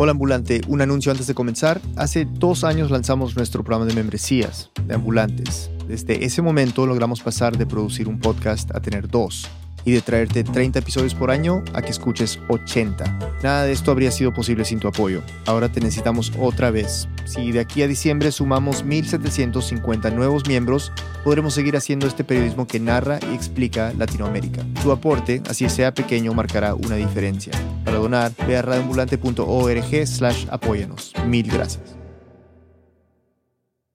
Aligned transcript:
Hola 0.00 0.12
Ambulante, 0.12 0.60
un 0.68 0.80
anuncio 0.80 1.10
antes 1.10 1.26
de 1.26 1.34
comenzar. 1.34 1.80
Hace 1.96 2.24
dos 2.24 2.62
años 2.62 2.92
lanzamos 2.92 3.34
nuestro 3.34 3.64
programa 3.64 3.84
de 3.84 3.96
membresías 3.96 4.70
de 4.86 4.94
ambulantes. 4.94 5.72
Desde 5.88 6.24
ese 6.24 6.40
momento 6.40 6.86
logramos 6.86 7.20
pasar 7.20 7.58
de 7.58 7.66
producir 7.66 8.06
un 8.06 8.20
podcast 8.20 8.72
a 8.76 8.80
tener 8.80 9.08
dos 9.08 9.48
y 9.88 9.92
de 9.92 10.02
traerte 10.02 10.44
30 10.44 10.80
episodios 10.80 11.14
por 11.14 11.30
año 11.30 11.64
a 11.72 11.80
que 11.80 11.88
escuches 11.88 12.38
80. 12.48 13.38
Nada 13.42 13.64
de 13.64 13.72
esto 13.72 13.90
habría 13.90 14.10
sido 14.10 14.34
posible 14.34 14.66
sin 14.66 14.80
tu 14.80 14.86
apoyo. 14.86 15.22
Ahora 15.46 15.72
te 15.72 15.80
necesitamos 15.80 16.30
otra 16.38 16.70
vez. 16.70 17.08
Si 17.24 17.52
de 17.52 17.60
aquí 17.60 17.80
a 17.80 17.88
diciembre 17.88 18.30
sumamos 18.30 18.84
1.750 18.84 20.12
nuevos 20.12 20.46
miembros, 20.46 20.92
podremos 21.24 21.54
seguir 21.54 21.74
haciendo 21.74 22.06
este 22.06 22.22
periodismo 22.22 22.66
que 22.66 22.78
narra 22.78 23.18
y 23.32 23.34
explica 23.34 23.94
Latinoamérica. 23.96 24.62
Tu 24.82 24.92
aporte, 24.92 25.42
así 25.48 25.66
sea 25.70 25.94
pequeño, 25.94 26.34
marcará 26.34 26.74
una 26.74 26.96
diferencia. 26.96 27.52
Para 27.82 27.96
donar, 27.96 28.32
ve 28.46 28.58
a 28.58 28.62
radioambulante.org 28.62 30.06
slash. 30.06 30.46
Mil 31.26 31.50
gracias. 31.50 31.96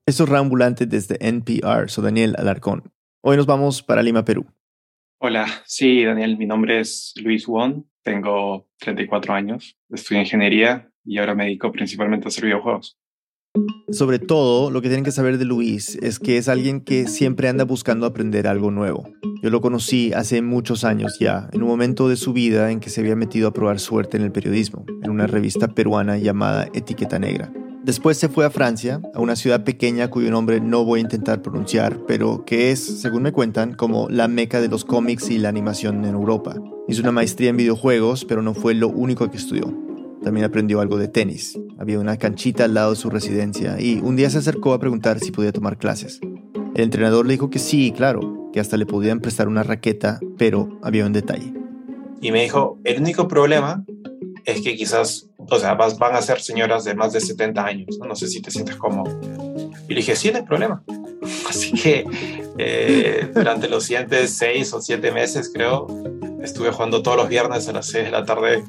Esto 0.06 0.24
es 0.24 0.28
Radioambulante 0.28 0.86
desde 0.86 1.24
NPR. 1.24 1.88
Soy 1.88 2.02
Daniel 2.02 2.34
Alarcón. 2.36 2.92
Hoy 3.20 3.36
nos 3.36 3.46
vamos 3.46 3.80
para 3.84 4.02
Lima, 4.02 4.24
Perú. 4.24 4.44
Hola, 5.18 5.46
sí, 5.64 6.04
Daniel, 6.04 6.36
mi 6.36 6.46
nombre 6.46 6.80
es 6.80 7.14
Luis 7.22 7.46
Won, 7.46 7.88
tengo 8.02 8.68
34 8.80 9.32
años, 9.32 9.78
estudio 9.88 10.20
ingeniería 10.20 10.90
y 11.04 11.18
ahora 11.18 11.34
me 11.34 11.44
dedico 11.44 11.72
principalmente 11.72 12.26
a 12.26 12.28
hacer 12.28 12.44
videojuegos. 12.44 12.98
Sobre 13.90 14.18
todo, 14.18 14.70
lo 14.70 14.82
que 14.82 14.88
tienen 14.88 15.04
que 15.04 15.12
saber 15.12 15.38
de 15.38 15.44
Luis 15.44 15.96
es 16.02 16.18
que 16.18 16.36
es 16.36 16.48
alguien 16.48 16.80
que 16.80 17.06
siempre 17.06 17.48
anda 17.48 17.64
buscando 17.64 18.06
aprender 18.06 18.48
algo 18.48 18.70
nuevo. 18.70 19.08
Yo 19.42 19.50
lo 19.50 19.60
conocí 19.60 20.12
hace 20.12 20.42
muchos 20.42 20.84
años 20.84 21.18
ya, 21.20 21.48
en 21.52 21.62
un 21.62 21.68
momento 21.68 22.08
de 22.08 22.16
su 22.16 22.32
vida 22.32 22.72
en 22.72 22.80
que 22.80 22.90
se 22.90 23.00
había 23.00 23.14
metido 23.14 23.48
a 23.48 23.52
probar 23.52 23.78
suerte 23.78 24.16
en 24.16 24.24
el 24.24 24.32
periodismo, 24.32 24.84
en 25.02 25.10
una 25.10 25.26
revista 25.26 25.68
peruana 25.68 26.18
llamada 26.18 26.68
Etiqueta 26.74 27.18
Negra. 27.18 27.52
Después 27.84 28.16
se 28.16 28.30
fue 28.30 28.46
a 28.46 28.50
Francia, 28.50 29.02
a 29.12 29.20
una 29.20 29.36
ciudad 29.36 29.62
pequeña 29.62 30.08
cuyo 30.08 30.30
nombre 30.30 30.58
no 30.58 30.86
voy 30.86 31.00
a 31.00 31.02
intentar 31.02 31.42
pronunciar, 31.42 32.00
pero 32.06 32.46
que 32.46 32.70
es, 32.70 32.80
según 33.02 33.24
me 33.24 33.32
cuentan, 33.32 33.74
como 33.74 34.08
la 34.08 34.26
meca 34.26 34.62
de 34.62 34.68
los 34.68 34.86
cómics 34.86 35.28
y 35.28 35.36
la 35.36 35.50
animación 35.50 36.02
en 36.06 36.14
Europa. 36.14 36.56
Hizo 36.88 37.02
una 37.02 37.12
maestría 37.12 37.50
en 37.50 37.58
videojuegos, 37.58 38.24
pero 38.24 38.40
no 38.40 38.54
fue 38.54 38.72
lo 38.72 38.88
único 38.88 39.30
que 39.30 39.36
estudió. 39.36 39.70
También 40.22 40.46
aprendió 40.46 40.80
algo 40.80 40.96
de 40.96 41.08
tenis. 41.08 41.60
Había 41.78 42.00
una 42.00 42.16
canchita 42.16 42.64
al 42.64 42.72
lado 42.72 42.90
de 42.90 42.96
su 42.96 43.10
residencia 43.10 43.78
y 43.78 44.00
un 44.02 44.16
día 44.16 44.30
se 44.30 44.38
acercó 44.38 44.72
a 44.72 44.80
preguntar 44.80 45.20
si 45.20 45.30
podía 45.30 45.52
tomar 45.52 45.76
clases. 45.76 46.20
El 46.74 46.84
entrenador 46.84 47.26
le 47.26 47.34
dijo 47.34 47.50
que 47.50 47.58
sí, 47.58 47.92
claro, 47.94 48.48
que 48.54 48.60
hasta 48.60 48.78
le 48.78 48.86
podían 48.86 49.20
prestar 49.20 49.46
una 49.46 49.62
raqueta, 49.62 50.20
pero 50.38 50.80
había 50.82 51.04
un 51.04 51.12
detalle. 51.12 51.52
Y 52.22 52.32
me 52.32 52.44
dijo, 52.44 52.78
el 52.84 53.02
único 53.02 53.28
problema 53.28 53.84
es 54.46 54.62
que 54.62 54.74
quizás, 54.74 55.28
o 55.48 55.58
sea, 55.58 55.74
van 55.74 56.16
a 56.16 56.22
ser 56.22 56.40
señoras 56.40 56.84
de 56.84 56.94
más 56.94 57.12
de 57.12 57.20
70 57.20 57.64
años, 57.64 57.98
no, 57.98 58.14
sé 58.14 58.28
si 58.28 58.40
te 58.40 58.50
sientes 58.50 58.76
cómodo. 58.76 59.18
Y 59.88 59.94
le 59.94 59.96
dije, 59.96 60.16
sí, 60.16 60.30
no 60.30 60.38
hay 60.38 60.44
problema. 60.44 60.82
Así 61.48 61.72
que 61.72 62.04
eh, 62.58 63.30
durante 63.34 63.68
los 63.68 63.84
siguientes 63.84 64.36
seis 64.36 64.72
o 64.72 64.80
siete 64.80 65.12
meses, 65.12 65.50
creo, 65.52 65.86
estuve 66.42 66.70
jugando 66.70 67.02
todos 67.02 67.16
los 67.16 67.28
viernes 67.28 67.68
a 67.68 67.72
las 67.72 67.86
6 67.86 68.04
de 68.04 68.10
la 68.10 68.24
tarde 68.24 68.64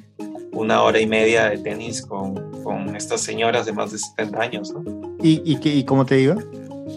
una 0.53 0.81
hora 0.83 0.99
y 0.99 1.05
media 1.05 1.49
de 1.49 1.57
tenis 1.57 2.01
con, 2.01 2.63
con 2.63 2.95
estas 2.95 3.21
señoras 3.21 3.65
de 3.65 3.73
más 3.73 3.91
de 3.91 3.97
70 3.97 4.41
años. 4.41 4.71
¿no? 4.71 4.83
¿Y, 5.21 5.41
y, 5.43 5.59
qué, 5.59 5.69
¿Y 5.69 5.83
cómo 5.83 6.05
te 6.05 6.19
iba? 6.19 6.37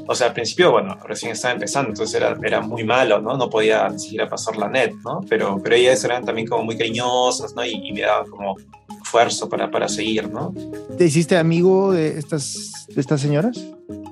O 0.06 0.14
sea, 0.14 0.28
al 0.28 0.32
principio, 0.32 0.70
bueno, 0.70 0.96
recién 1.04 1.32
estaba 1.32 1.54
empezando, 1.54 1.90
entonces 1.90 2.14
era, 2.14 2.36
era 2.42 2.60
muy 2.60 2.84
malo, 2.84 3.20
¿no? 3.20 3.36
No 3.36 3.50
podía 3.50 3.88
ni 3.88 3.98
siquiera 3.98 4.28
pasar 4.28 4.56
la 4.56 4.68
net, 4.68 4.92
¿no? 5.04 5.20
Pero, 5.28 5.60
pero 5.62 5.76
ellas 5.76 6.02
eran 6.04 6.24
también 6.24 6.46
como 6.46 6.64
muy 6.64 6.76
cariñosas, 6.76 7.54
¿no? 7.54 7.64
Y, 7.64 7.92
me 7.92 8.02
daban 8.02 8.30
como 8.30 8.56
esfuerzo 9.08 9.48
para, 9.48 9.70
para 9.70 9.88
seguir, 9.88 10.30
¿no? 10.30 10.52
¿Te 10.98 11.06
hiciste 11.06 11.38
amigo 11.38 11.92
de 11.92 12.18
estas, 12.18 12.86
de 12.88 13.00
estas 13.00 13.22
señoras? 13.22 13.58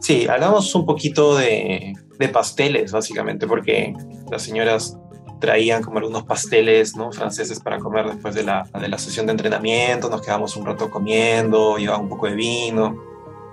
Sí, 0.00 0.26
hablamos 0.26 0.74
un 0.74 0.86
poquito 0.86 1.36
de, 1.36 1.92
de 2.18 2.28
pasteles, 2.30 2.92
básicamente, 2.92 3.46
porque 3.46 3.94
las 4.30 4.42
señoras 4.42 4.96
traían 5.38 5.82
como 5.82 5.98
algunos 5.98 6.24
pasteles 6.24 6.96
¿no? 6.96 7.12
franceses 7.12 7.60
para 7.60 7.78
comer 7.78 8.06
después 8.06 8.34
de 8.34 8.42
la, 8.42 8.66
de 8.80 8.88
la 8.88 8.96
sesión 8.96 9.26
de 9.26 9.32
entrenamiento, 9.32 10.08
nos 10.08 10.22
quedamos 10.22 10.56
un 10.56 10.64
rato 10.64 10.90
comiendo, 10.90 11.76
llevaba 11.76 11.98
un 11.98 12.08
poco 12.08 12.26
de 12.26 12.34
vino. 12.34 12.96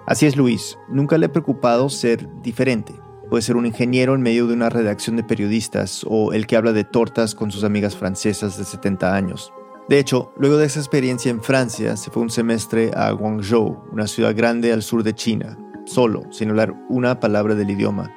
Así 0.08 0.26
es 0.26 0.38
Luis, 0.38 0.78
nunca 0.88 1.18
le 1.18 1.26
ha 1.26 1.32
preocupado 1.32 1.90
ser 1.90 2.26
diferente. 2.42 2.94
Puede 3.30 3.42
ser 3.42 3.58
un 3.58 3.66
ingeniero 3.66 4.16
en 4.16 4.22
medio 4.22 4.48
de 4.48 4.54
una 4.54 4.70
redacción 4.70 5.18
de 5.18 5.24
periodistas 5.24 6.06
o 6.08 6.32
el 6.32 6.48
que 6.48 6.56
habla 6.56 6.72
de 6.72 6.86
tortas 6.86 7.36
con 7.36 7.52
sus 7.52 7.66
amigas 7.66 7.98
francesas 7.98 8.58
de 8.58 8.64
70 8.64 9.14
años. 9.14 9.52
De 9.90 10.00
hecho, 10.00 10.32
luego 10.38 10.58
de 10.58 10.66
esa 10.66 10.80
experiencia 10.80 11.30
en 11.30 11.44
Francia, 11.44 11.98
se 11.98 12.10
fue 12.10 12.24
un 12.24 12.30
semestre 12.30 12.92
a 12.96 13.12
Guangzhou, 13.12 13.84
una 13.92 14.08
ciudad 14.08 14.36
grande 14.36 14.72
al 14.72 14.82
sur 14.82 15.04
de 15.04 15.14
China, 15.14 15.58
solo, 15.86 16.24
sin 16.32 16.50
hablar 16.50 16.74
una 16.90 17.20
palabra 17.20 17.56
del 17.56 17.72
idioma, 17.72 18.12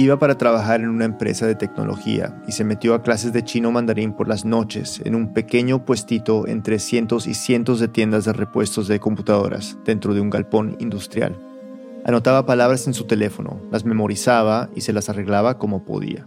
Iba 0.00 0.18
para 0.18 0.38
trabajar 0.38 0.80
en 0.80 0.88
una 0.88 1.04
empresa 1.04 1.46
de 1.46 1.56
tecnología 1.56 2.42
y 2.48 2.52
se 2.52 2.64
metió 2.64 2.94
a 2.94 3.02
clases 3.02 3.34
de 3.34 3.44
chino 3.44 3.70
mandarín 3.70 4.14
por 4.14 4.28
las 4.28 4.46
noches 4.46 5.02
en 5.04 5.14
un 5.14 5.34
pequeño 5.34 5.84
puestito 5.84 6.46
entre 6.46 6.78
cientos 6.78 7.26
y 7.26 7.34
cientos 7.34 7.80
de 7.80 7.88
tiendas 7.88 8.24
de 8.24 8.32
repuestos 8.32 8.88
de 8.88 8.98
computadoras 8.98 9.76
dentro 9.84 10.14
de 10.14 10.22
un 10.22 10.30
galpón 10.30 10.74
industrial. 10.78 11.38
Anotaba 12.06 12.46
palabras 12.46 12.86
en 12.86 12.94
su 12.94 13.04
teléfono, 13.04 13.60
las 13.70 13.84
memorizaba 13.84 14.70
y 14.74 14.80
se 14.80 14.94
las 14.94 15.10
arreglaba 15.10 15.58
como 15.58 15.84
podía. 15.84 16.26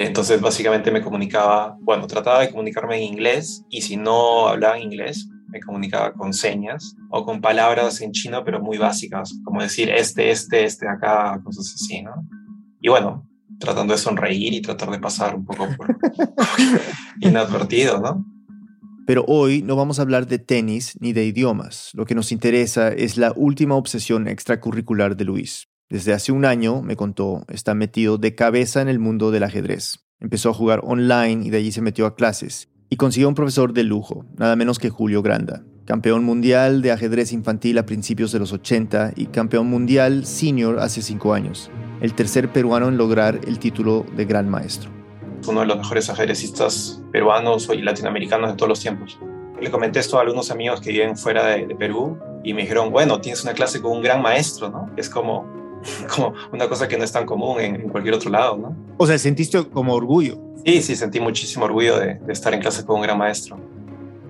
Entonces 0.00 0.40
básicamente 0.40 0.90
me 0.90 1.02
comunicaba, 1.02 1.76
bueno, 1.82 2.06
trataba 2.06 2.40
de 2.40 2.50
comunicarme 2.50 2.96
en 2.96 3.02
inglés 3.02 3.66
y 3.68 3.82
si 3.82 3.98
no 3.98 4.48
hablaba 4.48 4.78
inglés, 4.78 5.28
me 5.48 5.60
comunicaba 5.60 6.14
con 6.14 6.32
señas 6.32 6.96
o 7.10 7.22
con 7.26 7.42
palabras 7.42 8.00
en 8.00 8.12
chino, 8.12 8.42
pero 8.42 8.62
muy 8.62 8.78
básicas, 8.78 9.38
como 9.44 9.60
decir 9.60 9.90
este, 9.90 10.30
este, 10.30 10.64
este 10.64 10.88
acá, 10.88 11.38
cosas 11.44 11.74
así, 11.74 12.00
¿no? 12.00 12.14
Y 12.80 12.88
bueno, 12.88 13.28
tratando 13.58 13.92
de 13.92 13.98
sonreír 13.98 14.54
y 14.54 14.62
tratar 14.62 14.90
de 14.90 15.00
pasar 15.00 15.36
un 15.36 15.44
poco 15.44 15.68
por 15.76 15.94
inadvertido, 17.20 18.00
¿no? 18.00 18.24
Pero 19.06 19.26
hoy 19.28 19.60
no 19.60 19.76
vamos 19.76 19.98
a 19.98 20.02
hablar 20.02 20.26
de 20.26 20.38
tenis 20.38 20.96
ni 20.98 21.12
de 21.12 21.26
idiomas. 21.26 21.90
Lo 21.92 22.06
que 22.06 22.14
nos 22.14 22.32
interesa 22.32 22.88
es 22.88 23.18
la 23.18 23.34
última 23.36 23.74
obsesión 23.74 24.28
extracurricular 24.28 25.14
de 25.14 25.24
Luis. 25.26 25.69
Desde 25.90 26.14
hace 26.14 26.32
un 26.32 26.46
año, 26.46 26.80
me 26.80 26.96
contó, 26.96 27.44
está 27.48 27.74
metido 27.74 28.16
de 28.16 28.34
cabeza 28.34 28.80
en 28.80 28.88
el 28.88 28.98
mundo 28.98 29.30
del 29.30 29.42
ajedrez. 29.42 30.06
Empezó 30.20 30.48
a 30.50 30.54
jugar 30.54 30.80
online 30.84 31.44
y 31.44 31.50
de 31.50 31.58
allí 31.58 31.72
se 31.72 31.82
metió 31.82 32.06
a 32.06 32.14
clases. 32.14 32.70
Y 32.88 32.96
consiguió 32.96 33.28
un 33.28 33.34
profesor 33.34 33.72
de 33.74 33.84
lujo, 33.84 34.24
nada 34.38 34.56
menos 34.56 34.78
que 34.78 34.88
Julio 34.88 35.20
Granda, 35.20 35.64
campeón 35.84 36.24
mundial 36.24 36.80
de 36.80 36.92
ajedrez 36.92 37.32
infantil 37.32 37.76
a 37.76 37.86
principios 37.86 38.32
de 38.32 38.38
los 38.38 38.52
80 38.52 39.12
y 39.16 39.26
campeón 39.26 39.66
mundial 39.68 40.24
senior 40.24 40.80
hace 40.80 41.02
5 41.02 41.34
años 41.34 41.70
el 42.00 42.14
tercer 42.14 42.50
peruano 42.50 42.88
en 42.88 42.96
lograr 42.96 43.40
el 43.46 43.58
título 43.58 44.06
de 44.16 44.24
gran 44.24 44.48
maestro. 44.48 44.90
Uno 45.46 45.60
de 45.60 45.66
los 45.66 45.78
mejores 45.78 46.08
ajedrecistas 46.10 47.02
peruanos 47.12 47.68
y 47.72 47.82
latinoamericanos 47.82 48.50
de 48.50 48.56
todos 48.56 48.68
los 48.68 48.80
tiempos. 48.80 49.18
Le 49.60 49.70
comenté 49.70 50.00
esto 50.00 50.18
a 50.18 50.22
algunos 50.22 50.50
amigos 50.50 50.80
que 50.80 50.90
viven 50.90 51.16
fuera 51.16 51.46
de, 51.46 51.74
Perú 51.74 52.18
y 52.42 52.54
me 52.54 52.62
dijeron, 52.62 52.90
bueno, 52.90 53.20
tienes 53.20 53.42
una 53.42 53.52
clase 53.52 53.82
con 53.82 53.92
un 53.92 54.02
gran 54.02 54.22
maestro, 54.22 54.70
¿no? 54.70 54.90
Es 54.96 55.10
como, 55.10 55.59
como 56.14 56.34
una 56.52 56.68
cosa 56.68 56.88
que 56.88 56.96
no 56.96 57.04
es 57.04 57.12
tan 57.12 57.26
común 57.26 57.60
en, 57.60 57.88
cualquier 57.88 58.14
otro 58.14 58.30
lado, 58.30 58.56
¿no? 58.56 58.76
O 58.96 59.06
sea, 59.06 59.18
sentiste 59.18 59.64
como 59.68 59.94
orgullo. 59.94 60.38
Sí, 60.64 60.82
sí, 60.82 60.96
sentí 60.96 61.20
muchísimo 61.20 61.64
orgullo 61.64 61.98
de, 61.98 62.16
de 62.16 62.32
estar 62.32 62.52
en 62.52 62.60
clase 62.60 62.84
con 62.84 62.96
un 62.96 63.02
gran 63.02 63.18
maestro. 63.18 63.58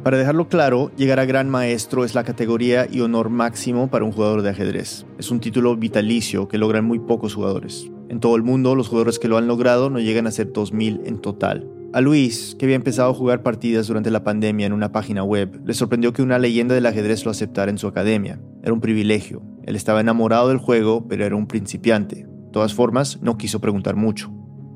Para 0.03 0.17
dejarlo 0.17 0.49
claro, 0.49 0.91
llegar 0.97 1.21
a 1.21 1.27
gran 1.27 1.51
maestro 1.51 2.05
es 2.05 2.15
la 2.15 2.25
categoría 2.25 2.87
y 2.91 3.01
honor 3.01 3.29
máximo 3.29 3.91
para 3.91 4.07
un 4.07 4.13
jugador 4.13 4.41
de 4.41 4.49
ajedrez. 4.49 5.05
Es 5.19 5.31
un 5.31 5.41
título 5.41 5.77
vitalicio 5.77 6.49
que 6.49 6.57
logran 6.57 6.87
muy 6.87 6.99
pocos 6.99 7.35
jugadores. 7.35 7.91
En 8.09 8.19
todo 8.19 8.35
el 8.35 8.43
mundo, 8.43 8.75
los 8.75 8.89
jugadores 8.89 9.19
que 9.19 9.29
lo 9.29 9.37
han 9.37 9.47
logrado 9.47 9.91
no 9.91 10.01
llegan 10.01 10.27
a 10.27 10.31
ser 10.31 10.53
2.000 10.53 11.03
en 11.05 11.19
total. 11.19 11.69
A 11.93 12.01
Luis, 12.01 12.57
que 12.59 12.65
había 12.65 12.77
empezado 12.77 13.11
a 13.11 13.15
jugar 13.15 13.43
partidas 13.43 13.89
durante 13.89 14.11
la 14.11 14.25
pandemia 14.25 14.65
en 14.65 14.73
una 14.73 14.91
página 14.91 15.23
web, 15.23 15.61
le 15.67 15.75
sorprendió 15.75 16.13
que 16.13 16.23
una 16.23 16.39
leyenda 16.39 16.75
del 16.75 16.87
ajedrez 16.87 17.25
lo 17.25 17.31
aceptara 17.31 17.71
en 17.71 17.79
su 17.79 17.87
academia. 17.87 18.41
Era 18.63 18.73
un 18.73 18.81
privilegio. 18.81 19.43
Él 19.71 19.77
estaba 19.77 20.01
enamorado 20.01 20.49
del 20.49 20.59
juego, 20.59 21.07
pero 21.07 21.25
era 21.25 21.37
un 21.37 21.47
principiante. 21.47 22.27
De 22.27 22.51
todas 22.53 22.75
formas, 22.75 23.21
no 23.23 23.39
quiso 23.39 23.61
preguntar 23.61 23.95
mucho. 23.95 24.33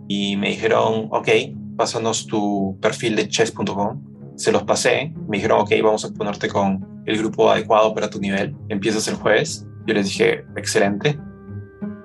Y 0.07 0.37
me 0.37 0.51
dijeron, 0.51 1.09
ok, 1.11 1.29
pásanos 1.77 2.29
tu 2.29 2.79
perfil 2.81 3.17
de 3.17 3.29
chess.com 3.29 4.15
se 4.37 4.53
los 4.53 4.63
pasé, 4.63 5.13
me 5.29 5.39
dijeron, 5.39 5.63
ok, 5.63 5.71
vamos 5.83 6.05
a 6.05 6.13
ponerte 6.13 6.49
con 6.49 7.03
el 7.07 7.19
grupo 7.19 7.51
adecuado 7.51 7.93
para 7.93 8.09
tu 8.09 8.21
nivel, 8.21 8.55
empiezas 8.69 9.09
el 9.09 9.17
jueves. 9.17 9.67
Yo 9.85 9.95
les 9.95 10.07
dije, 10.07 10.45
excelente. 10.57 11.19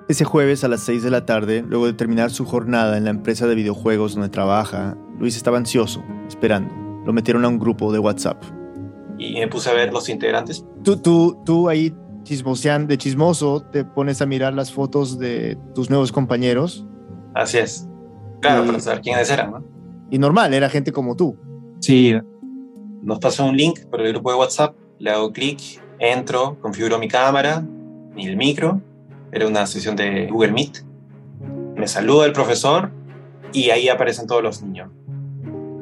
Ese 0.08 0.26
jueves 0.26 0.64
a 0.64 0.68
las 0.68 0.82
6 0.82 1.04
de 1.04 1.12
la 1.12 1.28
tarde, 1.28 1.64
luego 1.68 1.86
de 1.86 1.94
terminar 1.94 2.32
su 2.32 2.44
jornada 2.46 2.98
en 2.98 3.04
la 3.04 3.12
empresa 3.12 3.46
de 3.46 3.54
videojuegos 3.54 4.16
donde 4.16 4.30
trabaja, 4.30 4.98
Luis 5.20 5.38
estaba 5.38 5.58
ansioso, 5.58 6.04
esperando. 6.28 6.74
Lo 7.06 7.14
metieron 7.14 7.46
a 7.46 7.50
un 7.50 7.60
grupo 7.60 7.92
de 7.94 8.00
WhatsApp. 8.00 8.44
Y 9.20 9.34
me 9.36 9.48
puse 9.48 9.70
a 9.70 9.74
ver 9.74 9.94
los 9.94 10.10
integrantes. 10.10 10.66
Tú, 10.84 10.98
tú, 10.98 11.38
tú 11.46 11.70
ahí 11.70 11.94
chismosean, 12.30 12.86
de 12.86 12.96
chismoso, 13.00 13.62
te 13.72 13.84
pones 13.84 14.22
a 14.22 14.28
mirar 14.28 14.54
las 14.54 14.72
fotos 14.72 15.18
de 15.18 15.58
tus 15.74 15.90
nuevos 15.90 16.12
compañeros. 16.12 16.86
Así 17.34 17.58
es. 17.58 17.88
Claro, 18.40 18.68
para 18.68 18.80
saber 18.80 19.02
quiénes 19.02 19.32
eran, 19.32 19.50
¿no? 19.50 19.64
Y 20.12 20.20
normal, 20.20 20.54
era 20.54 20.70
gente 20.70 20.92
como 20.92 21.16
tú. 21.16 21.36
Sí, 21.80 22.14
nos 23.02 23.18
pasó 23.18 23.46
un 23.46 23.58
link 23.58 23.80
por 23.90 24.02
el 24.02 24.14
grupo 24.14 24.32
de 24.32 24.38
WhatsApp, 24.38 24.76
le 25.00 25.10
hago 25.10 25.32
clic 25.32 25.82
Entro, 25.98 26.58
configuro 26.62 27.00
mi 27.00 27.08
cámara 27.08 27.66
y 28.16 28.28
el 28.28 28.38
micro. 28.38 28.80
Era 29.32 29.48
una 29.48 29.66
sesión 29.66 29.96
de 29.96 30.28
Google 30.28 30.52
Meet. 30.52 30.86
Me 31.76 31.88
saluda 31.88 32.28
el 32.28 32.32
profesor 32.32 32.92
y 33.52 33.72
ahí 33.72 33.90
aparecen 33.90 34.28
todos 34.28 34.44
los 34.44 34.62
niños. 34.62 34.92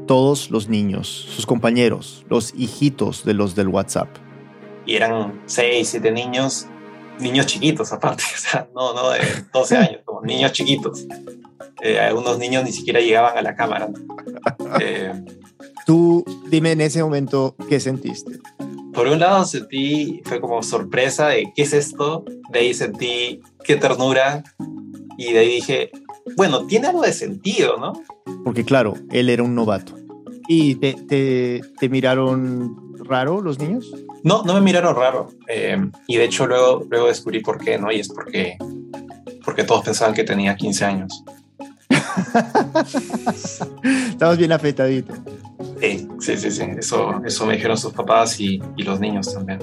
Todos 0.08 0.50
los 0.50 0.70
niños, 0.70 1.08
sus 1.08 1.46
compañeros, 1.46 2.26
los 2.30 2.54
hijitos 2.56 3.26
de 3.26 3.34
los 3.34 3.54
del 3.54 3.68
WhatsApp. 3.68 4.08
Y 4.88 4.96
eran 4.96 5.42
seis, 5.46 5.90
siete 5.90 6.12
niños, 6.12 6.66
niños 7.20 7.46
chiquitos 7.46 7.92
aparte, 7.94 8.24
o 8.36 8.40
sea, 8.40 8.68
no, 8.74 8.94
no 8.94 9.12
de 9.12 9.20
12 9.54 9.78
años, 9.78 10.02
como 10.06 10.22
niños 10.22 10.52
chiquitos. 10.54 11.06
Eh, 11.82 12.00
algunos 12.00 12.40
niños 12.40 12.64
ni 12.64 12.72
siquiera 12.72 13.00
llegaban 13.00 13.38
a 13.38 13.42
la 13.44 13.56
cámara. 13.56 13.90
Eh, 14.80 15.14
Tú 15.88 16.26
dime 16.50 16.74
en 16.74 16.82
ese 16.82 17.02
momento 17.02 17.56
qué 17.70 17.80
sentiste. 17.80 18.42
Por 18.94 19.08
un 19.08 19.20
lado 19.20 19.46
sentí, 19.46 20.22
fue 20.26 20.42
como 20.42 20.62
sorpresa 20.62 21.30
de 21.30 21.54
qué 21.56 21.62
es 21.62 21.72
esto, 21.72 22.26
de 22.50 22.60
ahí 22.60 22.74
sentí 22.74 23.40
qué 23.64 23.78
ternura 23.78 24.44
y 25.18 25.32
de 25.32 25.40
ahí 25.40 25.48
dije, 25.48 25.92
bueno, 26.36 26.68
tiene 26.68 26.88
algo 26.88 27.04
de 27.04 27.14
sentido, 27.14 27.78
¿no? 27.78 27.94
Porque 28.44 28.66
claro, 28.66 28.96
él 29.12 29.30
era 29.30 29.44
un 29.44 29.56
novato. 29.56 29.96
¿Y 30.50 30.76
te, 30.76 31.62
te, 31.80 31.90
miraron 31.90 32.87
raro 33.08 33.42
los 33.42 33.60
niños? 33.60 33.92
No, 34.24 34.44
no 34.44 34.54
me 34.54 34.62
miraron 34.62 34.96
raro. 34.96 35.30
Eh, 35.48 35.78
y 36.08 36.18
de 36.18 36.24
hecho 36.24 36.48
luego, 36.48 36.86
luego 36.90 37.08
descubrí 37.08 37.42
por 37.42 37.64
qué, 37.64 37.78
¿no? 37.78 37.92
Y 37.92 38.00
es 38.00 38.10
porque, 38.10 38.58
porque 39.44 39.64
todos 39.64 39.86
pensaban 39.86 40.14
que 40.14 40.24
tenía 40.24 40.56
15 40.56 40.86
años. 40.86 41.24
Estamos 44.10 44.38
bien 44.38 44.52
afeitaditos. 44.52 45.18
Sí, 45.80 46.08
sí, 46.20 46.38
sí, 46.38 46.52
sí. 46.52 46.64
Eso, 46.78 47.22
eso 47.26 47.46
me 47.46 47.56
dijeron 47.56 47.78
sus 47.78 47.94
papás 47.94 48.40
y, 48.40 48.62
y 48.76 48.84
los 48.84 49.00
niños 49.00 49.34
también. 49.34 49.60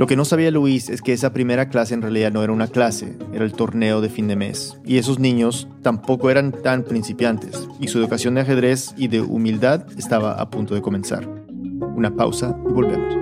Lo 0.00 0.06
que 0.06 0.16
no 0.16 0.24
sabía 0.24 0.50
Luis 0.50 0.88
es 0.88 1.02
que 1.02 1.12
esa 1.12 1.34
primera 1.34 1.68
clase 1.68 1.92
en 1.92 2.00
realidad 2.00 2.32
no 2.32 2.42
era 2.42 2.54
una 2.54 2.68
clase, 2.68 3.18
era 3.34 3.44
el 3.44 3.52
torneo 3.52 4.00
de 4.00 4.08
fin 4.08 4.28
de 4.28 4.34
mes. 4.34 4.78
Y 4.82 4.96
esos 4.96 5.18
niños 5.18 5.68
tampoco 5.82 6.30
eran 6.30 6.52
tan 6.52 6.84
principiantes, 6.84 7.68
y 7.78 7.88
su 7.88 7.98
educación 7.98 8.34
de 8.34 8.40
ajedrez 8.40 8.94
y 8.96 9.08
de 9.08 9.20
humildad 9.20 9.84
estaba 9.98 10.40
a 10.40 10.48
punto 10.48 10.74
de 10.74 10.80
comenzar. 10.80 11.28
Una 12.00 12.16
pausa 12.16 12.58
y 12.66 12.72
volvemos. 12.72 13.14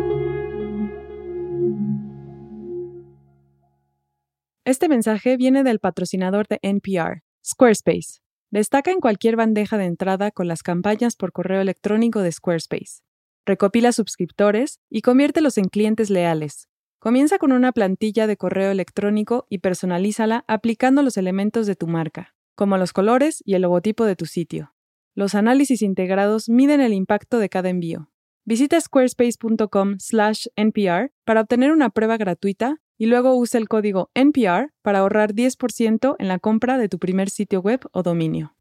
Este 4.64 4.88
mensaje 4.88 5.36
viene 5.36 5.64
del 5.64 5.80
patrocinador 5.80 6.46
de 6.46 6.60
NPR, 6.62 7.24
Squarespace. 7.44 8.20
Destaca 8.52 8.92
en 8.92 9.00
cualquier 9.00 9.34
bandeja 9.34 9.78
de 9.78 9.86
entrada 9.86 10.30
con 10.30 10.46
las 10.46 10.62
campañas 10.62 11.16
por 11.16 11.32
correo 11.32 11.60
electrónico 11.60 12.22
de 12.22 12.30
Squarespace. 12.30 13.02
Recopila 13.44 13.90
suscriptores 13.90 14.78
y 14.88 15.02
conviértelos 15.02 15.58
en 15.58 15.64
clientes 15.64 16.08
leales. 16.08 16.68
Comienza 17.00 17.38
con 17.38 17.50
una 17.50 17.72
plantilla 17.72 18.28
de 18.28 18.36
correo 18.36 18.70
electrónico 18.70 19.48
y 19.50 19.58
personalízala 19.58 20.44
aplicando 20.46 21.02
los 21.02 21.16
elementos 21.16 21.66
de 21.66 21.74
tu 21.74 21.88
marca, 21.88 22.36
como 22.54 22.78
los 22.78 22.92
colores 22.92 23.42
y 23.44 23.54
el 23.54 23.62
logotipo 23.62 24.04
de 24.04 24.14
tu 24.14 24.26
sitio. 24.26 24.72
Los 25.16 25.34
análisis 25.34 25.82
integrados 25.82 26.48
miden 26.48 26.80
el 26.80 26.92
impacto 26.92 27.40
de 27.40 27.48
cada 27.48 27.70
envío. 27.70 28.08
Visita 28.48 28.80
squarespace.com/npr 28.80 31.12
para 31.26 31.42
obtener 31.42 31.70
una 31.70 31.90
prueba 31.90 32.16
gratuita 32.16 32.78
y 32.96 33.04
luego 33.04 33.36
usa 33.36 33.60
el 33.60 33.68
código 33.68 34.10
NPR 34.14 34.72
para 34.80 35.00
ahorrar 35.00 35.34
10% 35.34 36.16
en 36.18 36.28
la 36.28 36.38
compra 36.38 36.78
de 36.78 36.88
tu 36.88 36.98
primer 36.98 37.28
sitio 37.28 37.60
web 37.60 37.82
o 37.92 38.02
dominio. 38.02 38.56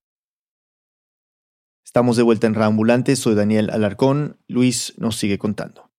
Estamos 1.86 2.18
de 2.18 2.24
vuelta 2.24 2.48
en 2.48 2.56
Reambulante, 2.56 3.16
soy 3.16 3.36
Daniel 3.36 3.70
Alarcón, 3.70 4.36
Luis 4.50 4.94
nos 4.98 5.16
sigue 5.16 5.38
contando. 5.38 5.90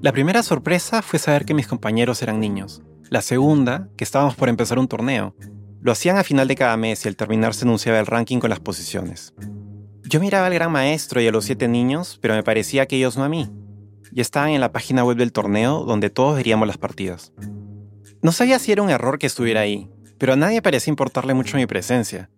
La 0.00 0.12
primera 0.12 0.44
sorpresa 0.44 1.02
fue 1.02 1.18
saber 1.18 1.46
que 1.46 1.54
mis 1.54 1.66
compañeros 1.66 2.22
eran 2.22 2.38
niños. 2.38 2.84
La 3.08 3.20
segunda, 3.20 3.88
que 3.96 4.04
estábamos 4.04 4.36
por 4.36 4.48
empezar 4.48 4.78
un 4.78 4.86
torneo. 4.86 5.34
Lo 5.80 5.90
hacían 5.90 6.18
a 6.18 6.22
final 6.22 6.46
de 6.46 6.54
cada 6.54 6.76
mes 6.76 7.04
y 7.04 7.08
al 7.08 7.16
terminar 7.16 7.52
se 7.52 7.64
anunciaba 7.64 7.98
el 7.98 8.06
ranking 8.06 8.38
con 8.38 8.50
las 8.50 8.60
posiciones. 8.60 9.34
Yo 10.10 10.18
miraba 10.18 10.48
al 10.48 10.54
gran 10.54 10.72
maestro 10.72 11.20
y 11.20 11.28
a 11.28 11.30
los 11.30 11.44
siete 11.44 11.68
niños, 11.68 12.18
pero 12.20 12.34
me 12.34 12.42
parecía 12.42 12.86
que 12.86 12.96
ellos 12.96 13.16
no 13.16 13.22
a 13.22 13.28
mí. 13.28 13.48
Y 14.10 14.20
estaban 14.20 14.50
en 14.50 14.60
la 14.60 14.72
página 14.72 15.04
web 15.04 15.16
del 15.16 15.30
torneo 15.30 15.84
donde 15.84 16.10
todos 16.10 16.34
veríamos 16.34 16.66
las 16.66 16.78
partidas. 16.78 17.32
No 18.20 18.32
sabía 18.32 18.58
si 18.58 18.72
era 18.72 18.82
un 18.82 18.90
error 18.90 19.20
que 19.20 19.28
estuviera 19.28 19.60
ahí, 19.60 19.88
pero 20.18 20.32
a 20.32 20.36
nadie 20.36 20.62
parecía 20.62 20.90
importarle 20.90 21.32
mucho 21.32 21.56
mi 21.56 21.66
presencia. 21.66 22.28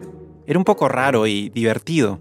Era 0.47 0.59
un 0.59 0.67
poco 0.67 0.87
raro 0.91 1.27
y 1.27 1.49
divertido. 1.49 2.21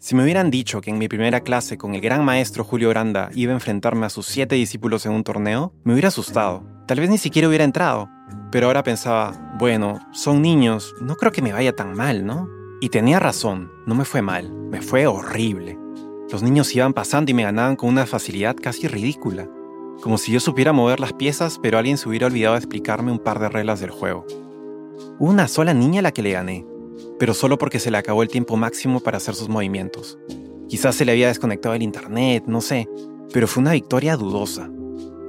Si 0.00 0.14
me 0.14 0.22
hubieran 0.22 0.50
dicho 0.50 0.82
que 0.82 0.90
en 0.90 0.98
mi 0.98 1.08
primera 1.08 1.40
clase 1.40 1.78
con 1.78 1.94
el 1.94 2.02
gran 2.02 2.22
maestro 2.22 2.62
Julio 2.62 2.90
Granda 2.90 3.30
iba 3.34 3.52
a 3.52 3.56
enfrentarme 3.56 4.04
a 4.04 4.10
sus 4.10 4.26
siete 4.26 4.54
discípulos 4.56 5.06
en 5.06 5.12
un 5.12 5.24
torneo, 5.24 5.72
me 5.82 5.94
hubiera 5.94 6.08
asustado. 6.08 6.62
Tal 6.86 7.00
vez 7.00 7.08
ni 7.08 7.16
siquiera 7.16 7.48
hubiera 7.48 7.64
entrado. 7.64 8.10
Pero 8.52 8.66
ahora 8.66 8.82
pensaba, 8.82 9.56
bueno, 9.58 9.98
son 10.12 10.42
niños, 10.42 10.94
no 11.00 11.16
creo 11.16 11.32
que 11.32 11.40
me 11.40 11.54
vaya 11.54 11.74
tan 11.74 11.94
mal, 11.94 12.26
¿no? 12.26 12.59
Y 12.82 12.88
tenía 12.88 13.20
razón, 13.20 13.70
no 13.84 13.94
me 13.94 14.06
fue 14.06 14.22
mal, 14.22 14.50
me 14.50 14.80
fue 14.80 15.06
horrible. 15.06 15.78
Los 16.32 16.42
niños 16.42 16.74
iban 16.74 16.94
pasando 16.94 17.30
y 17.30 17.34
me 17.34 17.42
ganaban 17.42 17.76
con 17.76 17.90
una 17.90 18.06
facilidad 18.06 18.56
casi 18.56 18.88
ridícula. 18.88 19.50
Como 20.00 20.16
si 20.16 20.32
yo 20.32 20.40
supiera 20.40 20.72
mover 20.72 20.98
las 20.98 21.12
piezas, 21.12 21.58
pero 21.62 21.76
alguien 21.76 21.98
se 21.98 22.08
hubiera 22.08 22.28
olvidado 22.28 22.54
de 22.54 22.60
explicarme 22.60 23.12
un 23.12 23.18
par 23.18 23.38
de 23.38 23.50
reglas 23.50 23.80
del 23.80 23.90
juego. 23.90 24.24
Una 25.18 25.46
sola 25.46 25.74
niña 25.74 25.98
a 25.98 26.02
la 26.04 26.12
que 26.12 26.22
le 26.22 26.32
gané, 26.32 26.66
pero 27.18 27.34
solo 27.34 27.58
porque 27.58 27.80
se 27.80 27.90
le 27.90 27.98
acabó 27.98 28.22
el 28.22 28.30
tiempo 28.30 28.56
máximo 28.56 29.00
para 29.00 29.18
hacer 29.18 29.34
sus 29.34 29.50
movimientos. 29.50 30.18
Quizás 30.66 30.94
se 30.94 31.04
le 31.04 31.12
había 31.12 31.28
desconectado 31.28 31.74
el 31.74 31.82
internet, 31.82 32.44
no 32.46 32.62
sé, 32.62 32.88
pero 33.30 33.46
fue 33.46 33.60
una 33.60 33.72
victoria 33.72 34.16
dudosa. 34.16 34.70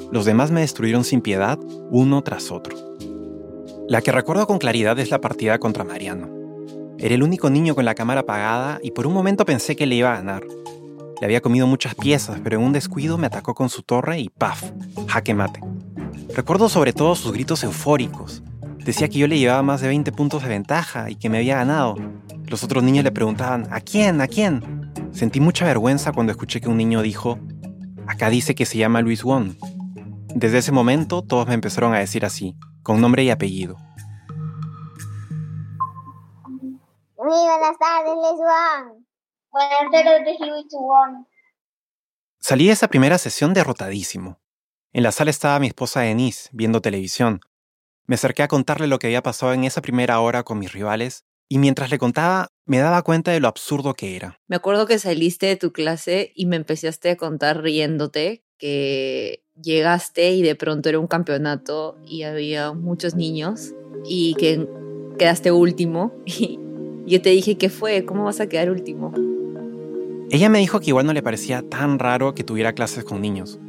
Los 0.10 0.24
demás 0.24 0.52
me 0.52 0.62
destruyeron 0.62 1.04
sin 1.04 1.20
piedad, 1.20 1.60
uno 1.90 2.22
tras 2.22 2.50
otro. 2.50 2.78
La 3.90 4.02
que 4.02 4.14
recuerdo 4.14 4.48
con 4.48 4.58
claridad 4.58 4.98
es 5.00 5.12
la 5.12 5.20
partida 5.20 5.60
contra 5.60 5.84
Mariano. 5.84 6.41
Era 7.02 7.16
el 7.16 7.24
único 7.24 7.50
niño 7.50 7.76
con 7.76 7.84
la 7.84 7.96
cámara 7.96 8.22
apagada 8.22 8.80
y 8.82 8.92
por 8.92 9.08
un 9.08 9.14
momento 9.14 9.46
pensé 9.46 9.76
que 9.76 9.86
le 9.86 9.96
iba 9.96 10.14
a 10.14 10.18
ganar. 10.18 10.44
Le 11.20 11.26
había 11.26 11.42
comido 11.42 11.68
muchas 11.68 11.96
piezas, 11.96 12.40
pero 12.44 12.58
en 12.58 12.64
un 12.64 12.74
descuido 12.74 13.18
me 13.18 13.28
atacó 13.28 13.54
con 13.54 13.70
su 13.70 13.82
torre 13.84 14.20
y 14.20 14.30
¡paf! 14.30 14.72
jaque 15.08 15.34
mate. 15.34 15.60
Recuerdo 16.36 16.70
sobre 16.70 16.94
todo 16.94 17.16
sus 17.16 17.34
gritos 17.34 17.64
eufóricos, 17.64 18.44
Decía 18.86 19.10
que 19.10 19.20
yo 19.20 19.28
le 19.28 19.38
llevaba 19.38 19.62
más 19.62 19.82
de 19.82 19.88
20 19.90 20.12
puntos 20.12 20.42
de 20.42 20.50
ventaja 20.50 21.12
y 21.12 21.16
que 21.16 21.30
me 21.30 21.38
había 21.38 21.58
ganado. 21.58 21.96
Los 22.48 22.64
otros 22.64 22.84
niños 22.84 23.04
le 23.04 23.12
preguntaban, 23.12 23.68
¿a 23.70 23.80
quién? 23.80 24.22
¿A 24.22 24.28
quién? 24.28 24.92
Sentí 25.12 25.40
mucha 25.40 25.66
vergüenza 25.66 26.12
cuando 26.12 26.32
escuché 26.32 26.62
que 26.62 26.70
un 26.70 26.78
niño 26.78 27.04
dijo, 27.04 27.38
acá 28.08 28.32
dice 28.32 28.56
que 28.56 28.66
se 28.66 28.80
llama 28.80 29.02
Luis 29.02 29.24
Won. 29.24 29.56
Desde 30.34 30.58
ese 30.58 30.72
momento 30.72 31.22
todos 31.22 31.48
me 31.48 31.54
empezaron 31.54 31.94
a 31.94 32.00
decir 32.00 32.26
así, 32.26 32.56
con 32.82 33.02
nombre 33.02 33.24
y 33.24 33.30
apellido. 33.30 33.78
Buenas 37.78 37.78
tardes. 37.80 39.04
Buenas 39.52 39.92
tardes, 39.92 40.40
Luis 40.40 40.66
Won. 40.72 41.28
Salí 42.40 42.68
de 42.68 42.74
esa 42.74 42.88
primera 42.88 43.18
sesión 43.18 43.54
derrotadísimo. 43.54 44.40
En 44.94 45.04
la 45.04 45.12
sala 45.12 45.30
estaba 45.30 45.60
mi 45.60 45.68
esposa 45.68 46.02
Denise, 46.02 46.50
viendo 46.52 46.82
televisión, 46.82 47.40
me 48.08 48.16
acerqué 48.16 48.44
a 48.44 48.48
contarle 48.48 48.88
lo 48.88 49.00
que 49.00 49.08
había 49.08 49.24
pasado 49.24 49.54
en 49.54 49.64
esa 49.64 49.82
primera 49.82 50.20
hora 50.20 50.44
con 50.44 50.60
mis 50.60 50.74
rivales 50.74 51.24
y 51.48 51.60
mientras 51.60 51.92
le 51.92 51.98
contaba 51.98 52.48
me 52.66 52.80
daba 52.80 53.02
cuenta 53.04 53.32
de 53.32 53.40
lo 53.40 53.48
absurdo 53.48 53.94
que 53.94 54.16
era. 54.16 54.40
Me 54.48 54.56
acuerdo 54.56 54.86
que 54.86 55.00
saliste 55.00 55.46
de 55.46 55.56
tu 55.56 55.72
clase 55.72 56.32
y 56.36 56.46
me 56.46 56.56
empezaste 56.56 57.12
a 57.12 57.18
contar 57.18 57.62
riéndote 57.62 58.44
que 58.58 59.44
llegaste 59.62 60.32
y 60.32 60.42
de 60.42 60.56
pronto 60.56 60.90
era 60.90 61.00
un 61.00 61.08
campeonato 61.08 61.98
y 62.06 62.24
había 62.24 62.74
muchos 62.74 63.16
niños 63.16 63.74
y 64.06 64.36
que 64.36 64.68
quedaste 65.18 65.52
último 65.52 66.14
y 66.26 66.60
yo 67.06 67.22
te 67.22 67.30
dije, 67.30 67.58
¿qué 67.58 67.70
fue? 67.70 68.06
¿Cómo 68.06 68.26
vas 68.26 68.40
a 68.40 68.48
quedar 68.48 68.70
último? 68.70 69.14
Ella 70.30 70.50
me 70.50 70.60
dijo 70.60 70.80
que 70.80 70.92
igual 70.92 71.06
no 71.06 71.14
le 71.14 71.22
parecía 71.22 71.62
tan 71.62 72.00
raro 72.00 72.34
que 72.34 72.44
tuviera 72.44 72.74
clases 72.74 73.04
con 73.04 73.22
niños, 73.22 73.60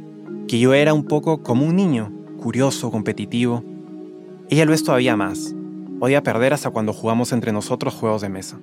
que 0.47 0.59
yo 0.59 0.73
era 0.73 0.93
un 0.93 1.05
poco 1.05 1.43
como 1.43 1.65
un 1.65 1.75
niño, 1.75 2.11
curioso, 2.37 2.89
competitivo, 2.89 3.63
ella 4.49 4.65
lo 4.65 4.73
es 4.73 4.83
todavía 4.83 5.15
más. 5.15 5.55
Odia 5.99 6.21
perder 6.21 6.53
hasta 6.53 6.69
cuando 6.69 6.93
jugamos 6.93 7.31
entre 7.31 7.51
nosotros 7.51 7.93
juegos 7.93 8.21
de 8.21 8.29
mesa. 8.29 8.59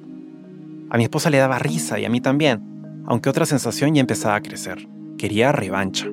A 0.90 0.96
mi 0.96 1.04
esposa 1.04 1.30
le 1.30 1.38
daba 1.38 1.58
risa 1.58 1.98
y 1.98 2.04
a 2.04 2.10
mí 2.10 2.20
también, 2.20 3.02
aunque 3.06 3.30
otra 3.30 3.46
sensación 3.46 3.94
ya 3.94 4.00
empezaba 4.00 4.34
a 4.34 4.42
crecer. 4.42 4.86
Quería 5.18 5.52
revancha. 5.52 6.06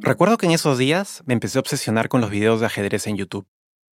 Recuerdo 0.00 0.38
que 0.38 0.46
en 0.46 0.52
esos 0.52 0.78
días 0.78 1.22
me 1.26 1.34
empecé 1.34 1.58
a 1.58 1.60
obsesionar 1.60 2.08
con 2.08 2.20
los 2.20 2.30
videos 2.30 2.60
de 2.60 2.66
ajedrez 2.66 3.06
en 3.06 3.16
YouTube. 3.16 3.46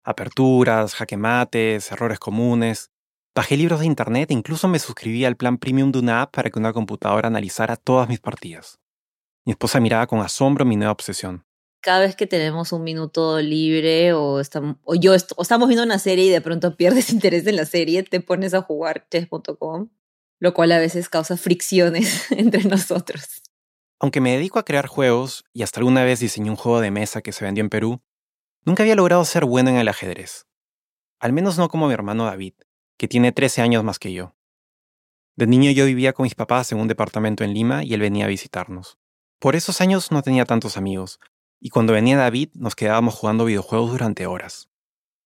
Aperturas, 0.05 0.95
jaquemates, 0.95 1.91
errores 1.91 2.19
comunes. 2.19 2.91
Bajé 3.35 3.57
libros 3.57 3.81
de 3.81 3.87
internet 3.87 4.31
e 4.31 4.33
incluso 4.33 4.67
me 4.67 4.79
suscribí 4.79 5.25
al 5.25 5.35
plan 5.35 5.57
premium 5.57 5.91
de 5.91 5.99
una 5.99 6.21
app 6.21 6.33
para 6.33 6.49
que 6.49 6.59
una 6.59 6.71
computadora 6.71 7.27
analizara 7.27 7.75
todas 7.75 8.07
mis 8.07 8.19
partidas. 8.19 8.79
Mi 9.45 9.51
esposa 9.51 9.79
miraba 9.79 10.07
con 10.07 10.21
asombro 10.21 10.63
mi 10.63 10.77
nueva 10.77 10.93
obsesión 10.93 11.45
cada 11.85 11.99
vez 11.99 12.15
que 12.15 12.25
tenemos 12.25 12.71
un 12.71 12.83
minuto 12.83 13.39
libre 13.39 14.11
o, 14.13 14.39
estamos, 14.39 14.77
o 14.83 14.95
yo 14.95 15.13
estamos 15.13 15.67
viendo 15.67 15.83
una 15.83 15.99
serie 15.99 16.25
y 16.25 16.29
de 16.29 16.41
pronto 16.41 16.75
pierdes 16.77 17.11
interés 17.11 17.45
en 17.45 17.55
la 17.55 17.65
serie, 17.65 18.01
te 18.01 18.19
pones 18.21 18.55
a 18.55 18.63
jugar 18.63 19.07
chess.com, 19.11 19.89
lo 20.39 20.53
cual 20.55 20.71
a 20.71 20.79
veces 20.79 21.09
causa 21.09 21.37
fricciones 21.37 22.25
entre 22.31 22.63
nosotros. 22.63 23.43
Aunque 23.99 24.19
me 24.19 24.31
dedico 24.31 24.57
a 24.57 24.65
crear 24.65 24.87
juegos 24.87 25.45
y 25.53 25.61
hasta 25.61 25.79
alguna 25.79 26.03
vez 26.03 26.19
diseñé 26.19 26.49
un 26.49 26.55
juego 26.55 26.81
de 26.81 26.89
mesa 26.89 27.21
que 27.21 27.31
se 27.31 27.45
vendió 27.45 27.63
en 27.63 27.69
Perú, 27.69 28.01
nunca 28.65 28.83
había 28.83 28.95
logrado 28.95 29.23
ser 29.23 29.45
bueno 29.45 29.69
en 29.69 29.77
el 29.77 29.87
ajedrez. 29.87 30.47
Al 31.19 31.31
menos 31.31 31.57
no 31.57 31.69
como 31.69 31.87
mi 31.87 31.93
hermano 31.93 32.25
David, 32.25 32.53
que 32.97 33.07
tiene 33.07 33.31
13 33.31 33.61
años 33.61 33.83
más 33.83 33.99
que 33.99 34.11
yo. 34.11 34.35
De 35.35 35.47
niño 35.47 35.71
yo 35.71 35.85
vivía 35.85 36.13
con 36.13 36.23
mis 36.23 36.35
papás 36.35 36.71
en 36.71 36.79
un 36.79 36.87
departamento 36.87 37.43
en 37.43 37.53
Lima 37.53 37.83
y 37.83 37.93
él 37.93 38.01
venía 38.01 38.25
a 38.25 38.29
visitarnos. 38.29 38.97
Por 39.39 39.55
esos 39.55 39.81
años 39.81 40.11
no 40.11 40.21
tenía 40.21 40.45
tantos 40.45 40.77
amigos, 40.77 41.19
y 41.59 41.69
cuando 41.69 41.93
venía 41.93 42.17
David 42.17 42.49
nos 42.53 42.75
quedábamos 42.75 43.15
jugando 43.15 43.45
videojuegos 43.45 43.91
durante 43.91 44.27
horas. 44.27 44.69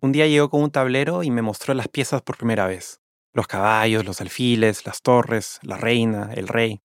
Un 0.01 0.11
día 0.11 0.27
llegó 0.27 0.49
con 0.49 0.63
un 0.63 0.71
tablero 0.71 1.23
y 1.23 1.31
me 1.31 1.41
mostró 1.41 1.73
las 1.73 1.87
piezas 1.87 2.21
por 2.21 2.37
primera 2.37 2.65
vez. 2.67 3.01
Los 3.33 3.47
caballos, 3.47 4.05
los 4.05 4.21
alfiles, 4.21 4.85
las 4.85 5.01
torres, 5.01 5.59
la 5.61 5.77
reina, 5.77 6.31
el 6.33 6.47
rey. 6.47 6.81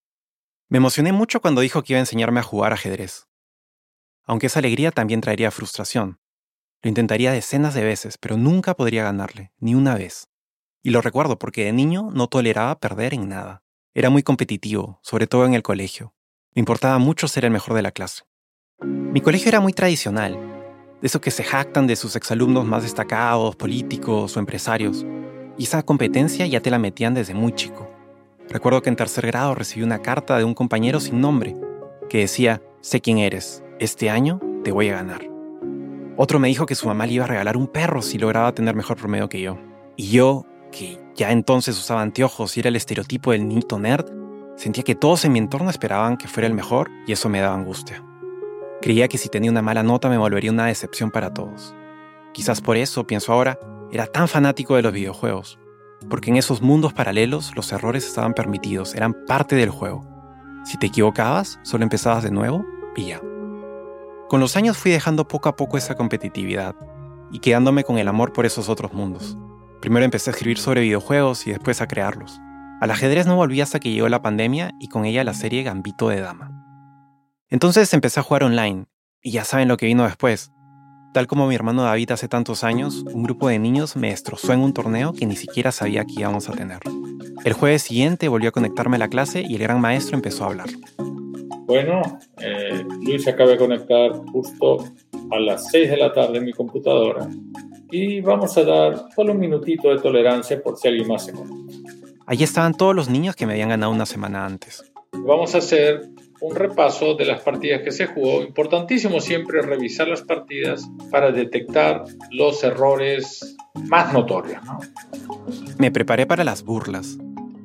Me 0.68 0.78
emocioné 0.78 1.12
mucho 1.12 1.40
cuando 1.40 1.60
dijo 1.60 1.82
que 1.82 1.92
iba 1.92 1.98
a 1.98 2.00
enseñarme 2.00 2.40
a 2.40 2.42
jugar 2.42 2.72
ajedrez. 2.72 3.28
Aunque 4.24 4.48
esa 4.48 4.58
alegría 4.58 4.90
también 4.90 5.20
traería 5.20 5.50
frustración. 5.50 6.18
Lo 6.84 6.88
intentaría 6.88 7.32
decenas 7.32 7.72
de 7.72 7.82
veces, 7.82 8.18
pero 8.18 8.36
nunca 8.36 8.74
podría 8.74 9.04
ganarle, 9.04 9.52
ni 9.58 9.74
una 9.74 9.94
vez. 9.94 10.28
Y 10.82 10.90
lo 10.90 11.00
recuerdo 11.00 11.38
porque 11.38 11.64
de 11.64 11.72
niño 11.72 12.10
no 12.12 12.26
toleraba 12.26 12.78
perder 12.78 13.14
en 13.14 13.26
nada. 13.26 13.62
Era 13.94 14.10
muy 14.10 14.22
competitivo, 14.22 15.00
sobre 15.00 15.26
todo 15.26 15.46
en 15.46 15.54
el 15.54 15.62
colegio. 15.62 16.12
Me 16.54 16.60
importaba 16.60 16.98
mucho 16.98 17.26
ser 17.26 17.46
el 17.46 17.52
mejor 17.52 17.72
de 17.72 17.80
la 17.80 17.90
clase. 17.90 18.24
Mi 18.82 19.22
colegio 19.22 19.48
era 19.48 19.60
muy 19.60 19.72
tradicional, 19.72 20.34
de 21.00 21.06
esos 21.06 21.22
que 21.22 21.30
se 21.30 21.42
jactan 21.42 21.86
de 21.86 21.96
sus 21.96 22.16
exalumnos 22.16 22.66
más 22.66 22.82
destacados, 22.82 23.56
políticos 23.56 24.36
o 24.36 24.40
empresarios. 24.40 25.06
Y 25.56 25.64
esa 25.64 25.84
competencia 25.84 26.46
ya 26.46 26.60
te 26.60 26.70
la 26.70 26.78
metían 26.78 27.14
desde 27.14 27.32
muy 27.32 27.54
chico. 27.54 27.88
Recuerdo 28.50 28.82
que 28.82 28.90
en 28.90 28.96
tercer 28.96 29.26
grado 29.26 29.54
recibí 29.54 29.82
una 29.84 30.02
carta 30.02 30.36
de 30.36 30.44
un 30.44 30.52
compañero 30.52 31.00
sin 31.00 31.22
nombre, 31.22 31.56
que 32.10 32.18
decía, 32.18 32.60
sé 32.82 33.00
quién 33.00 33.16
eres, 33.16 33.64
este 33.78 34.10
año 34.10 34.38
te 34.64 34.70
voy 34.70 34.90
a 34.90 34.96
ganar. 34.96 35.33
Otro 36.16 36.38
me 36.38 36.48
dijo 36.48 36.66
que 36.66 36.76
su 36.76 36.86
mamá 36.86 37.06
le 37.06 37.14
iba 37.14 37.24
a 37.24 37.28
regalar 37.28 37.56
un 37.56 37.66
perro 37.66 38.00
si 38.00 38.18
lograba 38.18 38.54
tener 38.54 38.76
mejor 38.76 38.96
promedio 38.96 39.28
que 39.28 39.40
yo. 39.40 39.58
Y 39.96 40.10
yo, 40.10 40.46
que 40.70 41.00
ya 41.16 41.32
entonces 41.32 41.76
usaba 41.76 42.02
anteojos 42.02 42.56
y 42.56 42.60
era 42.60 42.68
el 42.68 42.76
estereotipo 42.76 43.32
del 43.32 43.48
niñito 43.48 43.80
nerd, 43.80 44.06
sentía 44.56 44.84
que 44.84 44.94
todos 44.94 45.24
en 45.24 45.32
mi 45.32 45.40
entorno 45.40 45.70
esperaban 45.70 46.16
que 46.16 46.28
fuera 46.28 46.46
el 46.46 46.54
mejor 46.54 46.88
y 47.06 47.12
eso 47.12 47.28
me 47.28 47.40
daba 47.40 47.56
angustia. 47.56 48.04
Creía 48.80 49.08
que 49.08 49.18
si 49.18 49.28
tenía 49.28 49.50
una 49.50 49.62
mala 49.62 49.82
nota 49.82 50.08
me 50.08 50.18
volvería 50.18 50.52
una 50.52 50.66
decepción 50.66 51.10
para 51.10 51.34
todos. 51.34 51.74
Quizás 52.32 52.60
por 52.60 52.76
eso, 52.76 53.06
pienso 53.06 53.32
ahora, 53.32 53.58
era 53.90 54.06
tan 54.06 54.28
fanático 54.28 54.76
de 54.76 54.82
los 54.82 54.92
videojuegos, 54.92 55.58
porque 56.08 56.30
en 56.30 56.36
esos 56.36 56.62
mundos 56.62 56.92
paralelos 56.92 57.56
los 57.56 57.72
errores 57.72 58.06
estaban 58.06 58.34
permitidos, 58.34 58.94
eran 58.94 59.14
parte 59.26 59.56
del 59.56 59.70
juego. 59.70 60.06
Si 60.64 60.78
te 60.78 60.86
equivocabas, 60.86 61.58
solo 61.62 61.82
empezabas 61.82 62.22
de 62.22 62.30
nuevo 62.30 62.64
y 62.96 63.06
ya. 63.06 63.20
Con 64.34 64.40
los 64.40 64.56
años 64.56 64.76
fui 64.76 64.90
dejando 64.90 65.28
poco 65.28 65.48
a 65.48 65.54
poco 65.54 65.78
esa 65.78 65.94
competitividad 65.94 66.74
y 67.30 67.38
quedándome 67.38 67.84
con 67.84 67.98
el 67.98 68.08
amor 68.08 68.32
por 68.32 68.44
esos 68.46 68.68
otros 68.68 68.92
mundos. 68.92 69.38
Primero 69.80 70.04
empecé 70.04 70.28
a 70.28 70.32
escribir 70.32 70.58
sobre 70.58 70.80
videojuegos 70.80 71.46
y 71.46 71.52
después 71.52 71.80
a 71.80 71.86
crearlos. 71.86 72.40
Al 72.80 72.90
ajedrez 72.90 73.28
no 73.28 73.36
volví 73.36 73.60
hasta 73.60 73.78
que 73.78 73.92
llegó 73.92 74.08
la 74.08 74.22
pandemia 74.22 74.72
y 74.80 74.88
con 74.88 75.04
ella 75.04 75.22
la 75.22 75.34
serie 75.34 75.62
Gambito 75.62 76.08
de 76.08 76.20
Dama. 76.20 76.50
Entonces 77.48 77.94
empecé 77.94 78.18
a 78.18 78.24
jugar 78.24 78.42
online, 78.42 78.86
y 79.22 79.30
ya 79.30 79.44
saben 79.44 79.68
lo 79.68 79.76
que 79.76 79.86
vino 79.86 80.02
después. 80.02 80.50
Tal 81.12 81.28
como 81.28 81.46
mi 81.46 81.54
hermano 81.54 81.84
David 81.84 82.10
hace 82.10 82.26
tantos 82.26 82.64
años, 82.64 83.04
un 83.12 83.22
grupo 83.22 83.46
de 83.46 83.60
niños 83.60 83.94
me 83.94 84.10
destrozó 84.10 84.52
en 84.52 84.62
un 84.62 84.72
torneo 84.72 85.12
que 85.12 85.26
ni 85.26 85.36
siquiera 85.36 85.70
sabía 85.70 86.04
que 86.04 86.14
íbamos 86.18 86.48
a 86.48 86.54
tener. 86.54 86.80
El 87.44 87.52
jueves 87.52 87.82
siguiente 87.82 88.26
volvió 88.26 88.48
a 88.48 88.52
conectarme 88.52 88.96
a 88.96 88.98
la 88.98 89.08
clase 89.08 89.44
y 89.48 89.54
el 89.54 89.62
gran 89.62 89.80
maestro 89.80 90.16
empezó 90.16 90.42
a 90.42 90.48
hablar. 90.48 90.70
Bueno, 91.66 92.02
eh, 92.40 92.84
Luis 93.02 93.24
se 93.24 93.30
acaba 93.30 93.50
de 93.50 93.56
conectar 93.56 94.12
justo 94.32 94.84
a 95.30 95.38
las 95.40 95.70
6 95.70 95.90
de 95.90 95.96
la 95.96 96.12
tarde 96.12 96.38
en 96.38 96.44
mi 96.44 96.52
computadora 96.52 97.28
y 97.90 98.20
vamos 98.20 98.56
a 98.58 98.64
dar 98.64 99.06
solo 99.14 99.32
un 99.32 99.38
minutito 99.38 99.88
de 99.88 100.00
tolerancia 100.00 100.62
por 100.62 100.76
si 100.76 100.88
alguien 100.88 101.08
más 101.08 101.24
se 101.24 101.32
conecta. 101.32 101.74
Allí 102.26 102.44
estaban 102.44 102.74
todos 102.74 102.94
los 102.94 103.08
niños 103.08 103.36
que 103.36 103.46
me 103.46 103.52
habían 103.52 103.68
ganado 103.68 103.92
una 103.92 104.06
semana 104.06 104.44
antes. 104.44 104.92
Vamos 105.12 105.54
a 105.54 105.58
hacer 105.58 106.08
un 106.40 106.54
repaso 106.54 107.14
de 107.14 107.24
las 107.24 107.40
partidas 107.42 107.82
que 107.82 107.92
se 107.92 108.06
jugó. 108.06 108.42
Importantísimo 108.42 109.20
siempre 109.20 109.62
revisar 109.62 110.08
las 110.08 110.22
partidas 110.22 110.86
para 111.10 111.32
detectar 111.32 112.04
los 112.30 112.62
errores 112.64 113.56
más 113.88 114.12
notorios. 114.12 114.60
Me 115.78 115.90
preparé 115.90 116.26
para 116.26 116.44
las 116.44 116.62
burlas, 116.62 117.18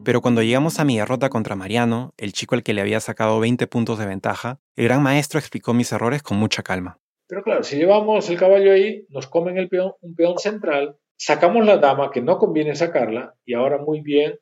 pero 0.03 0.21
cuando 0.21 0.41
llegamos 0.41 0.79
a 0.79 0.85
mi 0.85 0.97
derrota 0.97 1.29
contra 1.29 1.55
Mariano, 1.55 2.13
el 2.17 2.33
chico 2.33 2.55
al 2.55 2.63
que 2.63 2.73
le 2.73 2.81
había 2.81 2.99
sacado 2.99 3.39
20 3.39 3.67
puntos 3.67 3.99
de 3.99 4.05
ventaja, 4.05 4.59
el 4.75 4.85
gran 4.85 5.03
maestro 5.03 5.39
explicó 5.39 5.73
mis 5.73 5.91
errores 5.91 6.23
con 6.23 6.37
mucha 6.37 6.63
calma. 6.63 6.99
Pero 7.27 7.43
claro, 7.43 7.63
si 7.63 7.77
llevamos 7.77 8.29
el 8.29 8.37
caballo 8.37 8.71
ahí, 8.71 9.05
nos 9.09 9.27
comen 9.27 9.57
el 9.57 9.69
peón, 9.69 9.93
un 10.01 10.15
peón 10.15 10.39
central, 10.39 10.97
sacamos 11.15 11.65
la 11.65 11.77
dama 11.77 12.09
que 12.11 12.21
no 12.21 12.37
conviene 12.37 12.75
sacarla, 12.75 13.35
y 13.45 13.53
ahora 13.53 13.77
muy 13.77 14.01
bien 14.01 14.39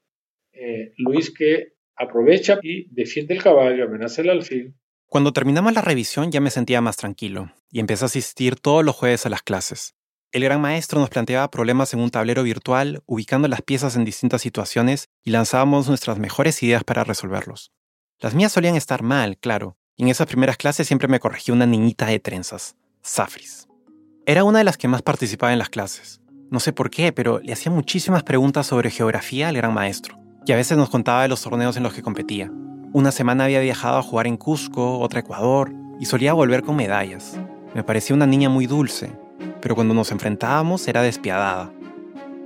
eh, 0.53 0.93
Luis 0.97 1.33
que 1.33 1.73
aprovecha 1.95 2.59
y 2.61 2.87
defiende 2.93 3.33
el 3.33 3.43
caballo, 3.43 3.85
amenaza 3.85 4.21
el 4.21 4.29
alfil. 4.29 4.75
Cuando 5.07 5.33
terminamos 5.33 5.73
la 5.73 5.81
revisión 5.81 6.31
ya 6.31 6.41
me 6.41 6.49
sentía 6.49 6.81
más 6.81 6.97
tranquilo 6.97 7.51
y 7.71 7.79
empecé 7.79 8.05
a 8.05 8.07
asistir 8.07 8.57
todos 8.57 8.83
los 8.83 8.95
jueves 8.95 9.25
a 9.25 9.29
las 9.29 9.41
clases. 9.41 9.95
El 10.33 10.43
gran 10.43 10.59
maestro 10.59 10.99
nos 10.99 11.09
planteaba 11.09 11.49
problemas 11.49 11.93
en 11.93 12.01
un 12.01 12.09
tablero 12.09 12.43
virtual, 12.43 13.01
ubicando 13.05 13.47
las 13.47 13.61
piezas 13.61 13.95
en 13.95 14.03
distintas 14.03 14.41
situaciones 14.41 15.07
y 15.23 15.31
lanzábamos 15.31 15.87
nuestras 15.87 16.19
mejores 16.19 16.61
ideas 16.63 16.83
para 16.83 17.05
resolverlos. 17.05 17.71
Las 18.19 18.35
mías 18.35 18.51
solían 18.51 18.75
estar 18.75 19.03
mal, 19.03 19.37
claro, 19.37 19.77
y 19.95 20.03
en 20.03 20.09
esas 20.09 20.27
primeras 20.27 20.57
clases 20.57 20.85
siempre 20.85 21.07
me 21.07 21.21
corregía 21.21 21.53
una 21.55 21.65
niñita 21.65 22.07
de 22.07 22.19
trenzas, 22.19 22.75
Safris. 23.01 23.67
Era 24.25 24.43
una 24.43 24.57
de 24.57 24.65
las 24.65 24.77
que 24.77 24.89
más 24.89 25.01
participaba 25.01 25.53
en 25.53 25.59
las 25.59 25.69
clases. 25.69 26.19
No 26.51 26.59
sé 26.59 26.73
por 26.73 26.89
qué, 26.89 27.13
pero 27.13 27.39
le 27.39 27.53
hacía 27.53 27.71
muchísimas 27.71 28.23
preguntas 28.23 28.67
sobre 28.67 28.91
geografía 28.91 29.47
al 29.47 29.55
gran 29.55 29.73
maestro 29.73 30.17
y 30.45 30.51
a 30.51 30.57
veces 30.57 30.77
nos 30.77 30.89
contaba 30.89 31.21
de 31.21 31.29
los 31.29 31.41
torneos 31.41 31.77
en 31.77 31.83
los 31.83 31.93
que 31.93 32.01
competía. 32.01 32.51
Una 32.91 33.11
semana 33.11 33.45
había 33.45 33.61
viajado 33.61 33.97
a 33.97 34.03
jugar 34.03 34.27
en 34.27 34.37
Cusco, 34.37 34.99
otra 34.99 35.21
Ecuador, 35.21 35.73
y 35.99 36.05
solía 36.05 36.33
volver 36.33 36.63
con 36.63 36.75
medallas. 36.75 37.37
Me 37.73 37.83
parecía 37.83 38.15
una 38.15 38.27
niña 38.27 38.49
muy 38.49 38.65
dulce, 38.65 39.11
pero 39.61 39.75
cuando 39.75 39.93
nos 39.93 40.11
enfrentábamos 40.11 40.87
era 40.87 41.01
despiadada. 41.01 41.71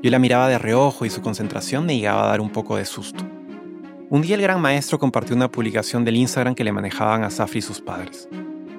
Yo 0.01 0.09
la 0.09 0.19
miraba 0.19 0.47
de 0.47 0.57
reojo 0.57 1.05
y 1.05 1.09
su 1.09 1.21
concentración 1.21 1.85
me 1.85 1.95
llegaba 1.95 2.23
a 2.23 2.27
dar 2.27 2.41
un 2.41 2.49
poco 2.49 2.77
de 2.77 2.85
susto. 2.85 3.23
Un 4.09 4.21
día 4.21 4.35
el 4.35 4.41
gran 4.41 4.59
maestro 4.61 4.99
compartió 4.99 5.35
una 5.35 5.51
publicación 5.51 6.03
del 6.03 6.17
Instagram 6.17 6.55
que 6.55 6.63
le 6.63 6.71
manejaban 6.71 7.23
a 7.23 7.29
Safri 7.29 7.59
y 7.59 7.61
sus 7.61 7.81
padres. 7.81 8.27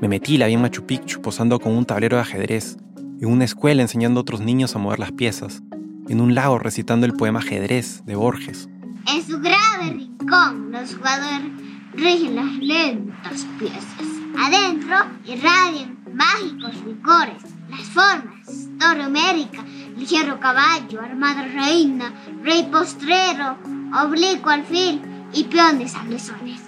Me 0.00 0.08
metí 0.08 0.36
la 0.36 0.46
vi 0.46 0.54
en 0.54 0.62
Machu 0.62 0.84
Picchu 0.84 1.20
posando 1.22 1.58
con 1.58 1.72
un 1.72 1.84
tablero 1.84 2.16
de 2.16 2.22
ajedrez, 2.22 2.76
en 2.96 3.28
una 3.28 3.44
escuela 3.44 3.82
enseñando 3.82 4.20
a 4.20 4.22
otros 4.22 4.40
niños 4.40 4.74
a 4.74 4.78
mover 4.78 4.98
las 4.98 5.12
piezas, 5.12 5.62
en 6.08 6.20
un 6.20 6.34
lago 6.34 6.58
recitando 6.58 7.06
el 7.06 7.12
poema 7.12 7.38
Ajedrez 7.38 8.04
de 8.04 8.16
Borges, 8.16 8.68
en 9.08 9.26
su 9.26 9.40
grave 9.40 9.90
rincón, 9.94 10.70
los 10.70 10.94
jugadores 10.94 11.50
rigen 11.92 12.36
las 12.36 12.56
lentas 12.58 13.46
piezas. 13.58 14.06
Adentro 14.38 14.96
irradian 15.24 15.98
mágicos 16.14 16.74
licores, 16.86 17.42
las 17.72 17.88
formas, 17.88 18.68
toro 18.78 19.04
América, 19.04 19.64
ligero 19.96 20.38
caballo, 20.38 21.00
armada 21.00 21.42
reina, 21.44 22.12
rey 22.42 22.64
postrero, 22.64 23.56
oblicuo 24.04 24.50
alfil 24.52 25.00
y 25.32 25.44
peones 25.44 25.94
agresones. 25.94 26.60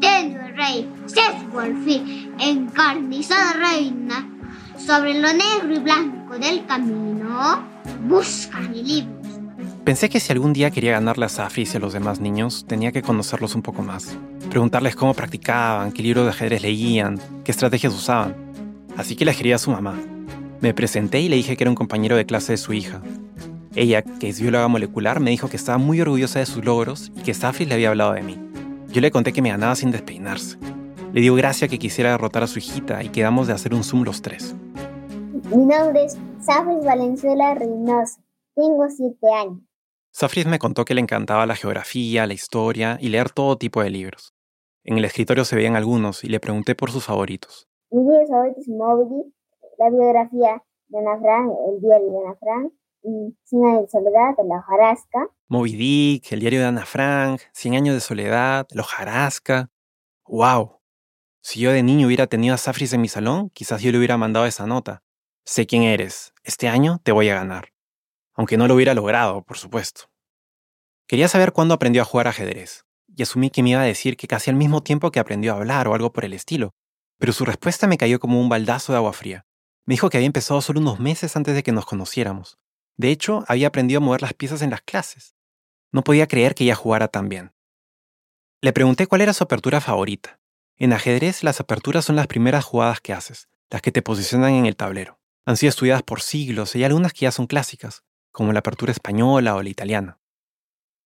Tendido 0.00 0.42
el 0.42 0.56
rey, 0.56 0.88
sesgo 1.06 1.60
alfil, 1.60 2.32
encarnizada 2.38 3.52
reina, 3.54 4.28
sobre 4.78 5.20
lo 5.20 5.32
negro 5.32 5.74
y 5.74 5.78
blanco 5.78 6.38
del 6.38 6.64
camino, 6.66 7.62
buscan 8.06 8.72
el 8.74 8.86
libro 8.86 9.24
Pensé 9.84 10.08
que 10.08 10.18
si 10.18 10.32
algún 10.32 10.54
día 10.54 10.70
quería 10.70 10.92
ganarle 10.92 11.26
a 11.26 11.28
Safris 11.28 11.74
y 11.74 11.76
a 11.76 11.80
los 11.80 11.92
demás 11.92 12.18
niños, 12.18 12.64
tenía 12.66 12.90
que 12.90 13.02
conocerlos 13.02 13.54
un 13.54 13.60
poco 13.60 13.82
más. 13.82 14.16
Preguntarles 14.48 14.96
cómo 14.96 15.12
practicaban, 15.12 15.92
qué 15.92 16.02
libros 16.02 16.24
de 16.24 16.30
ajedrez 16.30 16.62
leían, 16.62 17.20
qué 17.44 17.52
estrategias 17.52 17.92
usaban. 17.92 18.34
Así 18.96 19.14
que 19.14 19.26
le 19.26 19.32
escribí 19.32 19.52
a 19.52 19.58
su 19.58 19.70
mamá. 19.70 19.94
Me 20.60 20.72
presenté 20.72 21.20
y 21.20 21.28
le 21.28 21.36
dije 21.36 21.56
que 21.56 21.64
era 21.64 21.70
un 21.70 21.76
compañero 21.76 22.16
de 22.16 22.26
clase 22.26 22.52
de 22.52 22.58
su 22.58 22.72
hija. 22.72 23.02
Ella, 23.74 24.02
que 24.02 24.28
es 24.28 24.40
bióloga 24.40 24.68
molecular, 24.68 25.20
me 25.20 25.30
dijo 25.30 25.48
que 25.48 25.56
estaba 25.56 25.78
muy 25.78 26.00
orgullosa 26.00 26.38
de 26.38 26.46
sus 26.46 26.64
logros 26.64 27.10
y 27.16 27.22
que 27.22 27.34
Safris 27.34 27.68
le 27.68 27.74
había 27.74 27.88
hablado 27.88 28.12
de 28.12 28.22
mí. 28.22 28.38
Yo 28.88 29.00
le 29.00 29.10
conté 29.10 29.32
que 29.32 29.42
me 29.42 29.50
ganaba 29.50 29.74
sin 29.74 29.90
despeinarse. 29.90 30.56
Le 31.12 31.20
dio 31.20 31.34
gracia 31.34 31.68
que 31.68 31.78
quisiera 31.78 32.12
derrotar 32.12 32.44
a 32.44 32.46
su 32.46 32.58
hijita 32.58 33.02
y 33.02 33.08
quedamos 33.08 33.48
de 33.48 33.52
hacer 33.52 33.74
un 33.74 33.82
Zoom 33.82 34.04
los 34.04 34.22
tres. 34.22 34.54
Mi 35.50 35.66
nombre 35.66 36.04
es 36.04 36.16
Safris 36.40 36.84
Valenzuela 36.84 37.54
Reynoso. 37.54 38.20
Tengo 38.54 38.88
siete 38.88 39.26
años. 39.32 39.60
Safris 40.12 40.46
me 40.46 40.60
contó 40.60 40.84
que 40.84 40.94
le 40.94 41.00
encantaba 41.00 41.44
la 41.44 41.56
geografía, 41.56 42.26
la 42.26 42.34
historia 42.34 42.98
y 43.00 43.08
leer 43.08 43.30
todo 43.30 43.58
tipo 43.58 43.82
de 43.82 43.90
libros. 43.90 44.32
En 44.84 44.98
el 44.98 45.04
escritorio 45.04 45.44
se 45.44 45.56
veían 45.56 45.74
algunos 45.74 46.22
y 46.22 46.28
le 46.28 46.38
pregunté 46.38 46.76
por 46.76 46.92
sus 46.92 47.04
favoritos. 47.04 47.68
Mi 47.90 48.02
libro 48.02 48.26
favorito 48.28 48.60
es 48.60 48.68
Moby 48.68 49.33
la 49.78 49.90
biografía 49.90 50.62
de 50.88 50.98
Ana 50.98 51.18
Frank, 51.20 51.52
el 51.68 51.80
diario 51.80 52.10
de 52.10 52.18
Ana 52.18 52.36
Frank, 52.38 52.72
y 53.02 53.36
Cien 53.44 53.66
años 53.66 53.82
de 53.82 53.88
soledad, 53.88 54.34
la 54.46 54.58
hojarasca. 54.58 55.28
Moby 55.48 55.76
Dick, 55.76 56.32
el 56.32 56.40
diario 56.40 56.60
de 56.60 56.66
Ana 56.66 56.86
Frank, 56.86 57.40
Cien 57.52 57.74
años 57.74 57.94
de 57.94 58.00
soledad, 58.00 58.66
la 58.70 58.82
hojarasca. 58.82 59.70
¡Wow! 60.26 60.80
Si 61.42 61.60
yo 61.60 61.72
de 61.72 61.82
niño 61.82 62.06
hubiera 62.06 62.26
tenido 62.26 62.54
a 62.54 62.58
Safris 62.58 62.92
en 62.94 63.02
mi 63.02 63.08
salón, 63.08 63.50
quizás 63.50 63.82
yo 63.82 63.92
le 63.92 63.98
hubiera 63.98 64.16
mandado 64.16 64.46
esa 64.46 64.66
nota. 64.66 65.02
Sé 65.44 65.66
quién 65.66 65.82
eres. 65.82 66.32
Este 66.42 66.68
año 66.68 67.00
te 67.02 67.12
voy 67.12 67.28
a 67.28 67.34
ganar. 67.34 67.68
Aunque 68.32 68.56
no 68.56 68.66
lo 68.66 68.74
hubiera 68.74 68.94
logrado, 68.94 69.42
por 69.42 69.58
supuesto. 69.58 70.04
Quería 71.06 71.28
saber 71.28 71.52
cuándo 71.52 71.74
aprendió 71.74 72.00
a 72.00 72.06
jugar 72.06 72.28
ajedrez, 72.28 72.86
y 73.14 73.22
asumí 73.22 73.50
que 73.50 73.62
me 73.62 73.70
iba 73.70 73.82
a 73.82 73.84
decir 73.84 74.16
que 74.16 74.26
casi 74.26 74.50
al 74.50 74.56
mismo 74.56 74.82
tiempo 74.82 75.10
que 75.10 75.20
aprendió 75.20 75.52
a 75.52 75.56
hablar 75.56 75.86
o 75.86 75.94
algo 75.94 76.12
por 76.12 76.24
el 76.24 76.32
estilo, 76.32 76.74
pero 77.18 77.34
su 77.34 77.44
respuesta 77.44 77.86
me 77.86 77.98
cayó 77.98 78.18
como 78.18 78.40
un 78.40 78.48
baldazo 78.48 78.92
de 78.92 78.96
agua 78.96 79.12
fría. 79.12 79.46
Me 79.86 79.94
dijo 79.94 80.08
que 80.08 80.16
había 80.16 80.26
empezado 80.26 80.60
solo 80.60 80.80
unos 80.80 80.98
meses 80.98 81.36
antes 81.36 81.54
de 81.54 81.62
que 81.62 81.72
nos 81.72 81.84
conociéramos. 81.84 82.58
De 82.96 83.10
hecho, 83.10 83.44
había 83.48 83.68
aprendido 83.68 83.98
a 83.98 84.04
mover 84.04 84.22
las 84.22 84.34
piezas 84.34 84.62
en 84.62 84.70
las 84.70 84.80
clases. 84.80 85.34
No 85.92 86.02
podía 86.02 86.26
creer 86.26 86.54
que 86.54 86.64
ella 86.64 86.74
jugara 86.74 87.08
tan 87.08 87.28
bien. 87.28 87.52
Le 88.60 88.72
pregunté 88.72 89.06
cuál 89.06 89.20
era 89.20 89.34
su 89.34 89.44
apertura 89.44 89.80
favorita. 89.80 90.40
En 90.76 90.92
ajedrez, 90.92 91.44
las 91.44 91.60
aperturas 91.60 92.04
son 92.04 92.16
las 92.16 92.26
primeras 92.26 92.64
jugadas 92.64 93.00
que 93.00 93.12
haces, 93.12 93.48
las 93.70 93.82
que 93.82 93.92
te 93.92 94.02
posicionan 94.02 94.54
en 94.54 94.66
el 94.66 94.74
tablero. 94.74 95.20
Han 95.44 95.56
sido 95.56 95.68
estudiadas 95.68 96.02
por 96.02 96.22
siglos 96.22 96.74
y 96.74 96.78
hay 96.78 96.84
algunas 96.84 97.12
que 97.12 97.20
ya 97.20 97.30
son 97.30 97.46
clásicas, 97.46 98.02
como 98.32 98.52
la 98.52 98.60
apertura 98.60 98.90
española 98.90 99.54
o 99.54 99.62
la 99.62 99.68
italiana. 99.68 100.18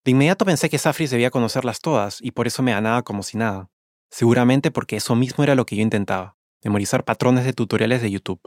De 0.04 0.12
inmediato 0.12 0.44
pensé 0.44 0.70
que 0.70 0.78
Safris 0.78 1.10
debía 1.10 1.30
conocerlas 1.30 1.80
todas 1.80 2.18
y 2.22 2.30
por 2.30 2.46
eso 2.46 2.62
me 2.62 2.72
ganaba 2.72 3.02
como 3.02 3.22
si 3.22 3.36
nada. 3.36 3.68
Seguramente 4.10 4.70
porque 4.70 4.96
eso 4.96 5.16
mismo 5.16 5.44
era 5.44 5.54
lo 5.54 5.66
que 5.66 5.76
yo 5.76 5.82
intentaba, 5.82 6.36
memorizar 6.62 7.04
patrones 7.04 7.44
de 7.44 7.52
tutoriales 7.52 8.00
de 8.00 8.10
YouTube. 8.10 8.40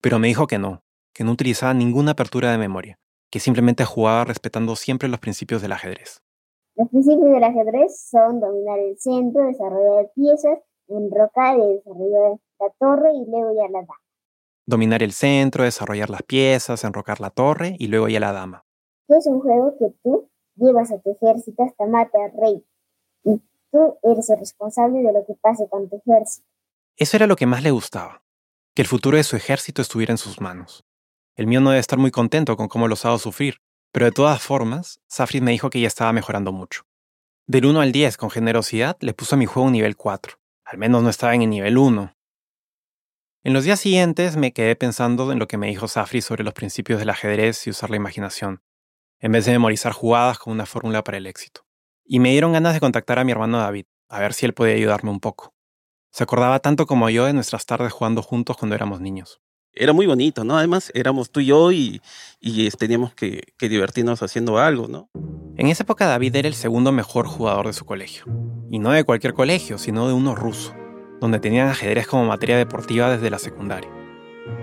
Pero 0.00 0.18
me 0.18 0.28
dijo 0.28 0.46
que 0.46 0.58
no, 0.58 0.82
que 1.12 1.24
no 1.24 1.32
utilizaba 1.32 1.74
ninguna 1.74 2.12
apertura 2.12 2.52
de 2.52 2.58
memoria, 2.58 2.98
que 3.30 3.40
simplemente 3.40 3.84
jugaba 3.84 4.24
respetando 4.24 4.76
siempre 4.76 5.08
los 5.08 5.18
principios 5.18 5.62
del 5.62 5.72
ajedrez. 5.72 6.22
Los 6.76 6.88
principios 6.88 7.32
del 7.32 7.42
ajedrez 7.42 8.08
son 8.08 8.38
dominar 8.38 8.78
el 8.78 8.96
centro, 8.98 9.44
desarrollar 9.46 10.12
piezas, 10.14 10.58
enrocar 10.86 11.58
y 11.58 11.74
desarrollar 11.74 12.38
la 12.60 12.70
torre 12.78 13.12
y 13.14 13.28
luego 13.28 13.52
ya 13.54 13.68
la 13.68 13.80
dama. 13.80 13.94
Dominar 14.66 15.02
el 15.02 15.12
centro, 15.12 15.64
desarrollar 15.64 16.10
las 16.10 16.22
piezas, 16.22 16.84
enrocar 16.84 17.20
la 17.20 17.30
torre 17.30 17.74
y 17.78 17.88
luego 17.88 18.08
ya 18.08 18.20
la 18.20 18.32
dama. 18.32 18.64
Es 19.08 19.26
un 19.26 19.40
juego 19.40 19.74
que 19.78 19.92
tú 20.04 20.28
llevas 20.54 20.92
a 20.92 21.00
tu 21.00 21.10
ejército 21.10 21.64
hasta 21.64 21.86
matar 21.86 22.30
al 22.30 22.40
rey. 22.40 22.64
Y 23.24 23.42
tú 23.72 23.98
eres 24.02 24.30
el 24.30 24.38
responsable 24.38 25.02
de 25.02 25.12
lo 25.12 25.24
que 25.26 25.34
pase 25.34 25.68
con 25.68 25.88
tu 25.88 25.96
ejército. 25.96 26.46
Eso 26.96 27.16
era 27.16 27.26
lo 27.26 27.36
que 27.36 27.46
más 27.46 27.62
le 27.62 27.70
gustaba, 27.70 28.22
que 28.78 28.82
el 28.82 28.86
futuro 28.86 29.16
de 29.16 29.24
su 29.24 29.34
ejército 29.34 29.82
estuviera 29.82 30.12
en 30.12 30.18
sus 30.18 30.40
manos. 30.40 30.84
El 31.34 31.48
mío 31.48 31.60
no 31.60 31.70
debe 31.70 31.80
estar 31.80 31.98
muy 31.98 32.12
contento 32.12 32.56
con 32.56 32.68
cómo 32.68 32.86
los 32.86 33.04
hago 33.04 33.18
sufrir, 33.18 33.56
pero 33.90 34.06
de 34.06 34.12
todas 34.12 34.40
formas, 34.40 35.00
Safrid 35.08 35.42
me 35.42 35.50
dijo 35.50 35.68
que 35.68 35.80
ya 35.80 35.88
estaba 35.88 36.12
mejorando 36.12 36.52
mucho. 36.52 36.82
Del 37.48 37.66
1 37.66 37.80
al 37.80 37.90
10, 37.90 38.16
con 38.16 38.30
generosidad, 38.30 38.96
le 39.00 39.14
puso 39.14 39.34
a 39.34 39.38
mi 39.38 39.46
juego 39.46 39.66
un 39.66 39.72
nivel 39.72 39.96
4. 39.96 40.38
Al 40.64 40.78
menos 40.78 41.02
no 41.02 41.10
estaba 41.10 41.34
en 41.34 41.42
el 41.42 41.50
nivel 41.50 41.76
1. 41.76 42.14
En 43.42 43.52
los 43.52 43.64
días 43.64 43.80
siguientes 43.80 44.36
me 44.36 44.52
quedé 44.52 44.76
pensando 44.76 45.32
en 45.32 45.40
lo 45.40 45.48
que 45.48 45.58
me 45.58 45.66
dijo 45.66 45.88
Safri 45.88 46.22
sobre 46.22 46.44
los 46.44 46.54
principios 46.54 47.00
del 47.00 47.10
ajedrez 47.10 47.66
y 47.66 47.70
usar 47.70 47.90
la 47.90 47.96
imaginación, 47.96 48.62
en 49.18 49.32
vez 49.32 49.44
de 49.44 49.50
memorizar 49.50 49.90
jugadas 49.90 50.38
con 50.38 50.52
una 50.52 50.66
fórmula 50.66 51.02
para 51.02 51.18
el 51.18 51.26
éxito. 51.26 51.66
Y 52.04 52.20
me 52.20 52.30
dieron 52.30 52.52
ganas 52.52 52.74
de 52.74 52.80
contactar 52.80 53.18
a 53.18 53.24
mi 53.24 53.32
hermano 53.32 53.58
David, 53.58 53.86
a 54.08 54.20
ver 54.20 54.34
si 54.34 54.46
él 54.46 54.54
podía 54.54 54.76
ayudarme 54.76 55.10
un 55.10 55.18
poco. 55.18 55.52
Se 56.10 56.24
acordaba 56.24 56.58
tanto 56.60 56.86
como 56.86 57.10
yo 57.10 57.26
de 57.26 57.32
nuestras 57.32 57.66
tardes 57.66 57.92
jugando 57.92 58.22
juntos 58.22 58.56
cuando 58.56 58.74
éramos 58.74 59.00
niños 59.00 59.40
era 59.78 59.92
muy 59.92 60.06
bonito, 60.06 60.44
¿no? 60.44 60.58
Además, 60.58 60.90
éramos 60.94 61.30
tú 61.30 61.40
y 61.40 61.46
yo 61.46 61.72
y, 61.72 62.00
teníamos 62.78 63.14
que, 63.14 63.42
que, 63.56 63.68
divertirnos 63.68 64.22
haciendo 64.22 64.58
algo, 64.58 64.88
¿no? 64.88 65.08
En 65.56 65.68
esa 65.68 65.84
época 65.84 66.06
David 66.06 66.36
era 66.36 66.48
el 66.48 66.54
segundo 66.54 66.92
mejor 66.92 67.26
jugador 67.26 67.66
de 67.66 67.72
su 67.72 67.84
colegio. 67.84 68.24
Y 68.70 68.78
no 68.78 68.90
de 68.90 69.04
cualquier 69.04 69.34
colegio, 69.34 69.78
sino 69.78 70.06
de 70.06 70.14
uno 70.14 70.34
ruso, 70.34 70.74
donde 71.20 71.40
tenían 71.40 71.68
ajedrez 71.68 72.06
como 72.06 72.24
materia 72.24 72.56
deportiva 72.56 73.10
desde 73.10 73.30
la 73.30 73.38
secundaria. 73.38 73.90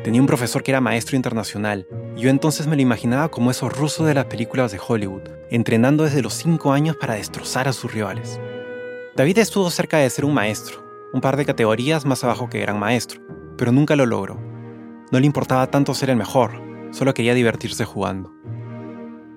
Tenía 0.03 0.21
un 0.21 0.27
profesor 0.27 0.63
que 0.63 0.71
era 0.71 0.81
maestro 0.81 1.15
internacional, 1.15 1.87
y 2.15 2.21
yo 2.21 2.29
entonces 2.29 2.67
me 2.67 2.75
lo 2.75 2.81
imaginaba 2.81 3.29
como 3.29 3.51
esos 3.51 3.75
rusos 3.75 4.05
de 4.05 4.13
las 4.13 4.25
películas 4.25 4.71
de 4.71 4.79
Hollywood, 4.85 5.23
entrenando 5.49 6.03
desde 6.03 6.21
los 6.21 6.33
5 6.33 6.71
años 6.71 6.97
para 6.97 7.15
destrozar 7.15 7.67
a 7.67 7.73
sus 7.73 7.93
rivales. 7.93 8.39
David 9.15 9.37
estuvo 9.39 9.69
cerca 9.69 9.97
de 9.97 10.09
ser 10.09 10.25
un 10.25 10.33
maestro, 10.33 10.84
un 11.15 11.21
par 11.21 11.35
de 11.37 11.45
categorías 11.45 12.05
más 12.05 12.23
abajo 12.23 12.49
que 12.49 12.59
gran 12.59 12.77
maestro, 12.77 13.21
pero 13.57 13.71
nunca 13.71 13.95
lo 13.95 14.05
logró 14.05 14.37
no 15.11 15.19
le 15.19 15.27
importaba 15.27 15.67
tanto 15.67 15.93
ser 15.93 16.09
el 16.09 16.15
mejor, 16.17 16.61
solo 16.91 17.13
quería 17.13 17.33
divertirse 17.33 17.85
jugando. 17.85 18.33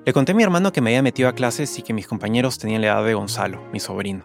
Le 0.05 0.13
conté 0.15 0.33
a 0.33 0.35
mi 0.35 0.43
hermano 0.43 0.73
que 0.73 0.81
me 0.81 0.91
había 0.91 1.03
metido 1.03 1.29
a 1.29 1.35
clases 1.35 1.79
y 1.79 1.83
que 1.83 1.93
mis 1.93 2.09
compañeros 2.09 2.59
tenían 2.59 2.81
la 2.81 2.89
edad 2.89 3.05
de 3.05 3.15
Gonzalo, 3.15 3.63
mi 3.73 3.79
sobrino. 3.79 4.23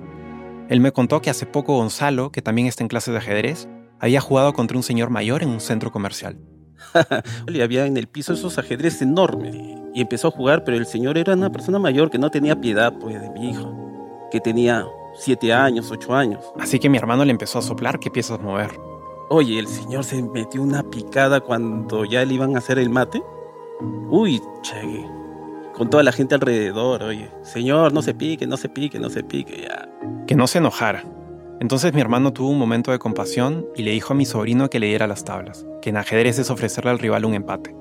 Él 0.70 0.80
me 0.80 0.94
contó 0.94 1.22
que 1.22 1.30
hace 1.30 1.46
poco 1.46 1.76
Gonzalo, 1.76 2.32
que 2.32 2.42
también 2.42 2.68
está 2.68 2.84
en 2.84 2.88
clases 2.88 3.12
de 3.12 3.18
ajedrez, 3.18 3.68
había 4.00 4.22
jugado 4.22 4.54
contra 4.54 4.78
un 4.78 4.84
señor 4.84 5.10
mayor 5.10 5.44
en 5.44 5.50
un 5.50 5.60
centro 5.60 5.92
comercial. 5.92 6.40
Le 7.48 7.62
había 7.62 7.86
en 7.86 7.98
el 7.98 8.08
piso 8.08 8.34
esos 8.34 8.58
ajedrez 8.58 9.02
enormes 9.02 9.56
y 9.94 10.02
empezó 10.02 10.30
a 10.30 10.32
jugar, 10.32 10.64
pero 10.64 10.78
el 10.78 10.86
señor 10.86 11.18
era 11.18 11.34
una 11.34 11.52
persona 11.52 11.78
mayor 11.78 12.10
que 12.10 12.18
no 12.18 12.32
tenía 12.32 12.60
piedad 12.60 12.94
pues 13.00 13.22
de 13.22 13.30
mi 13.30 13.50
hijo, 13.50 14.28
que 14.32 14.40
tenía 14.40 14.86
siete 15.16 15.54
años, 15.54 15.92
ocho 15.92 16.14
años. 16.14 16.44
Así 16.60 16.80
que 16.80 16.90
mi 16.90 16.98
hermano 16.98 17.26
le 17.26 17.32
empezó 17.32 17.60
a 17.60 17.62
soplar 17.62 18.00
qué 18.00 18.10
piezas 18.10 18.40
mover. 18.42 18.72
Oye, 19.30 19.60
el 19.60 19.68
señor 19.68 20.04
se 20.04 20.22
metió 20.22 20.62
una 20.62 20.84
picada 20.84 21.40
cuando 21.40 22.06
ya 22.06 22.24
le 22.26 22.34
iban 22.34 22.56
a 22.56 22.60
hacer 22.60 22.78
el 22.80 22.90
mate. 22.90 23.24
Uy, 24.10 24.42
chegue. 24.62 25.06
Con 25.76 25.90
toda 25.90 26.04
la 26.04 26.12
gente 26.12 26.36
alrededor, 26.36 27.02
oye. 27.04 27.30
Señor, 27.42 27.94
no 27.94 28.02
se 28.02 28.14
pique, 28.14 28.46
no 28.46 28.58
se 28.58 28.70
pique, 28.70 29.00
no 29.00 29.10
se 29.10 29.24
pique, 29.24 29.64
ya. 29.64 29.90
Que 30.28 30.36
no 30.36 30.46
se 30.46 30.60
enojara. 30.60 31.04
Entonces 31.60 31.94
mi 31.94 32.02
hermano 32.02 32.34
tuvo 32.34 32.50
un 32.50 32.60
momento 32.60 32.92
de 32.92 33.00
compasión 33.00 33.66
y 33.76 33.84
le 33.84 33.92
dijo 33.92 34.14
a 34.14 34.16
mi 34.16 34.26
sobrino 34.26 34.70
que 34.70 34.80
le 34.80 34.88
diera 34.88 35.08
las 35.08 35.24
tablas, 35.24 35.66
que 35.82 35.90
en 35.90 35.98
ajedrez 35.98 36.38
es 36.38 36.50
ofrecerle 36.50 36.92
al 36.92 37.00
rival 37.00 37.26
un 37.26 37.34
empate. 37.34 37.76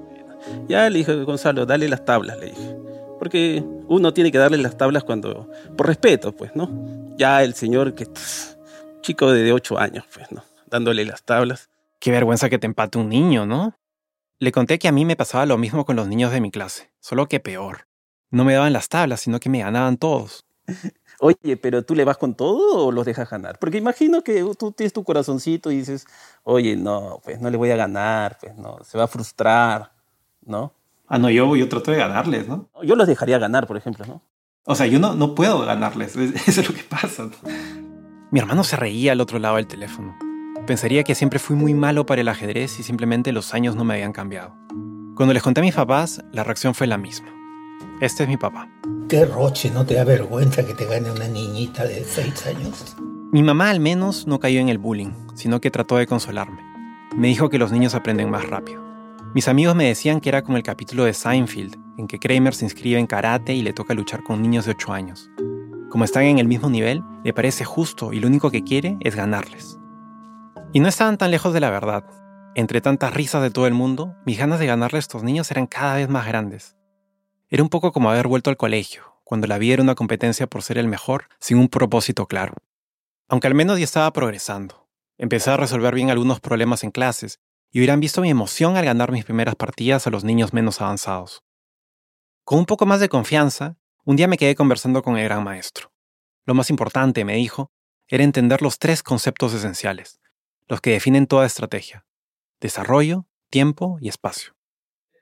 Ya 0.68 0.88
le 0.88 0.99
dije, 0.99 1.25
Gonzalo, 1.25 1.66
dale 1.66 1.88
las 1.88 2.05
tablas, 2.05 2.38
le 2.38 2.47
dije. 2.47 2.77
Porque 3.18 3.64
uno 3.88 4.12
tiene 4.14 4.33
que 4.33 4.38
darle 4.38 4.59
las 4.59 4.77
tablas 4.77 5.05
cuando. 5.05 5.49
por 5.77 5.87
respeto, 5.87 6.33
pues, 6.33 6.55
¿no? 6.55 6.71
Ya 7.23 7.45
el 7.45 7.55
señor 7.55 7.95
que. 7.95 8.09
chico 9.01 9.31
de 9.31 9.53
8 9.53 9.79
años, 9.79 10.05
pues, 10.13 10.33
¿no? 10.33 10.43
dándole 10.67 11.05
las 11.05 11.23
tablas. 11.23 11.71
Qué 12.01 12.11
vergüenza 12.11 12.51
que 12.51 12.59
te 12.59 12.67
empate 12.67 12.99
un 12.99 13.11
niño, 13.11 13.47
¿no? 13.47 13.77
Le 14.41 14.51
conté 14.51 14.81
que 14.81 14.89
a 14.89 14.93
mí 14.93 15.05
me 15.05 15.15
pasaba 15.15 15.47
lo 15.47 15.57
mismo 15.57 15.85
con 15.85 15.95
los 15.95 16.09
niños 16.09 16.33
de 16.33 16.41
mi 16.41 16.51
clase, 16.51 16.91
solo 16.99 17.29
que 17.29 17.39
peor. 17.39 17.87
No 18.33 18.43
me 18.43 18.55
daban 18.55 18.73
las 18.73 18.89
tablas, 18.89 19.21
sino 19.21 19.39
que 19.39 19.51
me 19.51 19.61
ganaban 19.61 19.99
todos. 19.99 20.47
Oye, 21.21 21.57
pero 21.57 21.85
tú 21.85 21.95
le 21.95 22.05
vas 22.05 22.19
con 22.19 22.35
todo 22.35 22.87
o 22.87 22.91
los 22.91 23.07
dejas 23.07 23.31
ganar? 23.31 23.57
Porque 23.61 23.79
imagino 23.79 24.25
que 24.25 24.45
tú 24.59 24.73
tienes 24.73 24.93
tu 24.93 25.05
corazoncito 25.05 25.71
y 25.71 25.77
dices, 25.77 26.09
oye, 26.43 26.75
no, 26.75 27.21
pues 27.23 27.41
no 27.41 27.51
le 27.51 27.57
voy 27.57 27.71
a 27.71 27.77
ganar, 27.77 28.37
pues 28.41 28.57
no, 28.57 28.83
se 28.83 28.99
va 28.99 29.05
a 29.05 29.07
frustrar, 29.07 29.93
¿no? 30.45 30.75
Ah, 31.07 31.19
no, 31.19 31.31
yo, 31.31 31.55
yo 31.55 31.69
trato 31.69 31.93
de 31.93 31.99
ganarles, 31.99 32.49
¿no? 32.49 32.69
Yo 32.83 32.97
los 32.97 33.07
dejaría 33.07 33.39
ganar, 33.39 33.69
por 33.69 33.77
ejemplo, 33.77 34.05
¿no? 34.07 34.23
O 34.64 34.77
sea, 34.77 34.87
yo 34.87 35.01
no, 35.01 35.14
no 35.14 35.35
puedo 35.35 35.64
ganarles, 35.66 36.14
eso 36.46 36.61
es 36.61 36.68
lo 36.68 36.75
que 36.75 36.85
pasa. 36.85 37.29
Mi 38.31 38.38
hermano 38.38 38.62
se 38.62 38.77
reía 38.77 39.12
al 39.12 39.20
otro 39.20 39.38
lado 39.38 39.57
del 39.57 39.66
teléfono. 39.66 40.16
Pensaría 40.66 41.03
que 41.03 41.16
siempre 41.16 41.40
fui 41.40 41.57
muy 41.57 41.75
malo 41.75 42.07
para 42.07 42.20
el 42.20 42.29
ajedrez 42.29 42.79
y 42.79 42.85
simplemente 42.85 43.33
los 43.33 43.55
años 43.55 43.75
no 43.75 43.85
me 43.85 43.94
habían 43.94 44.12
cambiado. 44.12 44.55
Cuando 45.16 45.35
les 45.35 45.42
conté 45.42 45.61
a 45.61 45.64
mis 45.64 45.75
papás, 45.75 46.22
la 46.33 46.44
reacción 46.44 46.75
fue 46.75 46.87
la 46.87 46.96
misma. 46.96 47.29
Este 48.01 48.22
es 48.22 48.29
mi 48.29 48.37
papá. 48.37 48.68
Qué 49.09 49.25
roche, 49.25 49.70
¿no 49.70 49.85
te 49.85 49.94
da 49.94 50.05
vergüenza 50.05 50.64
que 50.64 50.75
te 50.75 50.87
gane 50.87 51.11
una 51.11 51.27
niñita 51.27 51.85
de 51.85 52.05
seis 52.05 52.46
años? 52.46 52.96
Mi 53.33 53.42
mamá 53.42 53.70
al 53.70 53.81
menos 53.81 54.29
no 54.29 54.38
cayó 54.38 54.61
en 54.61 54.68
el 54.68 54.79
bullying, 54.79 55.12
sino 55.35 55.61
que 55.61 55.72
trató 55.72 55.96
de 55.96 56.07
consolarme. 56.07 56.61
Me 57.16 57.29
dijo 57.29 57.51
que 57.51 57.59
los 57.59 57.72
niños 57.72 57.96
aprenden 57.96 58.31
más 58.31 58.48
rápido. 58.48 58.81
Mis 59.35 59.48
amigos 59.48 59.75
me 59.75 59.87
decían 59.87 60.20
que 60.20 60.29
era 60.29 60.42
como 60.42 60.57
el 60.57 60.62
capítulo 60.62 61.05
de 61.05 61.14
Seinfeld, 61.14 61.82
en 61.99 62.07
que 62.07 62.19
Kramer 62.19 62.55
se 62.55 62.65
inscribe 62.65 62.99
en 62.99 63.07
karate 63.07 63.55
y 63.55 63.63
le 63.63 63.73
toca 63.73 63.95
luchar 63.95 64.23
con 64.23 64.43
niños 64.43 64.65
de 64.65 64.73
8 64.73 64.93
años. 64.93 65.31
Como 65.91 66.05
están 66.05 66.25
en 66.25 66.39
el 66.39 66.49
mismo 66.49 66.71
nivel, 66.71 67.03
le 67.25 67.33
parece 67.33 67.65
justo 67.65 68.13
y 68.13 68.21
lo 68.21 68.29
único 68.29 68.51
que 68.51 68.65
quiere 68.65 68.97
es 69.01 69.15
ganarles. 69.15 69.79
Y 70.73 70.81
no 70.81 70.89
estaban 70.89 71.19
tan 71.19 71.31
lejos 71.31 71.53
de 71.53 71.61
la 71.61 71.71
verdad. 71.71 72.05
Entre 72.55 72.81
tantas 72.81 73.13
risas 73.13 73.43
de 73.43 73.51
todo 73.51 73.67
el 73.67 73.75
mundo, 73.75 74.15
mis 74.25 74.39
ganas 74.39 74.59
de 74.59 74.67
ganarle 74.67 74.97
a 74.97 75.01
estos 75.01 75.23
niños 75.23 75.51
eran 75.51 75.67
cada 75.67 75.97
vez 75.97 76.09
más 76.09 76.27
grandes. 76.27 76.77
Era 77.51 77.63
un 77.63 77.69
poco 77.69 77.93
como 77.93 78.11
haber 78.11 78.27
vuelto 78.27 78.49
al 78.49 78.57
colegio, 78.57 79.21
cuando 79.25 79.47
la 79.47 79.59
vida 79.59 79.75
era 79.75 79.83
una 79.83 79.95
competencia 79.95 80.47
por 80.47 80.63
ser 80.63 80.79
el 80.79 80.89
mejor, 80.89 81.29
sin 81.39 81.59
un 81.59 81.69
propósito 81.69 82.27
claro. 82.27 82.55
Aunque 83.29 83.47
al 83.47 83.55
menos 83.55 83.79
ya 83.79 83.85
estaba 83.85 84.13
progresando. 84.13 84.89
Empecé 85.19 85.51
a 85.51 85.57
resolver 85.57 85.95
bien 85.95 86.11
algunos 86.11 86.41
problemas 86.41 86.85
en 86.85 86.91
clases, 86.91 87.39
y 87.71 87.79
hubieran 87.79 88.01
visto 88.01 88.21
mi 88.21 88.31
emoción 88.31 88.77
al 88.77 88.85
ganar 88.85 89.13
mis 89.13 89.25
primeras 89.25 89.57
partidas 89.57 90.07
a 90.07 90.11
los 90.11 90.25
niños 90.25 90.53
menos 90.53 90.81
avanzados. 90.81 91.43
Con 92.45 92.59
un 92.59 92.67
poco 92.67 92.87
más 92.87 92.99
de 92.99 93.09
confianza, 93.09 93.77
un 94.05 94.17
día 94.17 94.27
me 94.27 94.37
quedé 94.37 94.57
conversando 94.57 95.03
con 95.03 95.17
el 95.17 95.25
gran 95.25 95.45
maestro. 95.45 95.93
Lo 96.45 96.55
más 96.55 96.71
importante, 96.71 97.25
me 97.25 97.37
dijo, 97.37 97.71
era 98.09 98.25
entender 98.25 98.63
los 98.63 98.81
tres 98.81 99.05
conceptos 99.05 99.55
esenciales, 99.55 100.21
los 100.67 100.81
que 100.81 100.91
definen 100.91 101.29
toda 101.29 101.47
estrategia. 101.47 102.05
Desarrollo, 102.61 103.27
tiempo 103.49 103.97
y 104.01 104.09
espacio. 104.09 104.55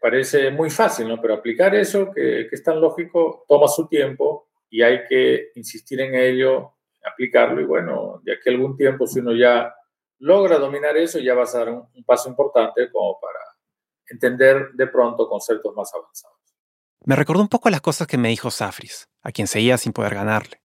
Parece 0.00 0.50
muy 0.50 0.70
fácil, 0.70 1.08
¿no? 1.08 1.20
Pero 1.20 1.34
aplicar 1.34 1.74
eso, 1.74 2.10
que, 2.10 2.48
es 2.50 2.62
tan 2.62 2.80
lógico, 2.80 3.44
toma 3.46 3.68
su 3.68 3.86
tiempo 3.86 4.48
y 4.70 4.80
hay 4.80 5.00
que 5.06 5.50
insistir 5.56 6.00
en 6.00 6.14
ello, 6.14 6.76
aplicarlo 7.04 7.60
y 7.60 7.64
bueno, 7.64 8.22
de 8.24 8.32
aquí 8.32 8.48
a 8.48 8.52
algún 8.52 8.78
tiempo, 8.78 9.06
si 9.06 9.20
uno 9.20 9.34
ya 9.34 9.74
logra 10.20 10.58
dominar 10.58 10.96
eso, 10.96 11.18
ya 11.18 11.34
vas 11.34 11.54
a 11.54 11.58
dar 11.58 11.68
un, 11.68 11.86
un 11.94 12.04
paso 12.04 12.30
importante 12.30 12.90
como 12.90 13.20
para 13.20 13.40
entender 14.06 14.70
de 14.72 14.86
pronto 14.86 15.28
conceptos 15.28 15.74
más 15.76 15.92
avanzados. 15.94 16.39
Me 17.04 17.16
recordó 17.16 17.40
un 17.40 17.48
poco 17.48 17.70
las 17.70 17.80
cosas 17.80 18.06
que 18.06 18.18
me 18.18 18.28
dijo 18.28 18.50
Safris, 18.50 19.08
a 19.22 19.32
quien 19.32 19.46
seguía 19.46 19.78
sin 19.78 19.92
poder 19.92 20.14
ganarle. 20.14 20.62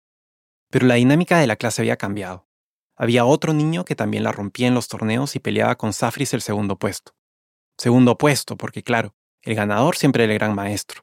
Pero 0.70 0.86
la 0.86 0.94
dinámica 0.94 1.38
de 1.38 1.46
la 1.46 1.56
clase 1.56 1.82
había 1.82 1.96
cambiado. 1.96 2.48
Había 2.96 3.24
otro 3.24 3.52
niño 3.52 3.84
que 3.84 3.94
también 3.94 4.24
la 4.24 4.32
rompía 4.32 4.66
en 4.66 4.74
los 4.74 4.88
torneos 4.88 5.36
y 5.36 5.40
peleaba 5.40 5.76
con 5.76 5.92
Safris 5.92 6.34
el 6.34 6.42
segundo 6.42 6.76
puesto. 6.76 7.12
Segundo 7.78 8.18
puesto, 8.18 8.56
porque 8.56 8.82
claro, 8.82 9.14
el 9.42 9.54
ganador 9.54 9.96
siempre 9.96 10.24
era 10.24 10.32
el 10.32 10.38
gran 10.38 10.54
maestro. 10.54 11.02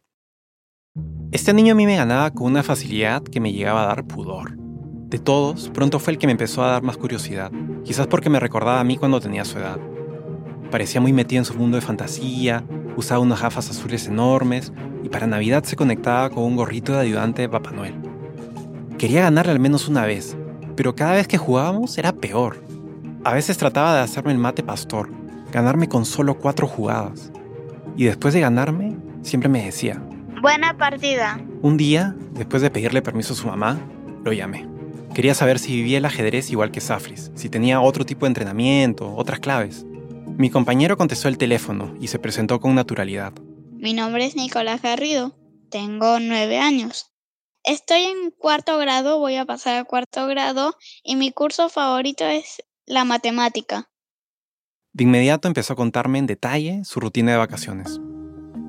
Este 1.31 1.53
niño 1.53 1.73
a 1.73 1.75
mí 1.75 1.85
me 1.85 1.95
ganaba 1.95 2.31
con 2.31 2.47
una 2.47 2.63
facilidad 2.63 3.23
que 3.23 3.39
me 3.39 3.53
llegaba 3.53 3.83
a 3.83 3.87
dar 3.87 4.05
pudor. 4.05 4.57
De 4.57 5.19
todos, 5.19 5.69
pronto 5.69 5.99
fue 5.99 6.13
el 6.13 6.19
que 6.19 6.27
me 6.27 6.31
empezó 6.31 6.63
a 6.63 6.71
dar 6.71 6.83
más 6.83 6.97
curiosidad, 6.97 7.51
quizás 7.83 8.07
porque 8.07 8.29
me 8.29 8.39
recordaba 8.39 8.79
a 8.79 8.83
mí 8.83 8.97
cuando 8.97 9.21
tenía 9.21 9.45
su 9.45 9.57
edad. 9.57 9.79
Parecía 10.71 11.01
muy 11.01 11.11
metido 11.11 11.39
en 11.41 11.45
su 11.45 11.53
mundo 11.53 11.75
de 11.75 11.81
fantasía, 11.81 12.63
usaba 12.95 13.19
unas 13.19 13.41
gafas 13.41 13.69
azules 13.69 14.07
enormes 14.07 14.71
y 15.03 15.09
para 15.09 15.27
Navidad 15.27 15.63
se 15.65 15.75
conectaba 15.75 16.29
con 16.29 16.43
un 16.43 16.55
gorrito 16.55 16.93
de 16.93 16.99
ayudante 16.99 17.41
de 17.41 17.49
Papá 17.49 17.71
Noel. 17.71 17.95
Quería 18.97 19.23
ganarle 19.23 19.51
al 19.51 19.59
menos 19.59 19.89
una 19.89 20.05
vez, 20.05 20.37
pero 20.77 20.95
cada 20.95 21.13
vez 21.13 21.27
que 21.27 21.37
jugábamos 21.37 21.97
era 21.97 22.13
peor. 22.13 22.63
A 23.23 23.33
veces 23.33 23.57
trataba 23.57 23.95
de 23.95 24.01
hacerme 24.01 24.31
el 24.31 24.37
mate 24.37 24.63
pastor, 24.63 25.09
ganarme 25.51 25.89
con 25.89 26.05
solo 26.05 26.35
cuatro 26.35 26.67
jugadas. 26.67 27.31
Y 27.97 28.05
después 28.05 28.33
de 28.33 28.39
ganarme, 28.39 28.95
siempre 29.21 29.49
me 29.49 29.65
decía, 29.65 30.01
Buena 30.41 30.77
partida. 30.77 31.39
un 31.61 31.77
día, 31.77 32.15
después 32.33 32.61
de 32.61 32.71
pedirle 32.71 33.01
permiso 33.01 33.33
a 33.33 33.35
su 33.35 33.47
mamá, 33.47 33.77
lo 34.23 34.31
llamé. 34.31 34.67
Quería 35.13 35.35
saber 35.35 35.59
si 35.59 35.75
vivía 35.75 35.97
el 35.97 36.05
ajedrez 36.05 36.49
igual 36.49 36.71
que 36.71 36.79
Safris, 36.79 37.31
si 37.35 37.49
tenía 37.49 37.81
otro 37.81 38.05
tipo 38.05 38.25
de 38.25 38.29
entrenamiento, 38.29 39.13
otras 39.13 39.39
claves. 39.39 39.85
Mi 40.41 40.49
compañero 40.49 40.97
contestó 40.97 41.27
el 41.27 41.37
teléfono 41.37 41.95
y 42.01 42.07
se 42.07 42.17
presentó 42.17 42.59
con 42.59 42.73
naturalidad. 42.73 43.31
Mi 43.73 43.93
nombre 43.93 44.25
es 44.25 44.35
Nicolás 44.35 44.81
Garrido. 44.81 45.35
Tengo 45.69 46.19
nueve 46.19 46.57
años. 46.57 47.11
Estoy 47.63 48.05
en 48.05 48.31
cuarto 48.31 48.79
grado, 48.79 49.19
voy 49.19 49.35
a 49.35 49.45
pasar 49.45 49.75
a 49.75 49.83
cuarto 49.83 50.25
grado 50.25 50.75
y 51.03 51.15
mi 51.15 51.31
curso 51.31 51.69
favorito 51.69 52.25
es 52.25 52.63
la 52.87 53.05
matemática. 53.05 53.91
De 54.93 55.03
inmediato 55.03 55.47
empezó 55.47 55.73
a 55.73 55.75
contarme 55.75 56.17
en 56.17 56.25
detalle 56.25 56.81
su 56.85 56.99
rutina 56.99 57.33
de 57.33 57.37
vacaciones. 57.37 57.99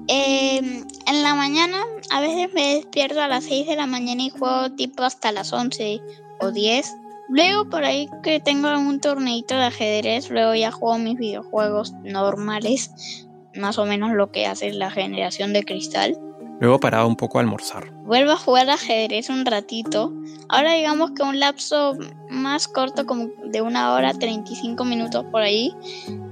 Eh, 0.08 0.58
en 0.58 1.22
la 1.22 1.34
mañana 1.34 1.86
a 2.10 2.20
veces 2.20 2.52
me 2.52 2.74
despierto 2.74 3.22
a 3.22 3.28
las 3.28 3.44
6 3.44 3.66
de 3.66 3.76
la 3.76 3.86
mañana 3.86 4.22
y 4.22 4.28
juego 4.28 4.72
tipo 4.72 5.04
hasta 5.04 5.32
las 5.32 5.54
11 5.54 6.02
o 6.40 6.50
10. 6.50 6.96
Luego 7.32 7.64
por 7.70 7.82
ahí 7.82 8.10
que 8.22 8.40
tengo 8.40 8.68
un 8.78 9.00
torneito 9.00 9.56
de 9.56 9.64
ajedrez, 9.64 10.28
luego 10.28 10.54
ya 10.54 10.70
juego 10.70 10.98
mis 10.98 11.16
videojuegos 11.16 11.94
normales, 12.04 13.26
más 13.54 13.78
o 13.78 13.86
menos 13.86 14.12
lo 14.12 14.30
que 14.30 14.44
hace 14.44 14.70
la 14.74 14.90
generación 14.90 15.54
de 15.54 15.64
cristal. 15.64 16.18
Luego 16.60 16.78
paraba 16.78 17.06
un 17.06 17.16
poco 17.16 17.38
a 17.38 17.40
almorzar. 17.40 17.90
Vuelvo 18.04 18.32
a 18.32 18.36
jugar 18.36 18.68
ajedrez 18.68 19.30
un 19.30 19.46
ratito. 19.46 20.12
Ahora 20.50 20.74
digamos 20.74 21.12
que 21.12 21.22
un 21.22 21.40
lapso 21.40 21.96
más 22.28 22.68
corto, 22.68 23.06
como 23.06 23.30
de 23.46 23.62
una 23.62 23.94
hora, 23.94 24.12
35 24.12 24.84
minutos 24.84 25.24
por 25.32 25.40
ahí. 25.40 25.74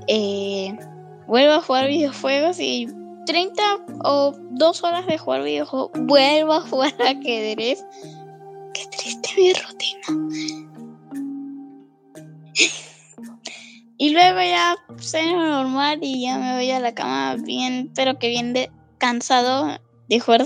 Eh, 0.06 0.76
vuelvo 1.26 1.54
a 1.54 1.62
jugar 1.62 1.88
videojuegos 1.88 2.60
y 2.60 2.88
30 3.24 3.62
o 4.04 4.34
2 4.50 4.84
horas 4.84 5.06
de 5.06 5.16
jugar 5.16 5.44
videojuegos. 5.44 5.92
Vuelvo 5.94 6.52
a 6.52 6.60
jugar 6.60 6.92
ajedrez. 7.00 7.82
Qué 8.74 8.84
triste 8.90 9.30
mi 9.38 9.54
rutina. 9.54 10.69
Y 13.98 14.10
luego 14.10 14.40
ya 14.40 14.76
ceno 14.98 15.62
normal 15.62 15.98
y 16.02 16.22
ya 16.22 16.38
me 16.38 16.54
voy 16.54 16.70
a 16.70 16.80
la 16.80 16.94
cama 16.94 17.36
bien, 17.36 17.92
pero 17.94 18.18
que 18.18 18.28
bien 18.28 18.52
de, 18.52 18.70
cansado 18.98 19.78
de 20.08 20.20
jugar. 20.20 20.44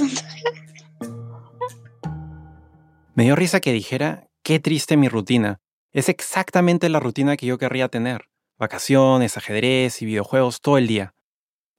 Me 3.14 3.24
dio 3.24 3.36
risa 3.36 3.60
que 3.60 3.72
dijera, 3.72 4.28
qué 4.42 4.58
triste 4.58 4.96
mi 4.96 5.08
rutina. 5.08 5.60
Es 5.92 6.08
exactamente 6.08 6.88
la 6.88 6.98
rutina 6.98 7.36
que 7.36 7.46
yo 7.46 7.58
querría 7.58 7.88
tener. 7.88 8.28
Vacaciones, 8.58 9.36
ajedrez 9.36 10.02
y 10.02 10.06
videojuegos 10.06 10.60
todo 10.60 10.78
el 10.78 10.88
día. 10.88 11.14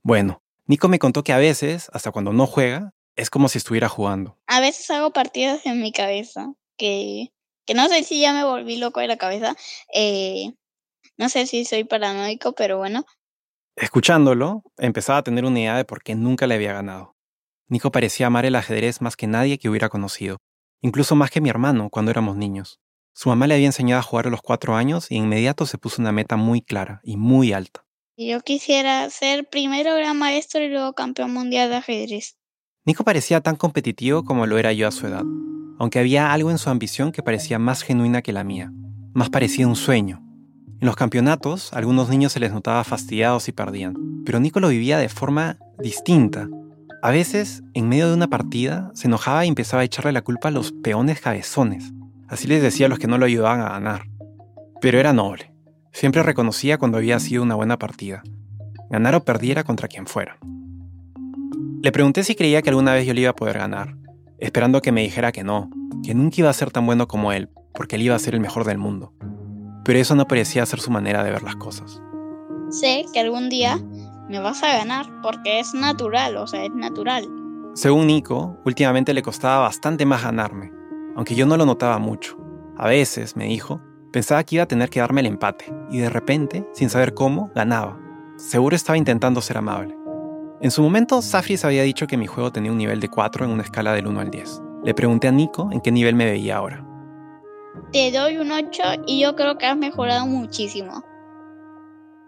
Bueno, 0.01 0.41
Nico 0.65 0.87
me 0.87 0.99
contó 0.99 1.23
que 1.23 1.33
a 1.33 1.37
veces, 1.37 1.89
hasta 1.91 2.11
cuando 2.11 2.31
no 2.31 2.47
juega, 2.47 2.93
es 3.15 3.29
como 3.29 3.49
si 3.49 3.57
estuviera 3.57 3.89
jugando. 3.89 4.37
A 4.47 4.61
veces 4.61 4.89
hago 4.91 5.11
partidas 5.11 5.65
en 5.65 5.81
mi 5.81 5.91
cabeza 5.91 6.53
que, 6.77 7.33
que 7.65 7.73
no 7.73 7.87
sé 7.87 8.03
si 8.03 8.21
ya 8.21 8.33
me 8.33 8.43
volví 8.43 8.77
loco 8.77 8.99
de 8.99 9.07
la 9.07 9.17
cabeza. 9.17 9.55
Eh, 9.93 10.53
no 11.17 11.29
sé 11.29 11.47
si 11.47 11.65
soy 11.65 11.83
paranoico, 11.83 12.53
pero 12.53 12.77
bueno. 12.77 13.05
Escuchándolo, 13.75 14.63
empezaba 14.77 15.19
a 15.19 15.23
tener 15.23 15.45
una 15.45 15.59
idea 15.59 15.77
de 15.77 15.85
por 15.85 16.01
qué 16.01 16.15
nunca 16.15 16.47
le 16.47 16.55
había 16.55 16.73
ganado. 16.73 17.15
Nico 17.67 17.91
parecía 17.91 18.27
amar 18.27 18.45
el 18.45 18.55
ajedrez 18.55 19.01
más 19.01 19.15
que 19.15 19.27
nadie 19.27 19.57
que 19.57 19.69
hubiera 19.69 19.89
conocido, 19.89 20.37
incluso 20.81 21.15
más 21.15 21.31
que 21.31 21.41
mi 21.41 21.49
hermano 21.49 21.89
cuando 21.89 22.11
éramos 22.11 22.37
niños. 22.37 22.79
Su 23.13 23.29
mamá 23.29 23.47
le 23.47 23.55
había 23.55 23.65
enseñado 23.65 23.99
a 23.99 24.03
jugar 24.03 24.27
a 24.27 24.29
los 24.29 24.41
cuatro 24.41 24.75
años 24.75 25.09
y 25.09 25.15
de 25.15 25.21
inmediato 25.21 25.65
se 25.65 25.77
puso 25.77 26.01
una 26.01 26.11
meta 26.11 26.35
muy 26.35 26.61
clara 26.61 26.99
y 27.03 27.17
muy 27.17 27.53
alta. 27.53 27.85
Yo 28.17 28.39
quisiera 28.41 29.09
ser 29.09 29.49
primero 29.49 29.95
gran 29.95 30.17
maestro 30.17 30.61
y 30.61 30.69
luego 30.69 30.93
campeón 30.93 31.33
mundial 31.33 31.69
de 31.69 31.77
ajedrez. 31.77 32.37
Nico 32.85 33.03
parecía 33.03 33.41
tan 33.41 33.55
competitivo 33.55 34.23
como 34.23 34.45
lo 34.45 34.57
era 34.57 34.71
yo 34.73 34.87
a 34.87 34.91
su 34.91 35.07
edad, 35.07 35.23
aunque 35.79 35.99
había 35.99 36.31
algo 36.31 36.51
en 36.51 36.57
su 36.57 36.69
ambición 36.69 37.11
que 37.11 37.23
parecía 37.23 37.59
más 37.59 37.81
genuina 37.81 38.21
que 38.21 38.33
la 38.33 38.43
mía, 38.43 38.71
más 39.13 39.29
parecía 39.29 39.67
un 39.67 39.75
sueño. 39.75 40.21
En 40.81 40.87
los 40.87 40.95
campeonatos, 40.95 41.71
a 41.73 41.77
algunos 41.77 42.09
niños 42.09 42.33
se 42.33 42.39
les 42.39 42.51
notaba 42.51 42.83
fastidiados 42.83 43.47
y 43.47 43.51
perdían, 43.51 43.95
pero 44.25 44.39
Nico 44.39 44.59
lo 44.59 44.69
vivía 44.69 44.97
de 44.97 45.09
forma 45.09 45.57
distinta. 45.79 46.49
A 47.01 47.11
veces, 47.11 47.63
en 47.73 47.87
medio 47.87 48.07
de 48.07 48.13
una 48.13 48.27
partida, 48.27 48.91
se 48.93 49.07
enojaba 49.07 49.45
y 49.45 49.47
empezaba 49.47 49.81
a 49.81 49.85
echarle 49.85 50.11
la 50.11 50.23
culpa 50.23 50.49
a 50.49 50.51
los 50.51 50.71
peones 50.71 51.21
cabezones. 51.21 51.93
Así 52.27 52.47
les 52.47 52.61
decía 52.61 52.87
a 52.87 52.89
los 52.89 52.99
que 52.99 53.07
no 53.07 53.17
lo 53.17 53.25
ayudaban 53.25 53.61
a 53.61 53.69
ganar. 53.69 54.07
Pero 54.81 54.99
era 54.99 55.13
noble. 55.13 55.53
Siempre 55.93 56.23
reconocía 56.23 56.77
cuando 56.77 56.97
había 56.97 57.19
sido 57.19 57.43
una 57.43 57.55
buena 57.55 57.79
partida. 57.79 58.23
Ganar 58.89 59.15
o 59.15 59.23
perdiera 59.23 59.63
contra 59.63 59.87
quien 59.87 60.07
fuera. 60.07 60.37
Le 61.81 61.91
pregunté 61.91 62.23
si 62.23 62.35
creía 62.35 62.61
que 62.61 62.69
alguna 62.69 62.93
vez 62.93 63.05
yo 63.05 63.13
le 63.13 63.21
iba 63.21 63.29
a 63.29 63.35
poder 63.35 63.59
ganar, 63.59 63.95
esperando 64.39 64.81
que 64.81 64.91
me 64.91 65.01
dijera 65.01 65.31
que 65.31 65.43
no, 65.43 65.69
que 66.03 66.13
nunca 66.13 66.35
iba 66.39 66.49
a 66.49 66.53
ser 66.53 66.71
tan 66.71 66.85
bueno 66.85 67.07
como 67.07 67.31
él, 67.31 67.49
porque 67.73 67.95
él 67.95 68.03
iba 68.03 68.15
a 68.15 68.19
ser 68.19 68.33
el 68.33 68.41
mejor 68.41 68.65
del 68.65 68.77
mundo. 68.77 69.13
Pero 69.83 69.99
eso 69.99 70.15
no 70.15 70.27
parecía 70.27 70.65
ser 70.65 70.79
su 70.79 70.91
manera 70.91 71.23
de 71.23 71.31
ver 71.31 71.43
las 71.43 71.55
cosas. 71.55 72.01
Sé 72.69 73.05
que 73.13 73.19
algún 73.19 73.49
día 73.49 73.79
me 74.29 74.39
vas 74.39 74.63
a 74.63 74.77
ganar 74.77 75.05
porque 75.21 75.59
es 75.59 75.73
natural, 75.73 76.37
o 76.37 76.47
sea, 76.47 76.63
es 76.65 76.73
natural. 76.73 77.27
Según 77.73 78.07
Nico, 78.07 78.57
últimamente 78.65 79.13
le 79.13 79.21
costaba 79.21 79.59
bastante 79.59 80.05
más 80.05 80.23
ganarme, 80.23 80.71
aunque 81.15 81.35
yo 81.35 81.45
no 81.45 81.57
lo 81.57 81.65
notaba 81.65 81.99
mucho. 81.99 82.37
A 82.77 82.87
veces, 82.87 83.35
me 83.35 83.45
dijo, 83.45 83.81
pensaba 84.11 84.43
que 84.43 84.55
iba 84.55 84.63
a 84.63 84.67
tener 84.67 84.89
que 84.89 84.99
darme 84.99 85.21
el 85.21 85.27
empate, 85.27 85.73
y 85.91 85.99
de 85.99 86.09
repente, 86.09 86.67
sin 86.73 86.89
saber 86.89 87.13
cómo, 87.13 87.51
ganaba. 87.53 87.99
Seguro 88.37 88.75
estaba 88.75 88.97
intentando 88.97 89.41
ser 89.41 89.57
amable. 89.57 89.95
En 90.61 90.71
su 90.71 90.81
momento, 90.81 91.21
Safris 91.21 91.65
había 91.65 91.83
dicho 91.83 92.07
que 92.07 92.15
mi 92.15 92.27
juego 92.27 92.51
tenía 92.51 92.71
un 92.71 92.77
nivel 92.77 93.01
de 93.01 93.09
4 93.09 93.45
en 93.45 93.51
una 93.51 93.63
escala 93.63 93.93
del 93.93 94.07
1 94.07 94.19
al 94.21 94.31
10. 94.31 94.61
Le 94.85 94.93
pregunté 94.93 95.27
a 95.27 95.31
Nico 95.31 95.69
en 95.71 95.81
qué 95.81 95.91
nivel 95.91 96.15
me 96.15 96.25
veía 96.25 96.57
ahora. 96.57 96.85
Te 97.91 98.11
doy 98.11 98.37
un 98.37 98.51
8 98.51 98.83
y 99.05 99.21
yo 99.21 99.35
creo 99.35 99.57
que 99.57 99.65
has 99.65 99.77
mejorado 99.77 100.25
muchísimo. 100.25 101.03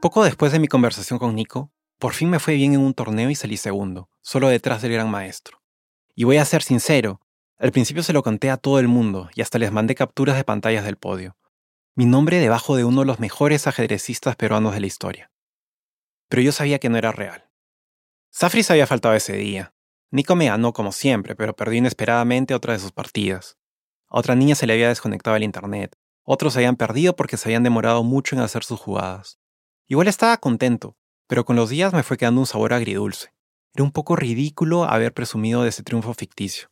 Poco 0.02 0.26
después 0.26 0.52
de 0.52 0.60
mi 0.60 0.68
conversación 0.68 1.20
con 1.20 1.36
Nico, 1.36 1.72
por 2.00 2.14
fin 2.14 2.30
me 2.30 2.40
fue 2.40 2.56
bien 2.56 2.74
en 2.74 2.82
un 2.82 2.94
torneo 2.94 3.30
y 3.30 3.36
salí 3.36 3.56
segundo, 3.56 4.10
solo 4.22 4.50
detrás 4.50 4.82
del 4.82 4.92
gran 4.92 5.10
maestro. 5.10 5.62
Y 6.14 6.26
voy 6.26 6.38
a 6.38 6.46
ser 6.46 6.64
sincero, 6.64 7.22
al 7.58 7.72
principio 7.72 8.04
se 8.04 8.14
lo 8.14 8.24
conté 8.24 8.52
a 8.52 8.58
todo 8.58 8.80
el 8.80 8.88
mundo 8.88 9.30
y 9.34 9.42
hasta 9.42 9.58
les 9.58 9.72
mandé 9.72 9.96
capturas 9.96 10.36
de 10.36 10.44
pantallas 10.44 10.86
del 10.86 10.98
podio. 10.98 11.38
Mi 11.96 12.06
nombre 12.06 12.40
debajo 12.40 12.76
de 12.76 12.84
uno 12.84 13.02
de 13.02 13.08
los 13.08 13.20
mejores 13.20 13.66
ajedrecistas 13.66 14.36
peruanos 14.36 14.76
de 14.76 14.82
la 14.82 14.88
historia. 14.88 15.32
Pero 16.30 16.44
yo 16.44 16.52
sabía 16.52 16.78
que 16.78 16.90
no 16.90 16.98
era 16.98 17.12
real. 17.12 17.47
Safris 18.40 18.70
había 18.70 18.86
faltado 18.86 19.16
ese 19.16 19.34
día. 19.34 19.74
Nico 20.12 20.36
me 20.36 20.46
ganó 20.46 20.72
como 20.72 20.92
siempre, 20.92 21.36
pero 21.36 21.56
perdió 21.56 21.80
inesperadamente 21.80 22.54
otra 22.54 22.74
de 22.74 22.78
sus 22.78 22.92
partidas. 22.92 23.58
Otra 24.08 24.36
niña 24.36 24.54
se 24.54 24.68
le 24.68 24.74
había 24.74 24.90
desconectado 24.90 25.36
el 25.36 25.42
internet. 25.42 25.96
Otros 26.22 26.54
se 26.54 26.60
habían 26.60 26.76
perdido 26.76 27.16
porque 27.16 27.36
se 27.36 27.50
habían 27.50 27.64
demorado 27.64 28.04
mucho 28.04 28.36
en 28.36 28.44
hacer 28.44 28.64
sus 28.64 28.80
jugadas. 28.80 29.40
Igual 29.88 30.08
estaba 30.08 30.38
contento, 30.38 30.96
pero 31.26 31.46
con 31.46 31.56
los 31.56 31.72
días 31.72 31.94
me 31.94 32.04
fue 32.04 32.18
quedando 32.18 32.42
un 32.42 32.46
sabor 32.46 32.74
agridulce. 32.74 33.34
Era 33.74 33.84
un 33.84 33.92
poco 33.92 34.16
ridículo 34.16 34.84
haber 34.84 35.16
presumido 35.16 35.64
de 35.64 35.70
ese 35.70 35.82
triunfo 35.82 36.14
ficticio. 36.14 36.70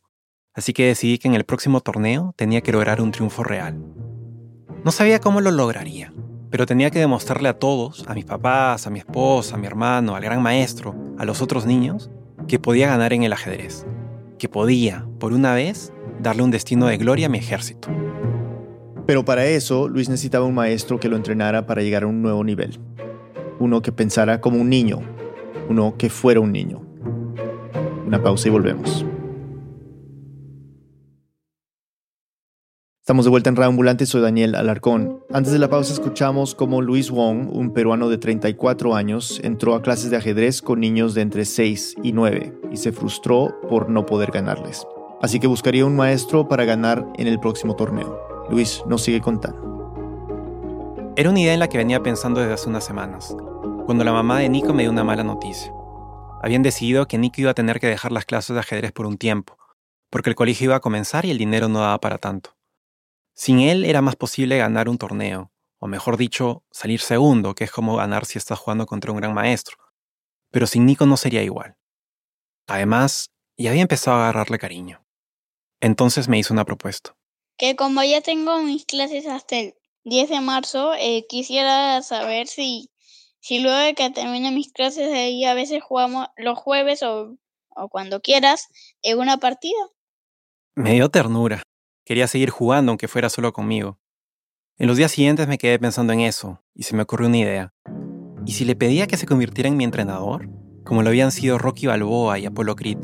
Así 0.54 0.72
que 0.72 0.86
decidí 0.86 1.18
que 1.18 1.26
en 1.26 1.34
el 1.34 1.42
próximo 1.42 1.80
torneo 1.80 2.32
tenía 2.36 2.60
que 2.60 2.70
lograr 2.70 3.00
un 3.00 3.10
triunfo 3.10 3.42
real. 3.42 3.76
No 4.84 4.92
sabía 4.92 5.18
cómo 5.18 5.40
lo 5.40 5.50
lograría, 5.50 6.12
pero 6.56 6.64
tenía 6.64 6.90
que 6.90 6.98
demostrarle 6.98 7.50
a 7.50 7.58
todos, 7.58 8.02
a 8.08 8.14
mis 8.14 8.24
papás, 8.24 8.86
a 8.86 8.90
mi 8.90 8.98
esposa, 8.98 9.56
a 9.56 9.58
mi 9.58 9.66
hermano, 9.66 10.16
al 10.16 10.22
gran 10.22 10.40
maestro, 10.40 10.94
a 11.18 11.26
los 11.26 11.42
otros 11.42 11.66
niños, 11.66 12.10
que 12.48 12.58
podía 12.58 12.88
ganar 12.88 13.12
en 13.12 13.24
el 13.24 13.34
ajedrez. 13.34 13.84
Que 14.38 14.48
podía, 14.48 15.04
por 15.18 15.34
una 15.34 15.52
vez, 15.52 15.92
darle 16.18 16.44
un 16.44 16.50
destino 16.50 16.86
de 16.86 16.96
gloria 16.96 17.26
a 17.26 17.28
mi 17.28 17.36
ejército. 17.36 17.90
Pero 19.04 19.22
para 19.22 19.44
eso, 19.44 19.86
Luis 19.86 20.08
necesitaba 20.08 20.46
un 20.46 20.54
maestro 20.54 20.98
que 20.98 21.10
lo 21.10 21.16
entrenara 21.16 21.66
para 21.66 21.82
llegar 21.82 22.04
a 22.04 22.06
un 22.06 22.22
nuevo 22.22 22.42
nivel. 22.42 22.80
Uno 23.58 23.82
que 23.82 23.92
pensara 23.92 24.40
como 24.40 24.58
un 24.58 24.70
niño, 24.70 25.00
uno 25.68 25.96
que 25.98 26.08
fuera 26.08 26.40
un 26.40 26.52
niño. 26.52 26.80
Una 28.06 28.22
pausa 28.22 28.48
y 28.48 28.50
volvemos. 28.50 29.04
Estamos 33.06 33.24
de 33.24 33.30
vuelta 33.30 33.50
en 33.50 33.54
Radio 33.54 33.68
Ambulante, 33.68 34.04
soy 34.04 34.20
Daniel 34.20 34.56
Alarcón. 34.56 35.22
Antes 35.32 35.52
de 35.52 35.60
la 35.60 35.70
pausa 35.70 35.92
escuchamos 35.92 36.56
cómo 36.56 36.82
Luis 36.82 37.08
Wong, 37.12 37.48
un 37.52 37.72
peruano 37.72 38.08
de 38.08 38.18
34 38.18 38.96
años, 38.96 39.40
entró 39.44 39.76
a 39.76 39.82
clases 39.82 40.10
de 40.10 40.16
ajedrez 40.16 40.60
con 40.60 40.80
niños 40.80 41.14
de 41.14 41.20
entre 41.20 41.44
6 41.44 41.98
y 42.02 42.10
9 42.10 42.52
y 42.72 42.76
se 42.76 42.90
frustró 42.90 43.60
por 43.68 43.88
no 43.88 44.04
poder 44.06 44.32
ganarles. 44.32 44.84
Así 45.22 45.38
que 45.38 45.46
buscaría 45.46 45.86
un 45.86 45.94
maestro 45.94 46.48
para 46.48 46.64
ganar 46.64 47.06
en 47.16 47.28
el 47.28 47.38
próximo 47.38 47.76
torneo. 47.76 48.18
Luis 48.50 48.82
nos 48.88 49.02
sigue 49.04 49.20
contando. 49.20 51.14
Era 51.14 51.30
una 51.30 51.38
idea 51.38 51.54
en 51.54 51.60
la 51.60 51.68
que 51.68 51.78
venía 51.78 52.02
pensando 52.02 52.40
desde 52.40 52.54
hace 52.54 52.68
unas 52.68 52.82
semanas, 52.82 53.36
cuando 53.84 54.02
la 54.02 54.12
mamá 54.12 54.40
de 54.40 54.48
Nico 54.48 54.74
me 54.74 54.82
dio 54.82 54.90
una 54.90 55.04
mala 55.04 55.22
noticia. 55.22 55.72
Habían 56.42 56.64
decidido 56.64 57.06
que 57.06 57.18
Nico 57.18 57.40
iba 57.40 57.52
a 57.52 57.54
tener 57.54 57.78
que 57.78 57.86
dejar 57.86 58.10
las 58.10 58.24
clases 58.24 58.54
de 58.54 58.60
ajedrez 58.60 58.90
por 58.90 59.06
un 59.06 59.16
tiempo, 59.16 59.58
porque 60.10 60.30
el 60.30 60.34
colegio 60.34 60.64
iba 60.64 60.74
a 60.74 60.80
comenzar 60.80 61.24
y 61.24 61.30
el 61.30 61.38
dinero 61.38 61.68
no 61.68 61.78
daba 61.78 62.00
para 62.00 62.18
tanto. 62.18 62.55
Sin 63.36 63.60
él 63.60 63.84
era 63.84 64.00
más 64.00 64.16
posible 64.16 64.56
ganar 64.56 64.88
un 64.88 64.96
torneo, 64.96 65.52
o 65.78 65.86
mejor 65.86 66.16
dicho, 66.16 66.64
salir 66.70 67.00
segundo, 67.00 67.54
que 67.54 67.64
es 67.64 67.70
como 67.70 67.94
ganar 67.96 68.24
si 68.24 68.38
estás 68.38 68.58
jugando 68.58 68.86
contra 68.86 69.12
un 69.12 69.18
gran 69.18 69.34
maestro. 69.34 69.76
Pero 70.50 70.66
sin 70.66 70.86
Nico 70.86 71.04
no 71.04 71.18
sería 71.18 71.42
igual. 71.42 71.76
Además, 72.66 73.30
ya 73.58 73.70
había 73.70 73.82
empezado 73.82 74.16
a 74.16 74.20
agarrarle 74.22 74.58
cariño. 74.58 75.04
Entonces 75.80 76.28
me 76.28 76.38
hizo 76.38 76.54
una 76.54 76.64
propuesta. 76.64 77.14
Que 77.58 77.76
como 77.76 78.02
ya 78.02 78.22
tengo 78.22 78.62
mis 78.62 78.86
clases 78.86 79.26
hasta 79.26 79.56
el 79.56 79.74
10 80.04 80.30
de 80.30 80.40
marzo, 80.40 80.94
eh, 80.94 81.26
quisiera 81.28 82.00
saber 82.00 82.46
si, 82.46 82.90
si 83.40 83.58
luego 83.58 83.76
de 83.76 83.94
que 83.94 84.08
termine 84.08 84.50
mis 84.50 84.72
clases 84.72 85.10
de 85.10 85.18
ahí 85.18 85.44
a 85.44 85.52
veces 85.52 85.82
jugamos 85.82 86.28
los 86.38 86.58
jueves 86.58 87.02
o, 87.02 87.36
o 87.68 87.88
cuando 87.90 88.22
quieras 88.22 88.68
en 89.02 89.18
una 89.18 89.36
partida. 89.36 89.78
Me 90.74 90.94
dio 90.94 91.10
ternura. 91.10 91.62
Quería 92.06 92.28
seguir 92.28 92.50
jugando 92.50 92.92
aunque 92.92 93.08
fuera 93.08 93.28
solo 93.28 93.52
conmigo. 93.52 93.98
En 94.78 94.86
los 94.86 94.96
días 94.96 95.10
siguientes 95.10 95.48
me 95.48 95.58
quedé 95.58 95.76
pensando 95.80 96.12
en 96.12 96.20
eso 96.20 96.62
y 96.72 96.84
se 96.84 96.94
me 96.94 97.02
ocurrió 97.02 97.26
una 97.26 97.38
idea. 97.38 97.74
¿Y 98.46 98.52
si 98.52 98.64
le 98.64 98.76
pedía 98.76 99.08
que 99.08 99.16
se 99.16 99.26
convirtiera 99.26 99.68
en 99.68 99.76
mi 99.76 99.82
entrenador? 99.82 100.48
Como 100.84 101.02
lo 101.02 101.08
habían 101.08 101.32
sido 101.32 101.58
Rocky 101.58 101.88
Balboa 101.88 102.38
y 102.38 102.46
Apollo 102.46 102.76
Creed, 102.76 102.98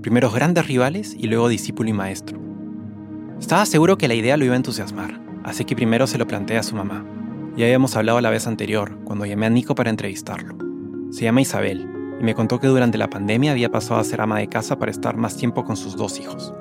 primeros 0.00 0.34
grandes 0.34 0.66
rivales 0.66 1.14
y 1.14 1.26
luego 1.26 1.48
discípulo 1.48 1.90
y 1.90 1.92
maestro. 1.92 2.40
Estaba 3.38 3.66
seguro 3.66 3.98
que 3.98 4.08
la 4.08 4.14
idea 4.14 4.38
lo 4.38 4.46
iba 4.46 4.54
a 4.54 4.56
entusiasmar, 4.56 5.20
así 5.44 5.66
que 5.66 5.76
primero 5.76 6.06
se 6.06 6.16
lo 6.16 6.26
planteé 6.26 6.56
a 6.56 6.62
su 6.62 6.74
mamá. 6.74 7.04
Ya 7.54 7.66
habíamos 7.66 7.96
hablado 7.96 8.18
la 8.22 8.30
vez 8.30 8.46
anterior, 8.46 8.98
cuando 9.04 9.26
llamé 9.26 9.44
a 9.44 9.50
Nico 9.50 9.74
para 9.74 9.90
entrevistarlo. 9.90 10.56
Se 11.10 11.24
llama 11.24 11.42
Isabel, 11.42 11.86
y 12.18 12.24
me 12.24 12.34
contó 12.34 12.60
que 12.60 12.68
durante 12.68 12.96
la 12.96 13.10
pandemia 13.10 13.52
había 13.52 13.70
pasado 13.70 14.00
a 14.00 14.04
ser 14.04 14.22
ama 14.22 14.38
de 14.38 14.48
casa 14.48 14.78
para 14.78 14.90
estar 14.90 15.18
más 15.18 15.36
tiempo 15.36 15.66
con 15.66 15.76
sus 15.76 15.96
dos 15.96 16.18
hijos. 16.18 16.54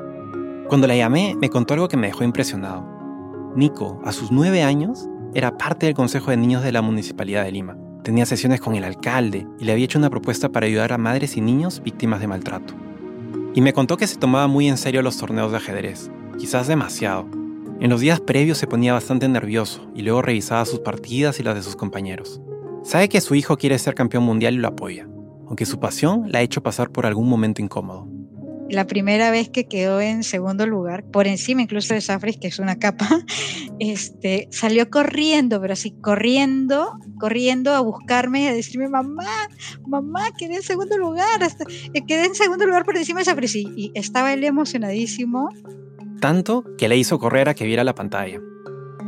Cuando 0.67 0.85
la 0.85 0.97
llamé, 0.97 1.33
me 1.39 1.49
contó 1.49 1.75
algo 1.75 1.87
que 1.87 1.95
me 1.95 2.07
dejó 2.07 2.25
impresionado. 2.25 2.85
Nico, 3.55 4.01
a 4.03 4.11
sus 4.11 4.33
nueve 4.33 4.63
años, 4.63 5.07
era 5.33 5.57
parte 5.57 5.85
del 5.85 5.95
Consejo 5.95 6.29
de 6.29 6.35
Niños 6.35 6.61
de 6.61 6.73
la 6.73 6.81
Municipalidad 6.81 7.45
de 7.45 7.53
Lima. 7.53 7.77
Tenía 8.03 8.25
sesiones 8.25 8.59
con 8.59 8.75
el 8.75 8.83
alcalde 8.83 9.47
y 9.59 9.63
le 9.63 9.71
había 9.71 9.85
hecho 9.85 9.97
una 9.97 10.09
propuesta 10.09 10.49
para 10.49 10.65
ayudar 10.65 10.91
a 10.91 10.97
madres 10.97 11.37
y 11.37 11.41
niños 11.41 11.81
víctimas 11.81 12.19
de 12.19 12.27
maltrato. 12.27 12.73
Y 13.53 13.61
me 13.61 13.71
contó 13.71 13.95
que 13.95 14.07
se 14.07 14.17
tomaba 14.17 14.47
muy 14.47 14.67
en 14.67 14.75
serio 14.75 15.01
los 15.01 15.15
torneos 15.15 15.51
de 15.51 15.57
ajedrez, 15.57 16.11
quizás 16.37 16.67
demasiado. 16.67 17.27
En 17.79 17.89
los 17.89 18.01
días 18.01 18.19
previos 18.19 18.57
se 18.57 18.67
ponía 18.67 18.91
bastante 18.91 19.29
nervioso 19.29 19.89
y 19.95 20.01
luego 20.01 20.21
revisaba 20.21 20.65
sus 20.65 20.79
partidas 20.79 21.39
y 21.39 21.43
las 21.43 21.55
de 21.55 21.63
sus 21.63 21.77
compañeros. 21.77 22.41
Sabe 22.83 23.07
que 23.07 23.21
su 23.21 23.35
hijo 23.35 23.55
quiere 23.55 23.79
ser 23.79 23.95
campeón 23.95 24.25
mundial 24.25 24.55
y 24.55 24.57
lo 24.57 24.67
apoya, 24.67 25.07
aunque 25.47 25.65
su 25.65 25.79
pasión 25.79 26.29
la 26.29 26.39
ha 26.39 26.41
hecho 26.41 26.61
pasar 26.61 26.89
por 26.89 27.05
algún 27.05 27.29
momento 27.29 27.61
incómodo 27.61 28.16
la 28.69 28.87
primera 28.87 29.31
vez 29.31 29.49
que 29.49 29.67
quedó 29.67 30.01
en 30.01 30.23
segundo 30.23 30.65
lugar, 30.65 31.03
por 31.05 31.27
encima 31.27 31.61
incluso 31.61 31.93
de 31.93 32.01
Safris, 32.01 32.37
que 32.37 32.47
es 32.47 32.59
una 32.59 32.77
capa, 32.77 33.07
este, 33.79 34.47
salió 34.51 34.89
corriendo, 34.89 35.61
pero 35.61 35.73
así 35.73 35.91
corriendo, 36.01 36.93
corriendo 37.19 37.73
a 37.73 37.81
buscarme 37.81 38.43
y 38.43 38.47
a 38.47 38.53
decirme, 38.53 38.89
mamá, 38.89 39.49
mamá, 39.85 40.31
quedé 40.37 40.55
en 40.55 40.63
segundo 40.63 40.97
lugar, 40.97 41.41
eh, 41.93 42.01
quedé 42.07 42.25
en 42.25 42.35
segundo 42.35 42.65
lugar 42.65 42.85
por 42.85 42.97
encima 42.97 43.19
de 43.19 43.25
Safris. 43.25 43.55
Y, 43.55 43.67
y 43.75 43.91
estaba 43.95 44.33
él 44.33 44.43
emocionadísimo. 44.43 45.49
Tanto 46.19 46.63
que 46.77 46.89
le 46.89 46.97
hizo 46.97 47.19
correr 47.19 47.49
a 47.49 47.53
que 47.53 47.65
viera 47.65 47.83
la 47.83 47.95
pantalla. 47.95 48.39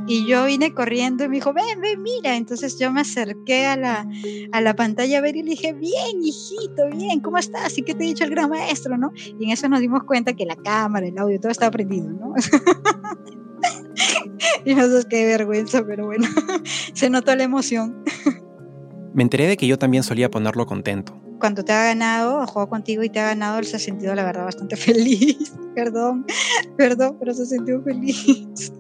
Y 0.10 0.26
yo 0.26 0.46
vine 0.46 0.74
corriendo 0.74 1.24
y 1.24 1.30
me 1.30 1.36
dijo, 1.36 1.54
ven, 1.54 1.80
ven, 1.82 2.02
mira. 2.02 2.36
Entonces 2.36 2.80
yo 2.80 2.92
me 2.92 3.02
acerqué 3.02 3.68
a 3.68 3.78
la, 3.78 4.10
a 4.52 4.60
la 4.60 4.76
pantalla 4.76 5.20
a 5.20 5.22
ver 5.22 5.36
y 5.36 5.44
le 5.44 5.52
dije, 5.52 5.72
bien, 5.72 6.24
hijito, 6.24 6.90
bien, 6.92 7.20
¿cómo 7.20 7.38
estás? 7.38 7.78
¿Y 7.78 7.84
qué 7.84 7.94
te 7.94 8.06
ha 8.06 8.08
dicho 8.08 8.24
el 8.24 8.32
gran 8.32 8.50
maestro, 8.50 8.98
no? 8.98 9.12
Y 9.40 9.46
en 9.46 9.52
eso 9.52 9.70
nos 9.70 9.82
dimos 9.82 10.04
cuenta 10.06 10.34
que 10.34 10.48
la 10.48 10.56
cámara, 10.56 11.06
el 11.06 11.16
audio, 11.16 11.40
todo 11.40 11.52
estaba 11.52 11.70
prendido, 11.70 12.10
¿no? 12.10 12.34
y 14.66 14.74
no 14.74 14.88
sé 14.88 15.08
qué 15.08 15.28
vergüenza, 15.28 15.86
pero 15.86 16.08
bueno, 16.08 16.28
se 16.94 17.12
notó 17.12 17.36
la 17.36 17.44
emoción. 17.44 18.04
Me 19.14 19.22
enteré 19.22 19.46
de 19.46 19.58
que 19.58 19.68
yo 19.68 19.78
también 19.78 20.02
solía 20.02 20.32
ponerlo 20.32 20.66
contento. 20.66 21.22
Cuando 21.40 21.64
te 21.64 21.72
ha 21.72 21.84
ganado, 21.84 22.48
jugado 22.48 22.68
contigo 22.68 23.04
y 23.04 23.10
te 23.10 23.20
ha 23.20 23.26
ganado, 23.26 23.60
él 23.60 23.66
se 23.66 23.76
ha 23.76 23.80
sentido, 23.80 24.16
la 24.16 24.24
verdad, 24.24 24.46
bastante 24.46 24.76
feliz. 24.76 25.54
perdón, 25.76 26.26
perdón, 26.78 27.16
pero 27.20 27.32
se 27.32 27.44
ha 27.44 27.46
sentido 27.46 27.84
feliz. 27.84 28.74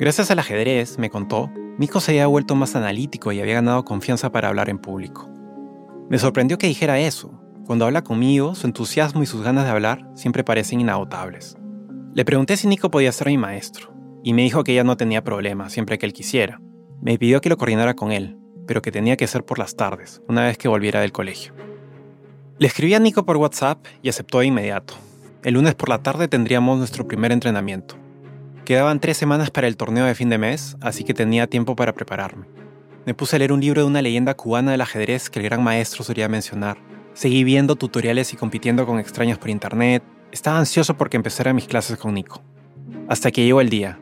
Gracias 0.00 0.30
al 0.30 0.38
ajedrez, 0.38 0.98
me 0.98 1.10
contó, 1.10 1.52
Nico 1.76 2.00
se 2.00 2.12
había 2.12 2.26
vuelto 2.26 2.54
más 2.54 2.74
analítico 2.74 3.32
y 3.32 3.40
había 3.40 3.56
ganado 3.56 3.84
confianza 3.84 4.32
para 4.32 4.48
hablar 4.48 4.70
en 4.70 4.78
público. 4.78 5.28
Me 6.08 6.18
sorprendió 6.18 6.56
que 6.56 6.68
dijera 6.68 6.98
eso. 6.98 7.38
Cuando 7.66 7.84
habla 7.84 8.02
conmigo, 8.02 8.54
su 8.54 8.66
entusiasmo 8.66 9.22
y 9.22 9.26
sus 9.26 9.42
ganas 9.42 9.64
de 9.64 9.72
hablar 9.72 10.08
siempre 10.14 10.42
parecen 10.42 10.80
inagotables. 10.80 11.58
Le 12.14 12.24
pregunté 12.24 12.56
si 12.56 12.66
Nico 12.66 12.90
podía 12.90 13.12
ser 13.12 13.26
mi 13.26 13.36
maestro, 13.36 13.92
y 14.24 14.32
me 14.32 14.40
dijo 14.40 14.64
que 14.64 14.72
ella 14.72 14.84
no 14.84 14.96
tenía 14.96 15.22
problema 15.22 15.68
siempre 15.68 15.98
que 15.98 16.06
él 16.06 16.14
quisiera. 16.14 16.62
Me 17.02 17.18
pidió 17.18 17.42
que 17.42 17.50
lo 17.50 17.58
coordinara 17.58 17.92
con 17.92 18.10
él, 18.10 18.38
pero 18.66 18.80
que 18.80 18.92
tenía 18.92 19.18
que 19.18 19.26
ser 19.26 19.44
por 19.44 19.58
las 19.58 19.76
tardes, 19.76 20.22
una 20.28 20.46
vez 20.46 20.56
que 20.56 20.68
volviera 20.68 21.02
del 21.02 21.12
colegio. 21.12 21.52
Le 22.58 22.66
escribí 22.66 22.94
a 22.94 23.00
Nico 23.00 23.26
por 23.26 23.36
WhatsApp 23.36 23.84
y 24.00 24.08
aceptó 24.08 24.38
de 24.38 24.46
inmediato. 24.46 24.94
El 25.44 25.54
lunes 25.54 25.74
por 25.74 25.90
la 25.90 26.02
tarde 26.02 26.26
tendríamos 26.26 26.78
nuestro 26.78 27.06
primer 27.06 27.32
entrenamiento. 27.32 27.96
Quedaban 28.64 29.00
tres 29.00 29.16
semanas 29.16 29.50
para 29.50 29.66
el 29.66 29.76
torneo 29.76 30.04
de 30.04 30.14
fin 30.14 30.28
de 30.28 30.38
mes, 30.38 30.76
así 30.80 31.02
que 31.02 31.14
tenía 31.14 31.46
tiempo 31.46 31.74
para 31.74 31.94
prepararme. 31.94 32.46
Me 33.06 33.14
puse 33.14 33.36
a 33.36 33.38
leer 33.38 33.52
un 33.52 33.60
libro 33.60 33.80
de 33.80 33.88
una 33.88 34.02
leyenda 34.02 34.34
cubana 34.34 34.72
del 34.72 34.82
ajedrez 34.82 35.30
que 35.30 35.40
el 35.40 35.46
gran 35.46 35.64
maestro 35.64 36.04
solía 36.04 36.28
mencionar. 36.28 36.76
Seguí 37.14 37.42
viendo 37.42 37.74
tutoriales 37.76 38.32
y 38.32 38.36
compitiendo 38.36 38.86
con 38.86 39.00
extraños 39.00 39.38
por 39.38 39.48
internet. 39.48 40.02
Estaba 40.30 40.58
ansioso 40.58 40.96
porque 40.96 41.16
empezara 41.16 41.54
mis 41.54 41.66
clases 41.66 41.96
con 41.96 42.14
Nico. 42.14 42.42
Hasta 43.08 43.30
que 43.32 43.44
llegó 43.44 43.60
el 43.60 43.70
día. 43.70 43.98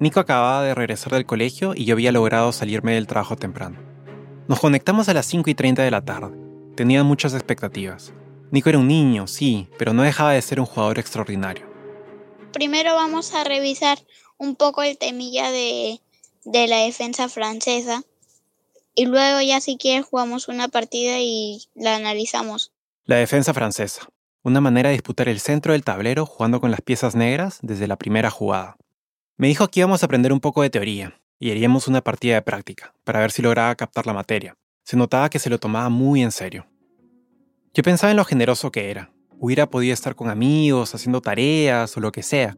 Nico 0.00 0.20
acababa 0.20 0.62
de 0.62 0.74
regresar 0.74 1.12
del 1.12 1.26
colegio 1.26 1.74
y 1.76 1.84
yo 1.84 1.94
había 1.94 2.12
logrado 2.12 2.52
salirme 2.52 2.94
del 2.94 3.06
trabajo 3.06 3.36
temprano. 3.36 3.78
Nos 4.48 4.58
conectamos 4.58 5.08
a 5.08 5.14
las 5.14 5.26
5 5.26 5.50
y 5.50 5.54
30 5.54 5.82
de 5.82 5.90
la 5.90 6.04
tarde. 6.04 6.34
Tenía 6.74 7.04
muchas 7.04 7.34
expectativas. 7.34 8.12
Nico 8.50 8.68
era 8.70 8.78
un 8.78 8.88
niño, 8.88 9.26
sí, 9.26 9.68
pero 9.78 9.92
no 9.92 10.02
dejaba 10.02 10.32
de 10.32 10.42
ser 10.42 10.60
un 10.60 10.66
jugador 10.66 10.98
extraordinario 10.98 11.75
primero 12.56 12.94
vamos 12.94 13.34
a 13.34 13.44
revisar 13.44 13.98
un 14.38 14.56
poco 14.56 14.82
el 14.82 14.96
temilla 14.96 15.50
de, 15.50 16.00
de 16.46 16.66
la 16.66 16.78
defensa 16.78 17.28
francesa 17.28 18.02
y 18.94 19.04
luego 19.04 19.42
ya 19.42 19.60
si 19.60 19.76
quieres 19.76 20.06
jugamos 20.06 20.48
una 20.48 20.68
partida 20.68 21.18
y 21.20 21.68
la 21.74 21.96
analizamos. 21.96 22.72
La 23.04 23.16
defensa 23.16 23.52
francesa. 23.52 24.08
Una 24.42 24.62
manera 24.62 24.88
de 24.88 24.94
disputar 24.94 25.28
el 25.28 25.38
centro 25.38 25.74
del 25.74 25.84
tablero 25.84 26.24
jugando 26.24 26.62
con 26.62 26.70
las 26.70 26.80
piezas 26.80 27.14
negras 27.14 27.58
desde 27.60 27.86
la 27.86 27.96
primera 27.96 28.30
jugada. 28.30 28.78
Me 29.36 29.48
dijo 29.48 29.68
que 29.68 29.80
íbamos 29.80 30.02
a 30.02 30.06
aprender 30.06 30.32
un 30.32 30.40
poco 30.40 30.62
de 30.62 30.70
teoría 30.70 31.20
y 31.38 31.50
haríamos 31.50 31.88
una 31.88 32.00
partida 32.00 32.36
de 32.36 32.42
práctica 32.42 32.94
para 33.04 33.20
ver 33.20 33.32
si 33.32 33.42
lograba 33.42 33.74
captar 33.74 34.06
la 34.06 34.14
materia. 34.14 34.56
Se 34.82 34.96
notaba 34.96 35.28
que 35.28 35.40
se 35.40 35.50
lo 35.50 35.58
tomaba 35.58 35.90
muy 35.90 36.22
en 36.22 36.32
serio. 36.32 36.66
Yo 37.74 37.82
pensaba 37.82 38.12
en 38.12 38.16
lo 38.16 38.24
generoso 38.24 38.72
que 38.72 38.90
era, 38.90 39.12
Hubiera 39.38 39.68
podido 39.68 39.92
estar 39.92 40.14
con 40.14 40.30
amigos, 40.30 40.94
haciendo 40.94 41.20
tareas 41.20 41.96
o 41.96 42.00
lo 42.00 42.12
que 42.12 42.22
sea. 42.22 42.56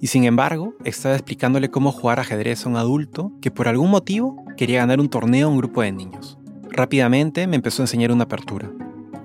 Y 0.00 0.08
sin 0.08 0.24
embargo, 0.24 0.74
estaba 0.84 1.14
explicándole 1.14 1.70
cómo 1.70 1.92
jugar 1.92 2.20
ajedrez 2.20 2.64
a 2.64 2.68
un 2.68 2.76
adulto 2.76 3.32
que 3.40 3.50
por 3.50 3.68
algún 3.68 3.90
motivo 3.90 4.36
quería 4.56 4.80
ganar 4.80 5.00
un 5.00 5.08
torneo 5.08 5.46
a 5.46 5.50
un 5.50 5.58
grupo 5.58 5.82
de 5.82 5.92
niños. 5.92 6.38
Rápidamente 6.70 7.46
me 7.46 7.56
empezó 7.56 7.82
a 7.82 7.84
enseñar 7.84 8.12
una 8.12 8.24
apertura. 8.24 8.70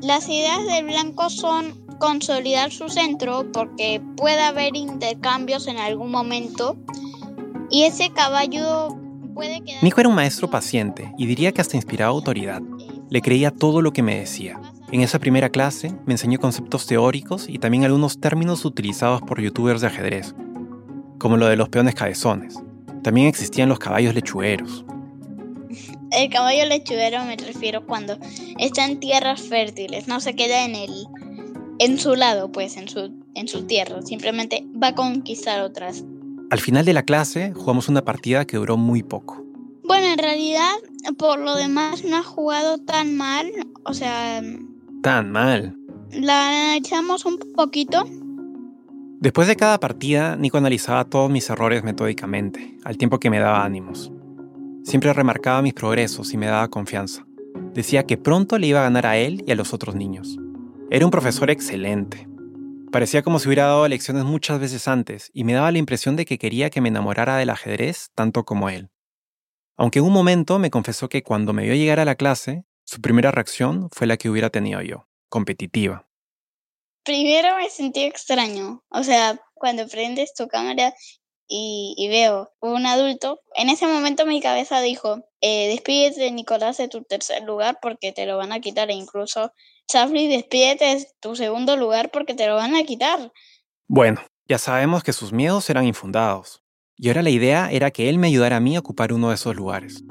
Las 0.02 0.28
ideas 0.28 0.66
del 0.66 0.86
blanco 0.86 1.30
son 1.30 1.84
consolidar 2.00 2.72
su 2.72 2.90
centro 2.90 3.46
porque 3.54 4.02
puede 4.18 4.42
haber 4.42 4.76
intercambios 4.76 5.68
en 5.68 5.78
algún 5.78 6.12
momento 6.12 6.76
y 7.70 7.84
ese 7.84 8.10
caballo 8.12 8.90
puede 9.34 9.64
quedar... 9.64 9.84
Nico 9.84 10.00
era 10.02 10.10
un 10.10 10.16
maestro 10.16 10.50
paciente 10.50 11.14
y 11.18 11.26
diría 11.26 11.52
que 11.52 11.62
hasta 11.62 11.78
inspiraba 11.78 12.12
autoridad. 12.12 12.62
Le 13.10 13.22
creía 13.22 13.52
todo 13.52 13.82
lo 13.82 13.94
que 13.94 14.04
me 14.04 14.20
decía. 14.20 14.60
En 14.94 15.02
esa 15.02 15.18
primera 15.18 15.50
clase 15.50 15.92
me 16.06 16.14
enseñó 16.14 16.38
conceptos 16.38 16.86
teóricos 16.86 17.50
y 17.50 17.58
también 17.58 17.84
algunos 17.84 18.20
términos 18.20 18.64
utilizados 18.64 19.24
por 19.24 19.42
youtubers 19.42 19.82
de 19.82 19.88
ajedrez, 19.88 20.36
como 21.18 21.36
lo 21.36 21.48
de 21.48 21.56
los 21.56 21.68
peones 21.70 21.96
cabezones. 21.96 22.62
También 23.02 23.26
existían 23.26 23.70
los 23.70 23.80
caballos 23.80 24.14
lechugueros. 24.14 24.86
El 26.12 26.30
caballo 26.30 26.68
lechuguero 26.68 27.26
me 27.26 27.36
refiero 27.38 27.88
cuando 27.88 28.20
está 28.60 28.86
en 28.86 29.00
tierras 29.00 29.42
fértiles, 29.42 30.08
no 30.08 30.20
se 30.20 30.36
queda 30.36 30.64
en 30.64 30.76
el 30.76 31.08
en 31.80 31.98
su 31.98 32.14
lado, 32.14 32.52
pues 32.52 32.78
en 32.78 32.88
su 32.88 33.20
en 33.34 33.48
su 33.48 33.66
tierra, 33.66 34.04
simplemente 34.04 34.64
va 34.80 34.90
a 34.90 34.96
conquistar 34.96 35.62
otras. 35.62 36.06
Al 36.52 36.60
final 36.60 36.86
de 36.86 36.94
la 36.94 37.02
clase 37.02 37.52
jugamos 37.56 37.90
una 37.90 38.06
partida 38.06 38.46
que 38.46 38.58
duró 38.58 38.78
muy 38.78 39.02
poco. 39.02 39.44
Bueno, 39.86 40.06
en 40.06 40.20
realidad, 40.20 40.76
por 41.18 41.40
lo 41.40 41.56
demás 41.56 42.04
no 42.04 42.18
ha 42.18 42.24
jugado 42.24 42.78
tan 42.78 43.18
mal, 43.18 43.52
o 43.86 43.96
sea, 43.96 44.40
Tan 45.04 45.34
mal. 45.34 45.76
la 46.14 46.48
analizamos 46.48 47.26
un 47.26 47.38
poquito. 47.54 48.06
Después 49.20 49.50
de 49.50 49.58
cada 49.58 49.78
partida, 49.78 50.38
Nico 50.38 50.58
analizaba 50.58 51.04
todos 51.04 51.30
mis 51.30 51.50
errores 51.50 51.84
metódicamente, 51.84 52.78
al 52.86 52.98
tiempo 52.98 53.20
que 53.20 53.30
me 53.30 53.40
daba 53.40 53.66
ánimos. 53.66 54.14
Siempre 54.86 55.12
remarcaba 55.12 55.62
mis 55.62 55.74
progresos 55.74 56.34
y 56.34 56.38
me 56.38 56.46
daba 56.46 56.70
confianza. 56.70 57.26
Decía 57.74 58.04
que 58.04 58.16
pronto 58.16 58.58
le 58.58 58.68
iba 58.68 58.80
a 58.80 58.84
ganar 58.84 59.06
a 59.06 59.18
él 59.18 59.44
y 59.46 59.52
a 59.52 59.56
los 59.56 59.74
otros 59.74 59.94
niños. 59.94 60.40
Era 60.90 61.04
un 61.04 61.12
profesor 61.12 61.50
excelente. 61.50 62.26
Parecía 62.90 63.24
como 63.24 63.40
si 63.40 63.50
hubiera 63.50 63.66
dado 63.66 63.86
lecciones 63.90 64.24
muchas 64.24 64.58
veces 64.58 64.88
antes 64.88 65.32
y 65.34 65.44
me 65.44 65.52
daba 65.52 65.74
la 65.74 65.80
impresión 65.80 66.16
de 66.16 66.24
que 66.24 66.38
quería 66.38 66.70
que 66.70 66.80
me 66.80 66.88
enamorara 66.88 67.36
del 67.36 67.50
ajedrez 67.50 68.10
tanto 68.16 68.46
como 68.46 68.70
él. 68.70 68.90
Aunque 69.76 70.00
en 70.00 70.06
un 70.06 70.14
momento 70.14 70.60
me 70.60 70.70
confesó 70.70 71.10
que 71.10 71.24
cuando 71.24 71.52
me 71.52 71.64
vio 71.64 71.76
llegar 71.76 72.00
a 72.00 72.06
la 72.06 72.16
clase, 72.16 72.64
su 72.94 73.02
primera 73.02 73.32
reacción 73.32 73.90
fue 73.92 74.06
la 74.06 74.18
que 74.18 74.30
hubiera 74.30 74.52
tenido 74.52 74.80
yo, 74.82 75.08
competitiva. 75.28 76.08
Primero 77.04 77.58
me 77.58 77.70
sentí 77.70 78.04
extraño, 78.04 78.84
o 78.90 79.04
sea, 79.04 79.42
cuando 79.56 79.88
prendes 79.88 80.36
tu 80.36 80.48
cámara 80.48 80.94
y, 81.48 81.96
y 81.98 82.08
veo 82.08 82.54
un 82.62 82.86
adulto, 82.86 83.42
en 83.56 83.70
ese 83.70 83.88
momento 83.88 84.28
mi 84.28 84.42
cabeza 84.42 84.80
dijo, 84.80 85.26
eh, 85.42 85.70
despídete 85.70 86.30
Nicolás 86.32 86.78
de 86.78 86.88
tu 86.88 87.04
tercer 87.04 87.42
lugar 87.44 87.80
porque 87.82 88.12
te 88.12 88.28
lo 88.28 88.38
van 88.38 88.52
a 88.52 88.60
quitar 88.60 88.92
e 88.92 88.94
incluso 88.94 89.52
Chafri 89.88 90.28
despídete 90.28 90.86
de 90.86 91.08
tu 91.20 91.36
segundo 91.36 91.76
lugar 91.76 92.12
porque 92.12 92.36
te 92.36 92.46
lo 92.46 92.56
van 92.56 92.76
a 92.76 92.84
quitar. 92.84 93.34
Bueno, 93.88 94.22
ya 94.48 94.60
sabemos 94.60 95.04
que 95.04 95.14
sus 95.14 95.34
miedos 95.34 95.68
eran 95.70 95.86
infundados, 95.86 96.62
y 96.96 97.08
ahora 97.08 97.24
la 97.24 97.32
idea 97.32 97.72
era 97.72 97.90
que 97.90 98.08
él 98.08 98.20
me 98.20 98.28
ayudara 98.28 98.58
a 98.58 98.62
mí 98.62 98.76
a 98.76 98.80
ocupar 98.80 99.14
uno 99.14 99.30
de 99.30 99.36
esos 99.36 99.56
lugares. 99.56 100.04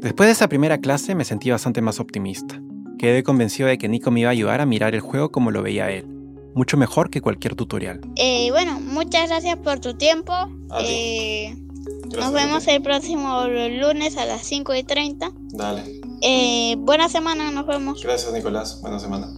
Después 0.00 0.28
de 0.28 0.32
esa 0.32 0.48
primera 0.48 0.78
clase 0.78 1.14
me 1.14 1.26
sentí 1.26 1.50
bastante 1.50 1.82
más 1.82 2.00
optimista. 2.00 2.58
Quedé 2.98 3.22
convencido 3.22 3.68
de 3.68 3.76
que 3.76 3.86
Nico 3.86 4.10
me 4.10 4.20
iba 4.20 4.30
a 4.30 4.32
ayudar 4.32 4.62
a 4.62 4.66
mirar 4.66 4.94
el 4.94 5.02
juego 5.02 5.30
como 5.30 5.50
lo 5.50 5.62
veía 5.62 5.90
él, 5.90 6.06
mucho 6.54 6.78
mejor 6.78 7.10
que 7.10 7.20
cualquier 7.20 7.54
tutorial. 7.54 8.00
Eh, 8.16 8.50
bueno, 8.50 8.80
muchas 8.80 9.28
gracias 9.28 9.58
por 9.58 9.78
tu 9.80 9.94
tiempo. 9.98 10.32
Eh, 10.80 11.54
nos 12.16 12.32
vemos 12.32 12.66
el 12.66 12.80
próximo 12.80 13.44
lunes 13.46 14.16
a 14.16 14.24
las 14.24 14.40
5 14.46 14.74
y 14.74 14.84
30. 14.84 15.32
Dale. 15.52 16.00
Eh, 16.22 16.76
buena 16.78 17.10
semana, 17.10 17.50
nos 17.50 17.66
vemos. 17.66 18.02
Gracias, 18.02 18.32
Nicolás. 18.32 18.80
Buena 18.80 18.98
semana. 18.98 19.28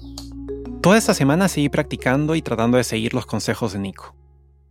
Toda 0.81 0.97
esta 0.97 1.13
semana 1.13 1.49
seguí 1.49 1.71
practicando 1.71 2.37
y 2.37 2.43
tratando 2.43 2.77
de 2.77 2.85
seguir 2.85 3.15
los 3.15 3.27
consejos 3.27 3.73
de 3.73 3.81
Nico. 3.81 4.15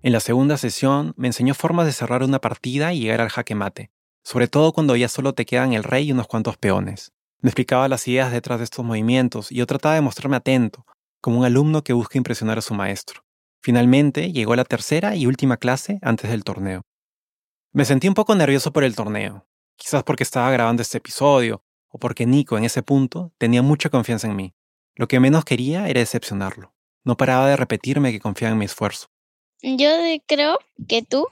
En 0.04 0.14
la 0.14 0.22
segunda 0.22 0.56
sesión 0.56 1.14
me 1.18 1.28
enseñó 1.28 1.54
formas 1.54 1.86
de 1.86 1.92
cerrar 1.92 2.24
una 2.24 2.40
partida 2.40 2.94
y 2.94 3.02
llegar 3.02 3.20
al 3.20 3.30
jaque 3.30 3.56
mate, 3.56 3.92
sobre 4.24 4.48
todo 4.48 4.74
cuando 4.74 4.96
ya 4.96 5.08
solo 5.08 5.34
te 5.34 5.46
quedan 5.46 5.74
el 5.74 5.84
rey 5.84 6.08
y 6.08 6.12
unos 6.12 6.28
cuantos 6.28 6.58
peones. 6.58 7.12
Me 7.40 7.50
explicaba 7.50 7.88
las 7.88 8.08
ideas 8.08 8.32
detrás 8.32 8.60
de 8.60 8.66
estos 8.66 8.86
movimientos 8.86 9.52
y 9.52 9.56
yo 9.56 9.66
trataba 9.66 9.96
de 9.96 10.02
mostrarme 10.02 10.38
atento, 10.38 10.86
como 11.22 11.40
un 11.40 11.46
alumno 11.46 11.84
que 11.84 11.94
busca 11.94 12.18
impresionar 12.18 12.58
a 12.58 12.62
su 12.62 12.74
maestro. 12.74 13.24
Finalmente 13.62 14.32
llegó 14.32 14.56
la 14.56 14.66
tercera 14.66 15.16
y 15.16 15.26
última 15.26 15.58
clase 15.58 16.00
antes 16.02 16.30
del 16.30 16.44
torneo. 16.44 16.84
Me 17.72 17.86
sentí 17.86 18.08
un 18.08 18.14
poco 18.14 18.36
nervioso 18.36 18.72
por 18.72 18.84
el 18.84 18.96
torneo, 18.96 19.48
quizás 19.76 20.04
porque 20.04 20.24
estaba 20.24 20.52
grabando 20.52 20.82
este 20.82 20.98
episodio 20.98 21.64
o 21.88 22.00
porque 22.00 22.26
Nico 22.26 22.58
en 22.58 22.64
ese 22.64 22.84
punto 22.84 23.34
tenía 23.38 23.62
mucha 23.62 23.90
confianza 23.90 24.28
en 24.28 24.36
mí. 24.36 24.54
Lo 24.96 25.08
que 25.08 25.20
menos 25.20 25.46
quería 25.46 25.88
era 25.88 26.00
decepcionarlo. 26.00 26.74
No 27.04 27.18
paraba 27.18 27.48
de 27.48 27.56
repetirme 27.56 28.12
que 28.12 28.20
confiaba 28.20 28.52
en 28.52 28.60
mi 28.60 28.66
esfuerzo. 28.66 29.08
Yo 29.62 29.90
creo 30.28 30.60
que 30.88 31.02
tú 31.02 31.28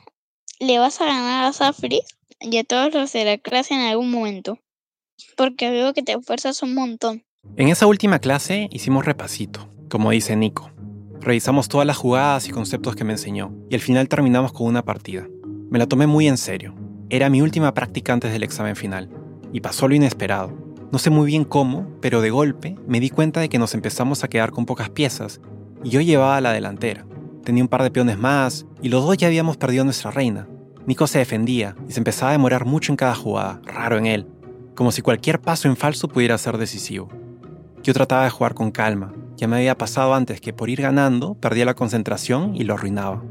le 0.60 0.80
vas 0.80 1.02
a 1.02 1.06
ganar 1.06 1.46
a 1.46 1.54
Safri 1.54 2.02
y 2.42 2.58
a 2.58 2.64
todos 2.64 2.94
los 2.94 3.12
de 3.14 3.26
la 3.26 3.38
clase 3.38 3.74
en 3.74 3.82
algún 3.82 4.12
momento. 4.12 4.60
Porque 5.36 5.70
veo 5.70 5.94
que 5.94 6.04
te 6.04 6.14
esfuerzas 6.14 6.64
un 6.64 6.74
montón. 6.74 7.24
En 7.58 7.70
esa 7.70 7.88
última 7.88 8.20
clase 8.20 8.68
hicimos 8.72 9.06
repasito, 9.06 9.70
como 9.90 10.12
dice 10.12 10.36
Nico. 10.36 10.72
Revisamos 11.20 11.68
todas 11.68 11.86
las 11.86 11.98
jugadas 11.98 12.48
y 12.48 12.52
conceptos 12.52 12.96
que 12.96 13.04
me 13.04 13.14
enseñó, 13.14 13.54
y 13.70 13.76
al 13.76 13.82
final 13.82 14.08
terminamos 14.08 14.54
con 14.54 14.68
una 14.68 14.86
partida. 14.86 15.28
Me 15.70 15.80
la 15.80 15.88
tomé 15.88 16.08
muy 16.08 16.28
en 16.28 16.38
serio. 16.38 16.76
Era 17.10 17.30
mi 17.30 17.42
última 17.42 17.74
práctica 17.74 18.14
antes 18.14 18.32
del 18.32 18.44
examen 18.44 18.76
final, 18.76 19.10
y 19.52 19.60
pasó 19.60 19.88
lo 19.88 19.96
inesperado. 19.96 20.54
No 20.92 20.98
sé 20.98 21.10
muy 21.10 21.28
bien 21.28 21.44
cómo, 21.44 21.88
pero 22.02 22.22
de 22.22 22.30
golpe 22.30 22.76
me 22.88 23.00
di 23.00 23.10
cuenta 23.10 23.42
de 23.42 23.50
que 23.50 23.60
nos 23.60 23.74
empezamos 23.74 24.24
a 24.24 24.30
quedar 24.30 24.52
con 24.52 24.66
pocas 24.66 24.90
piezas, 24.90 25.42
y 25.84 25.90
yo 25.90 26.02
llevaba 26.02 26.40
la 26.40 26.54
delantera. 26.54 27.06
Tenía 27.44 27.64
un 27.64 27.70
par 27.70 27.84
de 27.84 27.92
peones 27.92 28.18
más, 28.18 28.66
y 28.82 28.90
los 28.90 29.04
dos 29.04 29.18
ya 29.18 29.28
habíamos 29.28 29.58
perdido 29.58 29.84
nuestra 29.84 30.12
reina. 30.12 30.48
Nico 30.90 31.06
se 31.06 31.20
defendía, 31.20 31.76
y 31.88 31.92
se 31.92 32.00
empezaba 32.00 32.32
a 32.32 32.32
demorar 32.32 32.66
mucho 32.66 32.92
en 32.92 32.96
cada 32.96 33.14
jugada, 33.14 33.62
raro 33.64 34.00
en 34.00 34.08
él, 34.08 34.26
como 34.74 34.92
si 34.92 35.04
cualquier 35.04 35.40
paso 35.40 35.68
en 35.68 35.78
falso 35.78 36.08
pudiera 36.08 36.36
ser 36.40 36.58
decisivo. 36.58 37.10
Yo 37.84 37.94
trataba 37.94 38.24
de 38.24 38.32
jugar 38.32 38.56
con 38.56 38.72
calma. 38.72 39.14
Ya 39.38 39.48
me 39.48 39.58
había 39.58 39.78
pasado 39.78 40.16
antes 40.16 40.42
que 40.42 40.52
por 40.52 40.68
ir 40.68 40.82
ganando 40.82 41.36
perdía 41.36 41.64
la 41.64 41.76
concentración 41.76 42.56
y 42.56 42.64
lo 42.64 42.74
arruinaba. 42.74 43.22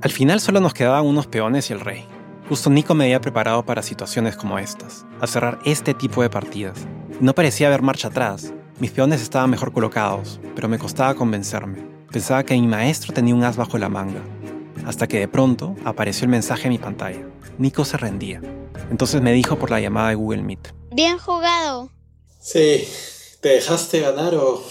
Al 0.00 0.10
final 0.10 0.40
solo 0.40 0.60
nos 0.60 0.72
quedaban 0.72 1.04
unos 1.04 1.26
peones 1.26 1.68
y 1.68 1.74
el 1.74 1.80
rey. 1.80 2.06
Justo 2.48 2.70
Nico 2.70 2.94
me 2.94 3.04
había 3.04 3.20
preparado 3.20 3.66
para 3.66 3.82
situaciones 3.82 4.34
como 4.34 4.58
estas, 4.58 5.04
a 5.20 5.26
cerrar 5.26 5.58
este 5.66 5.92
tipo 5.92 6.22
de 6.22 6.30
partidas. 6.30 6.86
No 7.20 7.34
parecía 7.34 7.66
haber 7.66 7.82
marcha 7.82 8.08
atrás. 8.08 8.54
Mis 8.80 8.92
peones 8.92 9.20
estaban 9.20 9.50
mejor 9.50 9.74
colocados, 9.74 10.40
pero 10.54 10.70
me 10.70 10.78
costaba 10.78 11.12
convencerme. 11.12 11.84
Pensaba 12.10 12.44
que 12.44 12.54
mi 12.54 12.66
maestro 12.66 13.12
tenía 13.12 13.34
un 13.34 13.44
as 13.44 13.58
bajo 13.58 13.76
la 13.76 13.90
manga. 13.90 14.22
Hasta 14.88 15.06
que 15.06 15.18
de 15.18 15.28
pronto 15.28 15.76
apareció 15.84 16.24
el 16.24 16.30
mensaje 16.30 16.64
en 16.64 16.70
mi 16.70 16.78
pantalla. 16.78 17.20
Nico 17.58 17.84
se 17.84 17.98
rendía. 17.98 18.40
Entonces 18.90 19.20
me 19.20 19.34
dijo 19.34 19.58
por 19.58 19.70
la 19.70 19.80
llamada 19.80 20.08
de 20.08 20.14
Google 20.14 20.40
Meet. 20.40 20.72
Bien 20.92 21.18
jugado. 21.18 21.90
Sí, 22.40 22.88
¿te 23.42 23.50
dejaste 23.50 24.00
ganar 24.00 24.34
o...? 24.34 24.62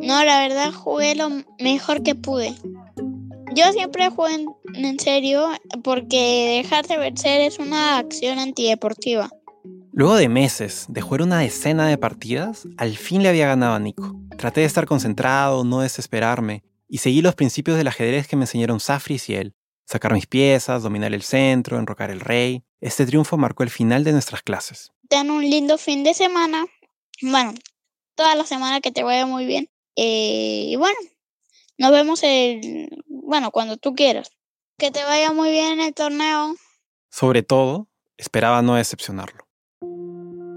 No, 0.00 0.24
la 0.24 0.46
verdad 0.46 0.72
jugué 0.72 1.16
lo 1.16 1.28
mejor 1.58 2.04
que 2.04 2.14
pude. 2.14 2.54
Yo 3.52 3.72
siempre 3.72 4.10
juego 4.10 4.32
en, 4.32 4.84
en 4.84 5.00
serio 5.00 5.48
porque 5.82 6.62
dejarse 6.62 6.96
vencer 6.96 7.40
es 7.40 7.58
una 7.58 7.98
acción 7.98 8.38
antideportiva. 8.38 9.28
Luego 9.92 10.14
de 10.14 10.28
meses 10.28 10.86
de 10.88 11.00
jugar 11.00 11.22
una 11.22 11.40
decena 11.40 11.88
de 11.88 11.98
partidas, 11.98 12.68
al 12.76 12.96
fin 12.96 13.24
le 13.24 13.28
había 13.28 13.48
ganado 13.48 13.74
a 13.74 13.80
Nico. 13.80 14.14
Traté 14.38 14.60
de 14.60 14.66
estar 14.66 14.86
concentrado, 14.86 15.64
no 15.64 15.80
desesperarme, 15.80 16.62
y 16.90 16.98
seguí 16.98 17.22
los 17.22 17.36
principios 17.36 17.76
del 17.76 17.86
ajedrez 17.86 18.26
que 18.26 18.34
me 18.34 18.42
enseñaron 18.42 18.80
Safris 18.80 19.28
y 19.28 19.36
él. 19.36 19.54
Sacar 19.86 20.12
mis 20.12 20.26
piezas, 20.26 20.82
dominar 20.82 21.14
el 21.14 21.22
centro, 21.22 21.78
enrocar 21.78 22.10
el 22.10 22.20
rey. 22.20 22.64
Este 22.80 23.06
triunfo 23.06 23.36
marcó 23.36 23.62
el 23.62 23.70
final 23.70 24.02
de 24.02 24.12
nuestras 24.12 24.42
clases. 24.42 24.90
Ten 25.08 25.30
un 25.30 25.48
lindo 25.48 25.78
fin 25.78 26.02
de 26.02 26.14
semana. 26.14 26.66
Bueno, 27.22 27.54
toda 28.16 28.34
la 28.34 28.44
semana 28.44 28.80
que 28.80 28.90
te 28.90 29.04
vaya 29.04 29.24
muy 29.24 29.46
bien. 29.46 29.68
Eh, 29.94 30.64
y 30.66 30.76
bueno, 30.76 30.98
nos 31.78 31.92
vemos 31.92 32.22
el, 32.24 32.88
bueno, 33.06 33.52
cuando 33.52 33.76
tú 33.76 33.94
quieras. 33.94 34.32
Que 34.76 34.90
te 34.90 35.04
vaya 35.04 35.32
muy 35.32 35.50
bien 35.50 35.74
en 35.74 35.80
el 35.80 35.94
torneo. 35.94 36.56
Sobre 37.08 37.44
todo, 37.44 37.88
esperaba 38.16 38.62
no 38.62 38.74
decepcionarlo. 38.74 39.46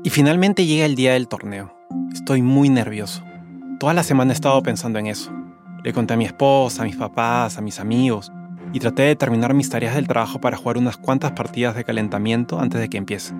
Y 0.04 0.10
finalmente 0.10 0.66
llega 0.66 0.86
el 0.86 0.96
día 0.96 1.14
del 1.14 1.28
torneo. 1.28 1.76
Estoy 2.12 2.42
muy 2.42 2.70
nervioso. 2.70 3.24
Toda 3.80 3.94
la 3.94 4.04
semana 4.04 4.32
he 4.32 4.36
estado 4.36 4.62
pensando 4.64 4.98
en 4.98 5.08
eso. 5.08 5.32
Le 5.84 5.92
conté 5.94 6.14
a 6.14 6.18
mi 6.18 6.26
esposa, 6.26 6.84
a 6.84 6.86
mis 6.86 6.96
papás, 6.96 7.58
a 7.58 7.62
mis 7.62 7.80
amigos, 7.80 8.32
y 8.72 8.80
traté 8.80 9.04
de 9.04 9.16
terminar 9.16 9.54
mis 9.54 9.70
tareas 9.70 9.96
del 9.96 10.08
trabajo 10.08 10.40
para 10.40 10.58
jugar 10.58 10.78
unas 10.78 10.98
cuantas 10.98 11.34
partidas 11.34 11.76
de 11.76 11.84
calentamiento 11.84 12.60
antes 12.60 12.80
de 12.80 12.90
que 12.90 12.98
empiece. 12.98 13.34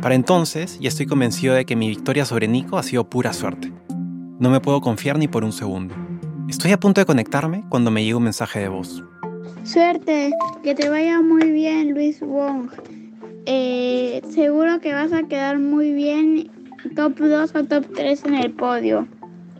Para 0.00 0.14
entonces, 0.14 0.78
ya 0.80 0.88
estoy 0.88 1.06
convencido 1.06 1.54
de 1.54 1.64
que 1.64 1.76
mi 1.76 1.88
victoria 1.88 2.24
sobre 2.24 2.48
Nico 2.48 2.78
ha 2.78 2.82
sido 2.82 3.08
pura 3.08 3.32
suerte. 3.32 3.72
No 4.38 4.50
me 4.50 4.60
puedo 4.60 4.80
confiar 4.80 5.18
ni 5.18 5.28
por 5.28 5.44
un 5.44 5.52
segundo. 5.52 5.94
Estoy 6.48 6.72
a 6.72 6.80
punto 6.80 7.00
de 7.00 7.04
conectarme 7.04 7.64
cuando 7.68 7.90
me 7.90 8.04
llega 8.04 8.16
un 8.16 8.24
mensaje 8.24 8.60
de 8.60 8.68
voz. 8.68 9.02
Suerte, 9.64 10.32
que 10.62 10.74
te 10.74 10.88
vaya 10.88 11.20
muy 11.20 11.50
bien, 11.50 11.94
Luis 11.94 12.20
Wong. 12.20 12.68
Eh, 13.46 14.22
seguro 14.30 14.80
que 14.80 14.92
vas 14.92 15.12
a 15.12 15.24
quedar 15.24 15.58
muy 15.58 15.92
bien, 15.92 16.50
top 16.94 17.18
2 17.18 17.54
o 17.54 17.64
top 17.64 17.86
3 17.94 18.24
en 18.24 18.34
el 18.34 18.52
podio. 18.52 19.06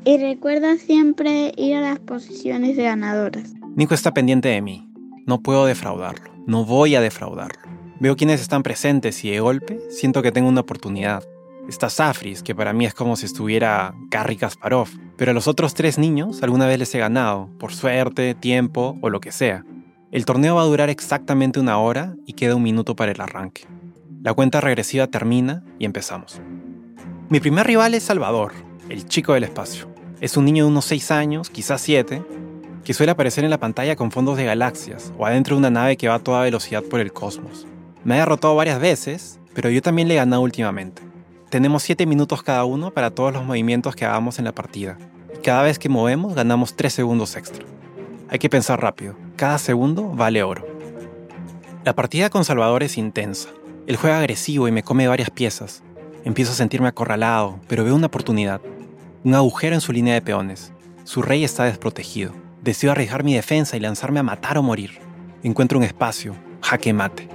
Y 0.04 0.18
recuerda 0.18 0.76
siempre 0.78 1.52
ir 1.56 1.76
a 1.76 1.80
las 1.80 2.00
posiciones 2.00 2.76
de 2.76 2.84
ganadoras. 2.84 3.54
Nico 3.76 3.94
está 3.94 4.12
pendiente 4.12 4.48
de 4.48 4.60
mí. 4.60 4.88
No 5.26 5.40
puedo 5.42 5.64
defraudarlo. 5.64 6.32
No 6.46 6.64
voy 6.64 6.96
a 6.96 7.00
defraudarlo. 7.00 7.62
Veo 8.00 8.16
quiénes 8.16 8.40
están 8.40 8.64
presentes 8.64 9.24
y 9.24 9.30
de 9.30 9.38
golpe 9.38 9.78
siento 9.90 10.22
que 10.22 10.32
tengo 10.32 10.48
una 10.48 10.62
oportunidad. 10.62 11.22
Está 11.68 11.88
Safris, 11.88 12.42
que 12.42 12.52
para 12.52 12.72
mí 12.72 12.84
es 12.84 12.94
como 12.94 13.14
si 13.14 13.26
estuviera 13.26 13.94
Garry 14.10 14.36
Kasparov. 14.36 14.88
Pero 15.16 15.30
a 15.30 15.34
los 15.34 15.46
otros 15.46 15.74
tres 15.74 15.98
niños 15.98 16.42
alguna 16.42 16.66
vez 16.66 16.80
les 16.80 16.92
he 16.96 16.98
ganado, 16.98 17.48
por 17.60 17.72
suerte, 17.72 18.34
tiempo 18.34 18.98
o 19.02 19.08
lo 19.08 19.20
que 19.20 19.30
sea. 19.30 19.64
El 20.10 20.24
torneo 20.24 20.56
va 20.56 20.62
a 20.62 20.66
durar 20.66 20.90
exactamente 20.90 21.60
una 21.60 21.78
hora 21.78 22.16
y 22.26 22.32
queda 22.32 22.56
un 22.56 22.64
minuto 22.64 22.96
para 22.96 23.12
el 23.12 23.20
arranque. 23.20 23.68
La 24.20 24.34
cuenta 24.34 24.60
regresiva 24.60 25.06
termina 25.06 25.62
y 25.78 25.84
empezamos. 25.84 26.42
Mi 27.28 27.38
primer 27.38 27.68
rival 27.68 27.94
es 27.94 28.02
Salvador, 28.02 28.52
el 28.88 29.06
chico 29.06 29.34
del 29.34 29.44
espacio. 29.44 29.91
Es 30.22 30.36
un 30.36 30.44
niño 30.44 30.62
de 30.62 30.70
unos 30.70 30.84
6 30.84 31.10
años, 31.10 31.50
quizás 31.50 31.80
7, 31.80 32.22
que 32.84 32.94
suele 32.94 33.10
aparecer 33.10 33.42
en 33.42 33.50
la 33.50 33.58
pantalla 33.58 33.96
con 33.96 34.12
fondos 34.12 34.36
de 34.36 34.44
galaxias 34.44 35.12
o 35.18 35.26
adentro 35.26 35.56
de 35.56 35.58
una 35.58 35.70
nave 35.70 35.96
que 35.96 36.06
va 36.06 36.14
a 36.14 36.18
toda 36.20 36.42
velocidad 36.42 36.84
por 36.84 37.00
el 37.00 37.12
cosmos. 37.12 37.66
Me 38.04 38.14
ha 38.14 38.18
derrotado 38.18 38.54
varias 38.54 38.80
veces, 38.80 39.40
pero 39.52 39.68
yo 39.68 39.82
también 39.82 40.06
le 40.06 40.14
he 40.14 40.18
ganado 40.18 40.40
últimamente. 40.40 41.02
Tenemos 41.50 41.82
7 41.82 42.06
minutos 42.06 42.44
cada 42.44 42.64
uno 42.64 42.92
para 42.92 43.10
todos 43.10 43.32
los 43.32 43.44
movimientos 43.44 43.96
que 43.96 44.04
hagamos 44.04 44.38
en 44.38 44.44
la 44.44 44.52
partida. 44.52 44.96
Y 45.36 45.42
cada 45.42 45.64
vez 45.64 45.80
que 45.80 45.88
movemos 45.88 46.36
ganamos 46.36 46.76
3 46.76 46.92
segundos 46.92 47.34
extra. 47.34 47.64
Hay 48.28 48.38
que 48.38 48.48
pensar 48.48 48.80
rápido. 48.80 49.16
Cada 49.34 49.58
segundo 49.58 50.08
vale 50.08 50.44
oro. 50.44 50.64
La 51.84 51.96
partida 51.96 52.30
con 52.30 52.44
Salvador 52.44 52.84
es 52.84 52.96
intensa. 52.96 53.48
Él 53.88 53.96
juega 53.96 54.20
agresivo 54.20 54.68
y 54.68 54.70
me 54.70 54.84
come 54.84 55.08
varias 55.08 55.30
piezas. 55.30 55.82
Empiezo 56.24 56.52
a 56.52 56.54
sentirme 56.54 56.86
acorralado, 56.86 57.58
pero 57.66 57.82
veo 57.82 57.96
una 57.96 58.06
oportunidad. 58.06 58.60
Un 59.24 59.36
agujero 59.36 59.76
en 59.76 59.80
su 59.80 59.92
línea 59.92 60.14
de 60.14 60.22
peones. 60.22 60.72
Su 61.04 61.22
rey 61.22 61.44
está 61.44 61.62
desprotegido. 61.62 62.32
Decido 62.60 62.90
arriesgar 62.90 63.22
mi 63.22 63.34
defensa 63.34 63.76
y 63.76 63.80
lanzarme 63.80 64.18
a 64.18 64.24
matar 64.24 64.58
o 64.58 64.64
morir. 64.64 64.98
Encuentro 65.44 65.78
un 65.78 65.84
espacio, 65.84 66.34
jaque 66.60 66.92
mate. 66.92 67.28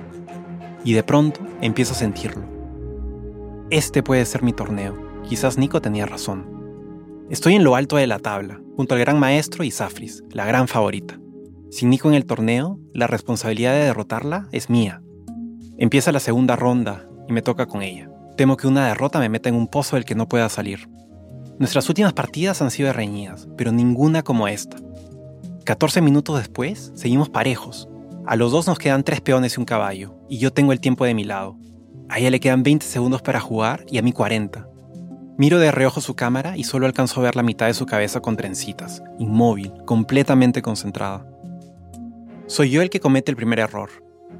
Y 0.83 0.91
de 0.91 1.03
pronto 1.03 1.39
empiezo 1.61 1.93
a 1.93 1.95
sentirlo. 1.95 2.43
Este 3.69 4.03
puede 4.03 4.25
ser 4.25 4.43
mi 4.43 4.51
torneo. 4.51 4.97
Quizás 5.29 5.57
Nico 5.57 5.81
tenía 5.81 6.05
razón. 6.05 7.25
Estoy 7.29 7.55
en 7.55 7.63
lo 7.63 7.75
alto 7.75 7.95
de 7.95 8.07
la 8.07 8.19
tabla, 8.19 8.59
junto 8.75 8.93
al 8.95 8.99
gran 8.99 9.17
maestro 9.17 9.63
y 9.63 9.71
Safris, 9.71 10.25
la 10.29 10.45
gran 10.45 10.67
favorita. 10.67 11.17
Sin 11.71 11.89
Nico 11.89 12.09
en 12.09 12.15
el 12.15 12.25
torneo, 12.25 12.79
la 12.93 13.07
responsabilidad 13.07 13.71
de 13.71 13.85
derrotarla 13.85 14.49
es 14.51 14.69
mía. 14.69 15.01
Empieza 15.77 16.11
la 16.11 16.19
segunda 16.19 16.57
ronda 16.57 17.07
y 17.29 17.33
me 17.33 17.41
toca 17.41 17.65
con 17.65 17.81
ella. 17.81 18.09
Temo 18.35 18.57
que 18.57 18.67
una 18.67 18.87
derrota 18.87 19.19
me 19.19 19.29
meta 19.29 19.47
en 19.47 19.55
un 19.55 19.67
pozo 19.67 19.95
del 19.95 20.03
que 20.03 20.15
no 20.15 20.27
pueda 20.27 20.49
salir. 20.49 20.89
Nuestras 21.59 21.89
últimas 21.89 22.13
partidas 22.13 22.61
han 22.61 22.69
sido 22.69 22.93
reñidas, 22.93 23.47
pero 23.57 23.71
ninguna 23.71 24.21
como 24.21 24.47
esta. 24.47 24.77
14 25.63 26.01
minutos 26.01 26.37
después, 26.37 26.91
seguimos 26.93 27.29
parejos. 27.29 27.89
A 28.27 28.35
los 28.35 28.51
dos 28.51 28.67
nos 28.67 28.77
quedan 28.77 29.03
tres 29.03 29.21
peones 29.21 29.57
y 29.57 29.59
un 29.59 29.65
caballo, 29.65 30.15
y 30.29 30.37
yo 30.37 30.53
tengo 30.53 30.71
el 30.71 30.79
tiempo 30.79 31.03
de 31.05 31.15
mi 31.15 31.23
lado. 31.23 31.57
A 32.09 32.19
ella 32.19 32.29
le 32.29 32.39
quedan 32.39 32.61
20 32.61 32.85
segundos 32.85 33.23
para 33.23 33.39
jugar 33.39 33.85
y 33.89 33.97
a 33.97 34.03
mí 34.03 34.11
40. 34.11 34.67
Miro 35.37 35.59
de 35.59 35.71
reojo 35.71 35.99
su 35.99 36.15
cámara 36.15 36.55
y 36.57 36.63
solo 36.63 36.85
alcanzo 36.85 37.19
a 37.19 37.23
ver 37.23 37.35
la 37.35 37.43
mitad 37.43 37.65
de 37.65 37.73
su 37.73 37.87
cabeza 37.87 38.21
con 38.21 38.37
trencitas, 38.37 39.01
inmóvil, 39.17 39.73
completamente 39.85 40.61
concentrada. 40.61 41.25
Soy 42.45 42.69
yo 42.69 42.83
el 42.83 42.91
que 42.91 42.99
comete 42.99 43.31
el 43.31 43.37
primer 43.37 43.59
error. 43.59 43.89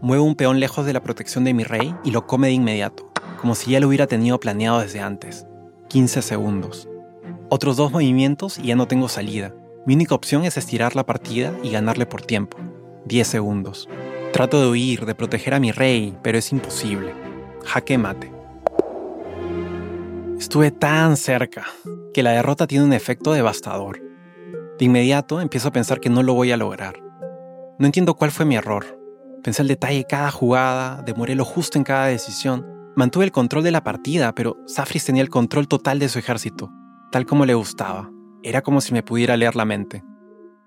Muevo 0.02 0.24
un 0.24 0.36
peón 0.36 0.60
lejos 0.60 0.86
de 0.86 0.94
la 0.94 1.02
protección 1.02 1.44
de 1.44 1.56
mi 1.56 1.64
rey 1.64 1.96
y 2.04 2.12
lo 2.12 2.28
come 2.28 2.48
de 2.48 2.54
inmediato, 2.54 3.12
como 3.42 3.56
si 3.56 3.72
ya 3.72 3.80
lo 3.80 3.88
hubiera 3.88 4.06
tenido 4.06 4.40
planeado 4.40 4.82
desde 4.82 5.00
antes. 5.00 5.48
15 5.90 6.22
segundos. 6.22 6.88
Otros 7.50 7.78
dos 7.78 7.94
movimientos 7.94 8.60
y 8.60 8.68
ya 8.68 8.76
no 8.76 8.90
tengo 8.90 9.08
salida. 9.08 9.56
Mi 9.86 9.94
única 9.94 10.14
opción 10.14 10.44
es 10.44 10.58
estirar 10.58 10.98
la 10.98 11.06
partida 11.06 11.54
y 11.64 11.70
ganarle 11.70 12.06
por 12.06 12.22
tiempo. 12.22 12.58
10 13.06 13.26
segundos. 13.26 13.88
Trato 14.34 14.60
de 14.60 14.68
huir, 14.68 15.06
de 15.06 15.16
proteger 15.16 15.54
a 15.54 15.62
mi 15.62 15.72
rey, 15.72 16.18
pero 16.22 16.38
es 16.38 16.52
imposible. 16.52 17.14
Jaque 17.64 17.98
mate. 17.98 18.34
Estuve 20.38 20.72
tan 20.72 21.16
cerca 21.16 21.68
que 22.14 22.22
la 22.22 22.32
derrota 22.32 22.68
tiene 22.68 22.84
un 22.84 22.92
efecto 22.92 23.32
devastador. 23.32 24.02
De 24.78 24.84
inmediato 24.84 25.40
empiezo 25.40 25.70
a 25.70 25.72
pensar 25.72 26.02
que 26.02 26.10
no 26.10 26.24
lo 26.24 26.34
voy 26.34 26.52
a 26.52 26.58
lograr. 26.58 27.02
No 27.80 27.86
entiendo 27.86 28.16
cuál 28.16 28.32
fue 28.32 28.46
mi 28.46 28.58
error. 28.58 29.00
Pensé 29.42 29.62
el 29.62 29.70
detalle 29.70 30.00
de 30.00 30.06
cada 30.06 30.32
jugada, 30.32 31.02
demoré 31.02 31.34
lo 31.34 31.46
justo 31.46 31.78
en 31.78 31.86
cada 31.86 32.08
decisión. 32.08 32.66
Mantuve 32.98 33.24
el 33.24 33.32
control 33.32 33.64
de 33.64 33.72
la 33.72 33.86
partida, 33.86 34.36
pero 34.36 34.58
Safris 34.66 35.06
tenía 35.06 35.22
el 35.22 35.30
control 35.30 35.70
total 35.70 35.98
de 36.00 36.10
su 36.10 36.20
ejército, 36.20 36.74
tal 37.12 37.26
como 37.26 37.46
le 37.46 37.54
gustaba. 37.54 38.12
Era 38.44 38.62
como 38.62 38.82
si 38.82 38.94
me 38.94 39.04
pudiera 39.04 39.38
leer 39.38 39.56
la 39.56 39.66
mente. 39.66 40.04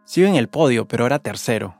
Sigo 0.05 0.26
en 0.26 0.36
el 0.36 0.49
podio, 0.49 0.88
pero 0.88 1.05
ahora 1.05 1.18
tercero. 1.18 1.76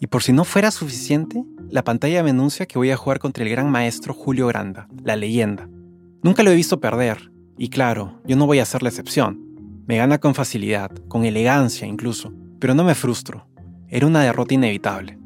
Y 0.00 0.06
por 0.06 0.22
si 0.22 0.32
no 0.32 0.44
fuera 0.44 0.70
suficiente, 0.70 1.44
la 1.68 1.84
pantalla 1.84 2.22
me 2.22 2.30
anuncia 2.30 2.66
que 2.66 2.78
voy 2.78 2.90
a 2.90 2.96
jugar 2.96 3.18
contra 3.18 3.44
el 3.44 3.50
gran 3.50 3.70
maestro 3.70 4.14
Julio 4.14 4.46
Granda, 4.46 4.88
la 5.02 5.16
leyenda. 5.16 5.68
Nunca 6.22 6.42
lo 6.42 6.50
he 6.50 6.54
visto 6.56 6.80
perder, 6.80 7.30
y 7.56 7.68
claro, 7.68 8.20
yo 8.24 8.36
no 8.36 8.46
voy 8.46 8.58
a 8.58 8.64
ser 8.64 8.82
la 8.82 8.88
excepción. 8.88 9.84
Me 9.86 9.96
gana 9.96 10.18
con 10.18 10.34
facilidad, 10.34 10.90
con 11.08 11.24
elegancia 11.24 11.86
incluso, 11.86 12.32
pero 12.58 12.74
no 12.74 12.84
me 12.84 12.94
frustro. 12.94 13.46
Era 13.88 14.06
una 14.06 14.22
derrota 14.22 14.54
inevitable. 14.54 15.18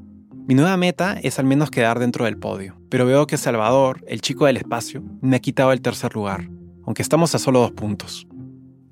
Mi 0.47 0.55
nueva 0.55 0.76
meta 0.76 1.18
es 1.22 1.39
al 1.39 1.47
menos 1.47 1.70
quedar 1.70 1.99
dentro 1.99 2.24
del 2.24 2.37
podio, 2.37 2.76
pero 2.91 3.07
veo 3.07 3.26
que 3.26 3.37
Salvador, 3.37 4.05
el 4.09 4.20
chico 4.20 4.47
del 4.47 4.57
espacio, 4.57 5.03
me 5.20 5.37
ha 5.37 5.41
quitado 5.41 5.72
el 5.72 5.80
tercer 5.80 6.14
lugar, 6.14 6.51
aunque 6.85 7.03
estamos 7.03 7.35
a 7.35 7.39
solo 7.39 7.61
dos 7.61 7.72
puntos. 7.72 8.26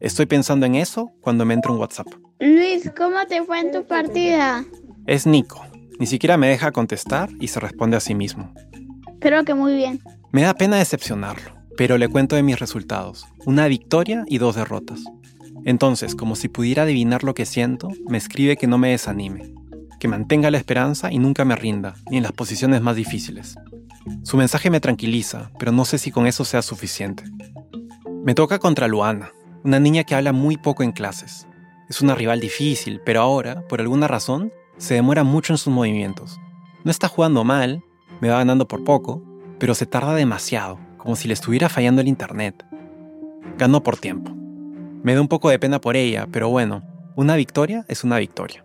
Estoy 0.02 0.26
pensando 0.26 0.66
en 0.66 0.74
eso 0.74 1.12
cuando 1.20 1.44
me 1.44 1.54
entra 1.54 1.70
un 1.70 1.78
WhatsApp. 1.78 2.08
Luis, 2.40 2.90
¿cómo 2.96 3.24
te 3.28 3.44
fue 3.44 3.60
en 3.60 3.70
tu 3.70 3.86
partida? 3.86 4.64
Es 5.06 5.28
Nico. 5.28 5.64
Ni 6.00 6.06
siquiera 6.06 6.36
me 6.36 6.48
deja 6.48 6.72
contestar 6.72 7.30
y 7.38 7.46
se 7.46 7.60
responde 7.60 7.96
a 7.96 8.00
sí 8.00 8.12
mismo. 8.12 8.52
Creo 9.20 9.44
que 9.44 9.54
muy 9.54 9.76
bien. 9.76 10.00
Me 10.32 10.42
da 10.42 10.54
pena 10.54 10.78
decepcionarlo, 10.78 11.52
pero 11.76 11.98
le 11.98 12.08
cuento 12.08 12.34
de 12.34 12.42
mis 12.42 12.58
resultados. 12.58 13.28
Una 13.46 13.68
victoria 13.68 14.24
y 14.26 14.38
dos 14.38 14.56
derrotas. 14.56 15.04
Entonces, 15.64 16.16
como 16.16 16.34
si 16.34 16.48
pudiera 16.48 16.82
adivinar 16.82 17.22
lo 17.22 17.34
que 17.34 17.46
siento, 17.46 17.88
me 18.08 18.18
escribe 18.18 18.56
que 18.56 18.66
no 18.66 18.78
me 18.78 18.90
desanime, 18.90 19.54
que 20.00 20.08
mantenga 20.08 20.50
la 20.50 20.58
esperanza 20.58 21.12
y 21.12 21.20
nunca 21.20 21.44
me 21.44 21.54
rinda, 21.54 21.94
ni 22.10 22.16
en 22.16 22.24
las 22.24 22.32
posiciones 22.32 22.82
más 22.82 22.96
difíciles. 22.96 23.54
Su 24.24 24.36
mensaje 24.36 24.68
me 24.68 24.80
tranquiliza, 24.80 25.52
pero 25.60 25.70
no 25.70 25.84
sé 25.84 25.98
si 25.98 26.10
con 26.10 26.26
eso 26.26 26.44
sea 26.44 26.62
suficiente. 26.62 27.22
Me 28.24 28.34
toca 28.34 28.58
contra 28.58 28.88
Luana, 28.88 29.30
una 29.64 29.78
niña 29.78 30.04
que 30.04 30.14
habla 30.14 30.32
muy 30.32 30.56
poco 30.56 30.82
en 30.82 30.92
clases. 30.92 31.46
Es 31.88 32.00
una 32.00 32.14
rival 32.14 32.40
difícil, 32.40 33.00
pero 33.04 33.20
ahora, 33.20 33.66
por 33.68 33.80
alguna 33.80 34.08
razón, 34.08 34.52
se 34.76 34.94
demora 34.94 35.24
mucho 35.24 35.52
en 35.52 35.58
sus 35.58 35.72
movimientos. 35.72 36.40
No 36.84 36.90
está 36.90 37.08
jugando 37.08 37.44
mal, 37.44 37.84
me 38.20 38.28
va 38.28 38.38
ganando 38.38 38.66
por 38.66 38.82
poco, 38.82 39.22
pero 39.58 39.74
se 39.74 39.86
tarda 39.86 40.14
demasiado, 40.14 40.78
como 40.96 41.14
si 41.16 41.28
le 41.28 41.34
estuviera 41.34 41.68
fallando 41.68 42.00
el 42.00 42.08
internet. 42.08 42.64
Ganó 43.56 43.82
por 43.82 43.98
tiempo. 43.98 44.32
Me 45.02 45.14
da 45.14 45.20
un 45.20 45.28
poco 45.28 45.50
de 45.50 45.58
pena 45.58 45.80
por 45.80 45.96
ella, 45.96 46.26
pero 46.30 46.48
bueno, 46.48 46.82
una 47.14 47.36
victoria 47.36 47.84
es 47.88 48.04
una 48.04 48.18
victoria. 48.18 48.64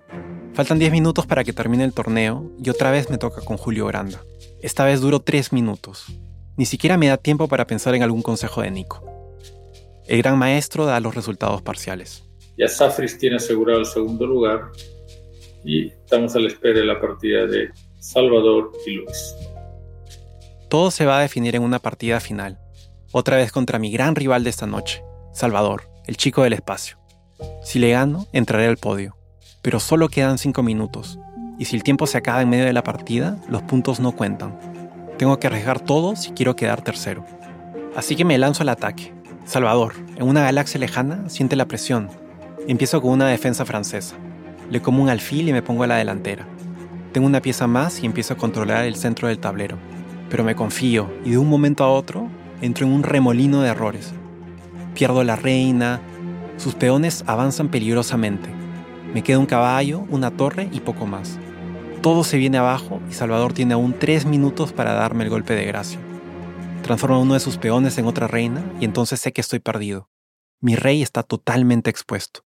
Faltan 0.53 0.79
10 0.79 0.91
minutos 0.91 1.27
para 1.27 1.43
que 1.43 1.53
termine 1.53 1.83
el 1.83 1.93
torneo 1.93 2.51
y 2.63 2.69
otra 2.69 2.89
vez 2.89 3.09
me 3.11 3.19
toca 3.19 3.41
con 3.41 3.57
Julio 3.57 3.85
Granda. 3.85 4.21
Esta 4.61 4.85
vez 4.85 5.01
duró 5.01 5.19
3 5.19 5.53
minutos. 5.53 6.05
Ni 6.55 6.65
siquiera 6.65 6.97
me 6.97 7.07
da 7.07 7.17
tiempo 7.17 7.47
para 7.47 7.67
pensar 7.67 7.93
en 7.93 8.01
algún 8.01 8.23
consejo 8.23 8.61
de 8.61 8.71
Nico. 8.71 9.16
El 10.07 10.21
gran 10.21 10.37
maestro 10.37 10.85
da 10.85 11.01
los 11.01 11.15
resultados 11.15 11.61
parciales. 11.61 12.23
Ya 12.57 12.69
Safris 12.69 13.17
tiene 13.17 13.35
asegurado 13.35 13.79
el 13.79 13.85
segundo 13.85 14.25
lugar 14.25 14.71
y 15.65 15.89
estamos 15.89 16.33
a 16.35 16.39
la 16.39 16.47
espera 16.47 16.79
de 16.79 16.85
la 16.85 16.99
partida 17.01 17.45
de 17.45 17.69
Salvador 17.99 18.71
y 18.85 18.95
Luis. 18.95 19.35
Todo 20.69 20.91
se 20.91 21.05
va 21.05 21.19
a 21.19 21.21
definir 21.21 21.57
en 21.57 21.63
una 21.63 21.79
partida 21.79 22.21
final, 22.21 22.57
otra 23.11 23.35
vez 23.35 23.51
contra 23.51 23.79
mi 23.79 23.91
gran 23.91 24.15
rival 24.15 24.45
de 24.45 24.49
esta 24.49 24.65
noche, 24.65 25.03
Salvador, 25.33 25.89
el 26.07 26.15
chico 26.15 26.43
del 26.43 26.53
espacio. 26.53 26.97
Si 27.61 27.77
le 27.77 27.91
gano, 27.91 28.27
entraré 28.31 28.67
al 28.67 28.77
podio, 28.77 29.17
pero 29.61 29.79
solo 29.79 30.07
quedan 30.07 30.37
5 30.37 30.63
minutos, 30.63 31.19
y 31.59 31.65
si 31.65 31.75
el 31.75 31.83
tiempo 31.83 32.07
se 32.07 32.17
acaba 32.17 32.41
en 32.41 32.49
medio 32.49 32.65
de 32.65 32.73
la 32.73 32.83
partida, 32.83 33.41
los 33.49 33.61
puntos 33.63 33.99
no 33.99 34.13
cuentan. 34.13 34.57
Tengo 35.17 35.37
que 35.39 35.47
arriesgar 35.47 35.79
todo 35.79 36.15
si 36.15 36.31
quiero 36.31 36.55
quedar 36.55 36.81
tercero. 36.81 37.25
Así 37.95 38.15
que 38.15 38.25
me 38.25 38.37
lanzo 38.37 38.63
al 38.63 38.69
ataque, 38.69 39.13
Salvador, 39.47 39.93
en 40.17 40.27
una 40.27 40.41
galaxia 40.41 40.77
lejana, 40.77 41.29
siente 41.29 41.55
la 41.55 41.69
presión. 41.69 42.09
Empiezo 42.67 43.01
con 43.01 43.11
una 43.11 43.29
defensa 43.29 43.63
francesa. 43.63 44.17
Le 44.69 44.81
como 44.81 45.01
un 45.01 45.07
alfil 45.07 45.47
y 45.47 45.53
me 45.53 45.61
pongo 45.61 45.83
a 45.83 45.87
la 45.87 45.95
delantera. 45.95 46.45
Tengo 47.13 47.27
una 47.27 47.41
pieza 47.41 47.65
más 47.65 48.03
y 48.03 48.05
empiezo 48.05 48.33
a 48.33 48.37
controlar 48.37 48.83
el 48.83 48.97
centro 48.97 49.29
del 49.29 49.39
tablero. 49.39 49.77
Pero 50.29 50.43
me 50.43 50.53
confío 50.53 51.09
y 51.23 51.31
de 51.31 51.37
un 51.37 51.47
momento 51.47 51.85
a 51.85 51.93
otro 51.93 52.27
entro 52.61 52.85
en 52.85 52.91
un 52.91 53.03
remolino 53.03 53.61
de 53.61 53.69
errores. 53.69 54.13
Pierdo 54.93 55.23
la 55.23 55.37
reina, 55.37 56.01
sus 56.57 56.75
peones 56.75 57.23
avanzan 57.25 57.69
peligrosamente. 57.69 58.49
Me 59.13 59.23
queda 59.23 59.39
un 59.39 59.45
caballo, 59.45 60.03
una 60.09 60.29
torre 60.29 60.67
y 60.73 60.81
poco 60.81 61.05
más. 61.05 61.39
Todo 62.01 62.25
se 62.25 62.35
viene 62.35 62.57
abajo 62.57 62.99
y 63.09 63.13
Salvador 63.13 63.53
tiene 63.53 63.75
aún 63.75 63.95
tres 63.97 64.25
minutos 64.25 64.73
para 64.73 64.91
darme 64.91 65.23
el 65.23 65.29
golpe 65.29 65.55
de 65.55 65.63
gracia. 65.63 65.99
Transforma 66.87 67.19
uno 67.19 67.33
de 67.33 67.41
sus 67.41 67.57
peones 67.57 67.97
en 67.97 68.05
otra 68.05 68.27
reina 68.27 68.63
y 68.79 68.85
entonces 68.85 69.19
sé 69.19 69.33
que 69.33 69.41
estoy 69.41 69.59
perdido. 69.59 70.09
Mi 70.61 70.77
rey 70.77 71.01
está 71.01 71.21
totalmente 71.21 71.89
expuesto. 71.89 72.45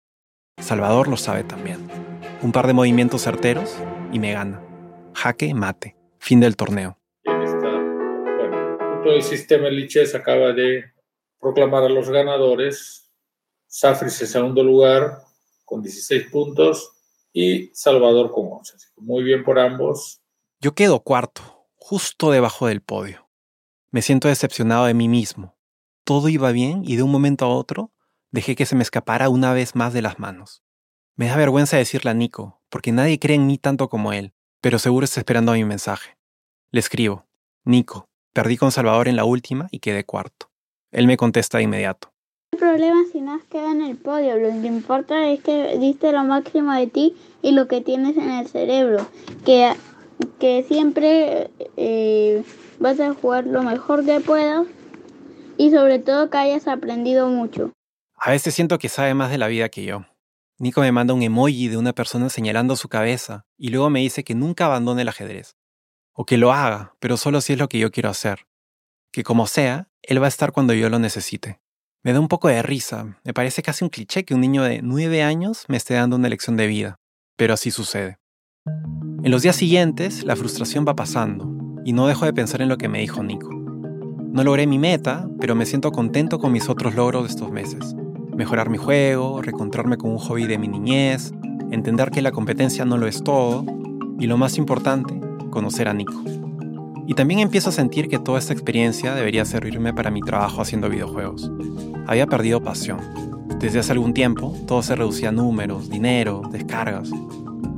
Salvador 0.58 1.08
lo 1.08 1.16
sabe 1.16 1.42
también. 1.42 1.88
Un 2.42 2.52
par 2.52 2.66
de 2.66 2.74
movimientos 2.74 3.22
certeros 3.22 3.74
y 4.12 4.18
me 4.18 4.32
gana. 4.32 4.62
Jaque 5.14 5.54
mate. 5.54 5.96
Fin 6.18 6.40
del 6.40 6.54
torneo. 6.54 6.98
bueno, 7.24 8.76
todo 9.02 9.14
el 9.14 9.22
sistema 9.22 9.70
Liches 9.70 10.14
acaba 10.14 10.52
de 10.52 10.84
proclamar 11.40 11.84
a 11.84 11.88
los 11.88 12.10
ganadores. 12.10 13.10
Safris 13.66 14.20
en 14.20 14.28
segundo 14.28 14.62
lugar 14.62 15.22
con 15.64 15.80
16 15.80 16.30
puntos 16.30 16.92
y 17.32 17.70
Salvador 17.72 18.30
con 18.30 18.52
11. 18.52 18.76
Así 18.76 18.88
que 18.94 19.00
muy 19.00 19.24
bien 19.24 19.44
por 19.44 19.58
ambos. 19.58 20.20
Yo 20.60 20.74
quedo 20.74 21.00
cuarto, 21.00 21.70
justo 21.76 22.30
debajo 22.30 22.66
del 22.66 22.82
podio. 22.82 23.25
Me 23.96 24.02
siento 24.02 24.28
decepcionado 24.28 24.84
de 24.84 24.92
mí 24.92 25.08
mismo. 25.08 25.56
Todo 26.04 26.28
iba 26.28 26.52
bien 26.52 26.82
y 26.84 26.96
de 26.96 27.02
un 27.02 27.10
momento 27.10 27.46
a 27.46 27.48
otro 27.48 27.92
dejé 28.30 28.54
que 28.54 28.66
se 28.66 28.76
me 28.76 28.82
escapara 28.82 29.30
una 29.30 29.54
vez 29.54 29.74
más 29.74 29.94
de 29.94 30.02
las 30.02 30.18
manos. 30.18 30.62
Me 31.16 31.28
da 31.28 31.36
vergüenza 31.36 31.78
decirle 31.78 32.10
a 32.10 32.12
Nico, 32.12 32.60
porque 32.68 32.92
nadie 32.92 33.18
cree 33.18 33.36
en 33.36 33.46
mí 33.46 33.56
tanto 33.56 33.88
como 33.88 34.12
él, 34.12 34.34
pero 34.60 34.78
seguro 34.78 35.04
está 35.04 35.20
esperando 35.20 35.54
mi 35.54 35.64
mensaje. 35.64 36.18
Le 36.72 36.80
escribo, 36.80 37.24
Nico, 37.64 38.10
perdí 38.34 38.58
con 38.58 38.70
Salvador 38.70 39.08
en 39.08 39.16
la 39.16 39.24
última 39.24 39.66
y 39.70 39.78
quedé 39.78 40.04
cuarto. 40.04 40.50
Él 40.90 41.06
me 41.06 41.16
contesta 41.16 41.56
de 41.56 41.64
inmediato. 41.64 42.12
No 42.52 42.58
hay 42.58 42.68
problema 42.68 43.02
si 43.10 43.22
no 43.22 43.32
has 43.36 43.44
quedado 43.44 43.72
en 43.72 43.80
el 43.80 43.96
podio, 43.96 44.36
lo 44.36 44.50
que 44.60 44.66
importa 44.66 45.26
es 45.30 45.42
que 45.42 45.78
diste 45.78 46.12
lo 46.12 46.22
máximo 46.22 46.74
de 46.74 46.86
ti 46.86 47.16
y 47.40 47.52
lo 47.52 47.66
que 47.66 47.80
tienes 47.80 48.18
en 48.18 48.28
el 48.28 48.46
cerebro, 48.46 49.08
que, 49.46 49.72
que 50.38 50.66
siempre 50.68 51.50
eh, 51.78 52.44
vas 52.78 53.00
a 53.00 53.14
jugar 53.14 53.46
lo 53.46 53.62
mejor 53.62 54.04
que 54.04 54.20
puedas 54.20 54.66
y 55.56 55.70
sobre 55.70 55.98
todo 55.98 56.30
que 56.30 56.38
hayas 56.38 56.68
aprendido 56.68 57.28
mucho. 57.28 57.72
A 58.16 58.30
veces 58.30 58.54
siento 58.54 58.78
que 58.78 58.88
sabe 58.88 59.14
más 59.14 59.30
de 59.30 59.38
la 59.38 59.48
vida 59.48 59.68
que 59.68 59.84
yo. 59.84 60.06
Nico 60.58 60.80
me 60.80 60.92
manda 60.92 61.12
un 61.12 61.22
emoji 61.22 61.68
de 61.68 61.76
una 61.76 61.92
persona 61.92 62.30
señalando 62.30 62.76
su 62.76 62.88
cabeza 62.88 63.46
y 63.58 63.68
luego 63.68 63.90
me 63.90 64.00
dice 64.00 64.24
que 64.24 64.34
nunca 64.34 64.66
abandone 64.66 65.02
el 65.02 65.08
ajedrez. 65.08 65.56
O 66.12 66.24
que 66.24 66.38
lo 66.38 66.52
haga, 66.52 66.94
pero 66.98 67.18
solo 67.18 67.42
si 67.42 67.52
es 67.52 67.58
lo 67.58 67.68
que 67.68 67.78
yo 67.78 67.90
quiero 67.90 68.08
hacer. 68.08 68.46
Que 69.12 69.22
como 69.22 69.46
sea, 69.46 69.90
él 70.02 70.20
va 70.20 70.26
a 70.26 70.28
estar 70.28 70.52
cuando 70.52 70.72
yo 70.72 70.88
lo 70.88 70.98
necesite. 70.98 71.60
Me 72.02 72.12
da 72.12 72.20
un 72.20 72.28
poco 72.28 72.48
de 72.48 72.62
risa, 72.62 73.18
me 73.24 73.34
parece 73.34 73.62
casi 73.62 73.84
un 73.84 73.90
cliché 73.90 74.24
que 74.24 74.32
un 74.32 74.40
niño 74.40 74.62
de 74.62 74.80
nueve 74.80 75.22
años 75.22 75.64
me 75.68 75.76
esté 75.76 75.94
dando 75.94 76.16
una 76.16 76.28
lección 76.28 76.56
de 76.56 76.68
vida, 76.68 77.00
pero 77.36 77.52
así 77.52 77.70
sucede. 77.70 78.18
En 79.22 79.30
los 79.30 79.42
días 79.42 79.56
siguientes, 79.56 80.24
la 80.24 80.36
frustración 80.36 80.86
va 80.86 80.96
pasando, 80.96 81.55
y 81.86 81.94
no 81.94 82.06
dejo 82.06 82.26
de 82.26 82.34
pensar 82.34 82.60
en 82.60 82.68
lo 82.68 82.76
que 82.76 82.88
me 82.88 83.00
dijo 83.00 83.22
Nico. 83.22 83.48
No 83.48 84.44
logré 84.44 84.66
mi 84.66 84.78
meta, 84.78 85.26
pero 85.40 85.54
me 85.54 85.64
siento 85.64 85.90
contento 85.92 86.38
con 86.38 86.52
mis 86.52 86.68
otros 86.68 86.94
logros 86.94 87.22
de 87.22 87.28
estos 87.30 87.50
meses 87.50 87.96
mejorar 88.36 88.68
mi 88.68 88.76
juego, 88.76 89.40
reencontrarme 89.40 89.96
con 89.96 90.10
un 90.10 90.18
hobby 90.18 90.46
de 90.46 90.58
mi 90.58 90.68
niñez, 90.68 91.32
entender 91.70 92.10
que 92.10 92.22
la 92.22 92.32
competencia 92.32 92.84
no 92.84 92.98
lo 92.98 93.06
es 93.06 93.24
todo 93.24 93.64
y 94.20 94.26
lo 94.26 94.36
más 94.36 94.58
importante, 94.58 95.18
conocer 95.50 95.88
a 95.88 95.94
Nico. 95.94 96.22
Y 97.06 97.14
también 97.14 97.40
empiezo 97.40 97.70
a 97.70 97.72
sentir 97.72 98.08
que 98.08 98.18
toda 98.18 98.38
esta 98.38 98.52
experiencia 98.52 99.14
debería 99.14 99.44
servirme 99.44 99.94
para 99.94 100.10
mi 100.10 100.20
trabajo 100.20 100.60
haciendo 100.60 100.88
videojuegos. 100.88 101.50
Había 102.06 102.26
perdido 102.26 102.62
pasión. 102.62 103.00
Desde 103.58 103.78
hace 103.78 103.92
algún 103.92 104.12
tiempo 104.12 104.54
todo 104.66 104.82
se 104.82 104.96
reducía 104.96 105.30
a 105.30 105.32
números, 105.32 105.88
dinero, 105.88 106.42
descargas. 106.50 107.10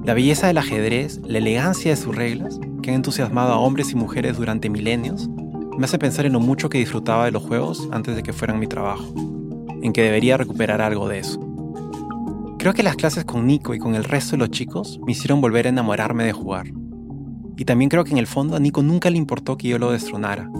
La 0.08 0.14
belleza 0.14 0.46
del 0.46 0.56
ajedrez, 0.56 1.20
la 1.26 1.36
elegancia 1.36 1.90
de 1.90 1.96
sus 1.98 2.16
reglas, 2.16 2.58
que 2.82 2.88
han 2.88 2.96
entusiasmado 2.96 3.52
a 3.52 3.58
hombres 3.58 3.92
y 3.92 3.94
mujeres 3.94 4.38
durante 4.38 4.70
milenios, 4.70 5.28
me 5.76 5.84
hace 5.84 5.98
pensar 5.98 6.24
en 6.24 6.32
lo 6.32 6.40
mucho 6.40 6.70
que 6.70 6.78
disfrutaba 6.78 7.26
de 7.26 7.30
los 7.30 7.42
juegos 7.42 7.86
antes 7.92 8.16
de 8.16 8.22
que 8.22 8.32
fueran 8.32 8.58
mi 8.58 8.66
trabajo 8.66 9.04
en 9.82 9.92
que 9.92 10.00
debería 10.00 10.38
recuperar 10.38 10.80
algo 10.80 11.10
de 11.10 11.18
eso. 11.18 11.38
Creo 12.58 12.72
que 12.72 12.82
las 12.82 12.96
clases 12.96 13.26
con 13.26 13.46
Nico 13.46 13.74
y 13.74 13.78
con 13.78 13.94
el 13.94 14.04
resto 14.04 14.30
de 14.30 14.38
los 14.38 14.50
chicos 14.50 14.98
me 15.04 15.12
hicieron 15.12 15.42
volver 15.42 15.66
a 15.66 15.68
enamorarme 15.68 16.24
de 16.24 16.32
jugar. 16.32 16.72
Y 17.58 17.66
también 17.66 17.90
creo 17.90 18.04
que 18.04 18.12
en 18.12 18.18
el 18.18 18.26
fondo 18.26 18.56
a 18.56 18.60
Nico 18.60 18.82
nunca 18.82 19.10
le 19.10 19.18
importó 19.18 19.58
que 19.58 19.68
yo 19.68 19.78
lo 19.78 19.92
destronara, 19.92 20.50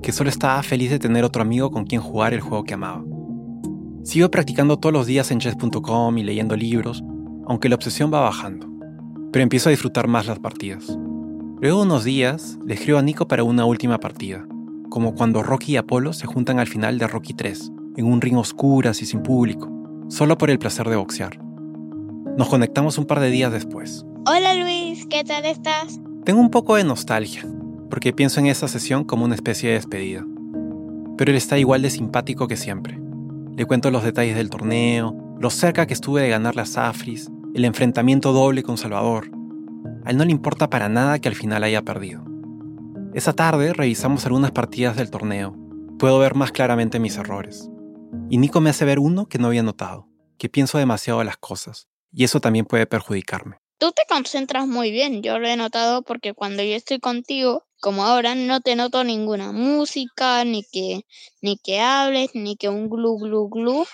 que 0.00 0.12
solo 0.12 0.30
estaba 0.30 0.62
feliz 0.62 0.88
de 0.88 0.98
tener 0.98 1.24
otro 1.24 1.42
amigo 1.42 1.70
con 1.70 1.84
quien 1.84 2.00
jugar 2.00 2.32
el 2.32 2.40
juego 2.40 2.64
que 2.64 2.72
amaba. 2.72 3.04
Sigo 4.02 4.30
practicando 4.30 4.78
todos 4.78 4.94
los 4.94 5.06
días 5.06 5.30
en 5.30 5.40
chess.com 5.40 6.16
y 6.16 6.22
leyendo 6.22 6.56
libros, 6.56 7.04
aunque 7.46 7.68
la 7.68 7.74
obsesión 7.74 8.10
va 8.10 8.20
bajando, 8.20 8.73
pero 9.34 9.42
empiezo 9.42 9.68
a 9.68 9.72
disfrutar 9.72 10.06
más 10.06 10.28
las 10.28 10.38
partidas. 10.38 10.96
Luego 11.60 11.78
de 11.78 11.86
unos 11.86 12.04
días, 12.04 12.56
le 12.64 12.74
escribo 12.74 12.98
a 12.98 13.02
Nico 13.02 13.26
para 13.26 13.42
una 13.42 13.64
última 13.64 13.98
partida, 13.98 14.46
como 14.90 15.16
cuando 15.16 15.42
Rocky 15.42 15.72
y 15.72 15.76
Apolo 15.76 16.12
se 16.12 16.28
juntan 16.28 16.60
al 16.60 16.68
final 16.68 16.98
de 16.98 17.08
Rocky 17.08 17.34
3, 17.34 17.72
en 17.96 18.06
un 18.06 18.20
ring 18.20 18.36
oscuras 18.36 19.02
y 19.02 19.06
sin 19.06 19.24
público, 19.24 19.72
solo 20.06 20.38
por 20.38 20.50
el 20.50 20.60
placer 20.60 20.88
de 20.88 20.94
boxear. 20.94 21.40
Nos 22.38 22.48
conectamos 22.48 22.96
un 22.96 23.06
par 23.06 23.18
de 23.18 23.30
días 23.30 23.50
después. 23.50 24.06
Hola 24.24 24.54
Luis, 24.54 25.04
¿qué 25.10 25.24
tal 25.24 25.44
estás? 25.46 25.98
Tengo 26.24 26.40
un 26.40 26.50
poco 26.50 26.76
de 26.76 26.84
nostalgia, 26.84 27.44
porque 27.90 28.12
pienso 28.12 28.38
en 28.38 28.46
esa 28.46 28.68
sesión 28.68 29.02
como 29.02 29.24
una 29.24 29.34
especie 29.34 29.70
de 29.70 29.74
despedida. 29.74 30.24
Pero 31.18 31.32
él 31.32 31.36
está 31.36 31.58
igual 31.58 31.82
de 31.82 31.90
simpático 31.90 32.46
que 32.46 32.56
siempre. 32.56 33.00
Le 33.56 33.66
cuento 33.66 33.90
los 33.90 34.04
detalles 34.04 34.36
del 34.36 34.48
torneo, 34.48 35.12
lo 35.40 35.50
cerca 35.50 35.88
que 35.88 35.94
estuve 35.94 36.22
de 36.22 36.28
ganar 36.28 36.54
las 36.54 36.78
Afris, 36.78 37.32
el 37.54 37.64
enfrentamiento 37.64 38.32
doble 38.32 38.64
con 38.64 38.76
Salvador. 38.76 39.30
A 40.04 40.10
él 40.10 40.16
no 40.16 40.24
le 40.24 40.32
importa 40.32 40.68
para 40.68 40.88
nada 40.88 41.20
que 41.20 41.28
al 41.28 41.36
final 41.36 41.62
haya 41.62 41.82
perdido. 41.82 42.24
Esa 43.14 43.32
tarde 43.32 43.72
revisamos 43.72 44.26
algunas 44.26 44.50
partidas 44.50 44.96
del 44.96 45.08
torneo. 45.08 45.56
Puedo 46.00 46.18
ver 46.18 46.34
más 46.34 46.50
claramente 46.50 46.98
mis 46.98 47.16
errores. 47.16 47.70
Y 48.28 48.38
Nico 48.38 48.60
me 48.60 48.70
hace 48.70 48.84
ver 48.84 48.98
uno 48.98 49.26
que 49.26 49.38
no 49.38 49.46
había 49.46 49.62
notado, 49.62 50.08
que 50.36 50.48
pienso 50.48 50.78
demasiado 50.78 51.22
las 51.22 51.36
cosas, 51.36 51.86
y 52.12 52.24
eso 52.24 52.40
también 52.40 52.66
puede 52.66 52.86
perjudicarme. 52.86 53.58
Tú 53.78 53.92
te 53.92 54.02
concentras 54.08 54.66
muy 54.66 54.90
bien, 54.90 55.22
yo 55.22 55.38
lo 55.38 55.46
he 55.46 55.56
notado 55.56 56.02
porque 56.02 56.34
cuando 56.34 56.64
yo 56.64 56.74
estoy 56.74 56.98
contigo, 56.98 57.64
como 57.84 58.06
ahora, 58.06 58.34
no 58.34 58.62
te 58.62 58.76
noto 58.76 59.04
ninguna 59.04 59.52
música, 59.52 60.42
ni 60.46 60.62
que, 60.64 61.02
ni 61.42 61.58
que 61.58 61.82
hables, 61.82 62.30
ni 62.32 62.56
que 62.56 62.70
un 62.70 62.88
glu 62.88 63.18
glu 63.18 63.50
glu, 63.50 63.84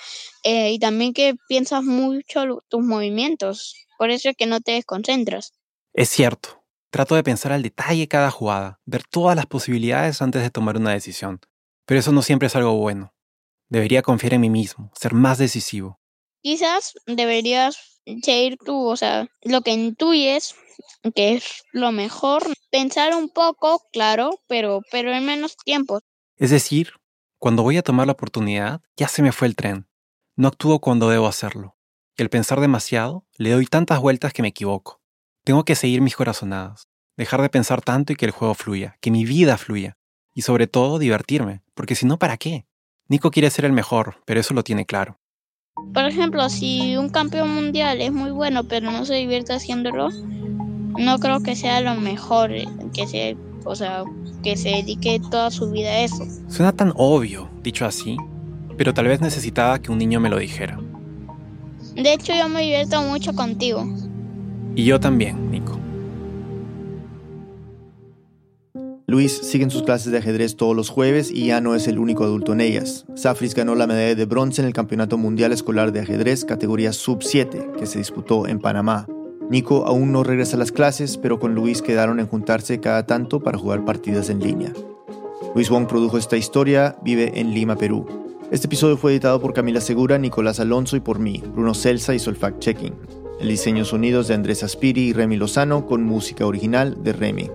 eh, 0.44 0.70
y 0.70 0.78
también 0.78 1.12
que 1.12 1.34
piensas 1.48 1.82
mucho 1.82 2.62
tus 2.68 2.84
movimientos, 2.84 3.74
por 3.98 4.10
eso 4.10 4.28
es 4.28 4.36
que 4.36 4.46
no 4.46 4.60
te 4.60 4.72
desconcentras. 4.72 5.54
Es 5.92 6.08
cierto, 6.08 6.62
trato 6.90 7.16
de 7.16 7.24
pensar 7.24 7.50
al 7.50 7.64
detalle 7.64 8.06
cada 8.06 8.30
jugada, 8.30 8.78
ver 8.84 9.02
todas 9.02 9.34
las 9.34 9.46
posibilidades 9.46 10.22
antes 10.22 10.42
de 10.42 10.50
tomar 10.50 10.76
una 10.76 10.92
decisión, 10.92 11.40
pero 11.84 11.98
eso 11.98 12.12
no 12.12 12.22
siempre 12.22 12.46
es 12.46 12.54
algo 12.54 12.74
bueno. 12.74 13.12
Debería 13.70 14.02
confiar 14.02 14.34
en 14.34 14.42
mí 14.42 14.50
mismo, 14.50 14.92
ser 14.94 15.14
más 15.14 15.38
decisivo. 15.38 15.99
Quizás 16.42 16.94
deberías 17.06 18.00
seguir 18.22 18.56
tú, 18.64 18.86
o 18.86 18.96
sea, 18.96 19.28
lo 19.42 19.60
que 19.60 19.72
intuyes, 19.72 20.54
que 21.14 21.34
es 21.34 21.64
lo 21.72 21.92
mejor, 21.92 22.42
pensar 22.70 23.14
un 23.14 23.28
poco, 23.28 23.82
claro, 23.92 24.30
pero, 24.46 24.80
pero 24.90 25.12
en 25.12 25.26
menos 25.26 25.56
tiempo. 25.56 26.00
Es 26.36 26.50
decir, 26.50 26.92
cuando 27.38 27.62
voy 27.62 27.76
a 27.76 27.82
tomar 27.82 28.06
la 28.06 28.12
oportunidad, 28.12 28.80
ya 28.96 29.08
se 29.08 29.22
me 29.22 29.32
fue 29.32 29.48
el 29.48 29.56
tren. 29.56 29.86
No 30.36 30.48
actúo 30.48 30.80
cuando 30.80 31.10
debo 31.10 31.26
hacerlo. 31.26 31.76
Y 32.16 32.22
al 32.22 32.30
pensar 32.30 32.60
demasiado, 32.60 33.26
le 33.36 33.50
doy 33.50 33.66
tantas 33.66 34.00
vueltas 34.00 34.32
que 34.32 34.42
me 34.42 34.48
equivoco. 34.48 35.00
Tengo 35.44 35.64
que 35.64 35.74
seguir 35.74 36.00
mis 36.00 36.16
corazonadas, 36.16 36.88
dejar 37.16 37.42
de 37.42 37.48
pensar 37.48 37.82
tanto 37.82 38.12
y 38.12 38.16
que 38.16 38.26
el 38.26 38.30
juego 38.30 38.54
fluya, 38.54 38.96
que 39.00 39.10
mi 39.10 39.24
vida 39.24 39.58
fluya. 39.58 39.96
Y 40.34 40.42
sobre 40.42 40.66
todo 40.66 40.98
divertirme, 40.98 41.62
porque 41.74 41.94
si 41.94 42.06
no, 42.06 42.18
¿para 42.18 42.36
qué? 42.36 42.66
Nico 43.08 43.30
quiere 43.30 43.50
ser 43.50 43.64
el 43.64 43.72
mejor, 43.72 44.22
pero 44.24 44.40
eso 44.40 44.54
lo 44.54 44.62
tiene 44.62 44.86
claro. 44.86 45.18
Por 45.94 46.04
ejemplo, 46.04 46.48
si 46.48 46.96
un 46.96 47.08
campeón 47.08 47.54
mundial 47.54 48.00
es 48.00 48.12
muy 48.12 48.30
bueno, 48.30 48.64
pero 48.64 48.90
no 48.90 49.04
se 49.04 49.14
divierte 49.14 49.52
haciéndolo, 49.52 50.10
no 50.10 51.18
creo 51.18 51.40
que 51.40 51.56
sea 51.56 51.80
lo 51.80 51.94
mejor 51.94 52.50
que 52.92 53.06
se, 53.06 53.36
o 53.64 53.74
sea, 53.74 54.04
que 54.42 54.56
se 54.56 54.68
dedique 54.68 55.20
toda 55.30 55.50
su 55.50 55.70
vida 55.70 55.90
a 55.90 56.00
eso. 56.00 56.24
Suena 56.48 56.72
tan 56.72 56.92
obvio, 56.96 57.48
dicho 57.62 57.86
así, 57.86 58.16
pero 58.76 58.94
tal 58.94 59.08
vez 59.08 59.20
necesitaba 59.20 59.80
que 59.80 59.90
un 59.90 59.98
niño 59.98 60.20
me 60.20 60.28
lo 60.30 60.38
dijera. 60.38 60.78
De 61.96 62.12
hecho, 62.12 62.32
yo 62.34 62.48
me 62.48 62.62
divierto 62.62 63.02
mucho 63.02 63.32
contigo. 63.32 63.84
Y 64.76 64.84
yo 64.84 65.00
también, 65.00 65.50
Nico. 65.50 65.79
Luis 69.10 69.40
sigue 69.42 69.64
en 69.64 69.72
sus 69.72 69.82
clases 69.82 70.12
de 70.12 70.18
ajedrez 70.18 70.54
todos 70.54 70.76
los 70.76 70.88
jueves 70.88 71.32
y 71.32 71.46
ya 71.46 71.60
no 71.60 71.74
es 71.74 71.88
el 71.88 71.98
único 71.98 72.22
adulto 72.22 72.52
en 72.52 72.60
ellas. 72.60 73.06
Safris 73.16 73.56
ganó 73.56 73.74
la 73.74 73.88
medalla 73.88 74.14
de 74.14 74.24
bronce 74.24 74.62
en 74.62 74.68
el 74.68 74.72
Campeonato 74.72 75.18
Mundial 75.18 75.50
Escolar 75.50 75.90
de 75.90 75.98
Ajedrez 75.98 76.44
categoría 76.44 76.92
Sub-7 76.92 77.72
que 77.72 77.86
se 77.86 77.98
disputó 77.98 78.46
en 78.46 78.60
Panamá. 78.60 79.08
Nico 79.50 79.84
aún 79.84 80.12
no 80.12 80.22
regresa 80.22 80.54
a 80.54 80.60
las 80.60 80.70
clases, 80.70 81.16
pero 81.16 81.40
con 81.40 81.56
Luis 81.56 81.82
quedaron 81.82 82.20
en 82.20 82.28
juntarse 82.28 82.78
cada 82.78 83.04
tanto 83.04 83.40
para 83.40 83.58
jugar 83.58 83.84
partidas 83.84 84.30
en 84.30 84.38
línea. 84.38 84.72
Luis 85.56 85.70
Wong 85.70 85.88
produjo 85.88 86.16
esta 86.16 86.36
historia, 86.36 86.96
vive 87.02 87.32
en 87.34 87.52
Lima, 87.52 87.74
Perú. 87.74 88.06
Este 88.52 88.68
episodio 88.68 88.96
fue 88.96 89.10
editado 89.10 89.40
por 89.40 89.54
Camila 89.54 89.80
Segura, 89.80 90.18
Nicolás 90.18 90.60
Alonso 90.60 90.94
y 90.94 91.00
por 91.00 91.18
mí, 91.18 91.42
Bruno 91.52 91.74
Celsa 91.74 92.14
hizo 92.14 92.30
el 92.30 92.38
fact-checking. 92.38 92.94
El 93.40 93.48
diseño 93.48 93.84
sonidos 93.84 94.28
de 94.28 94.34
Andrés 94.34 94.62
Aspiri 94.62 95.08
y 95.08 95.12
Remy 95.14 95.36
Lozano 95.36 95.84
con 95.84 96.04
música 96.04 96.46
original 96.46 97.02
de 97.02 97.12
Remy. 97.12 97.50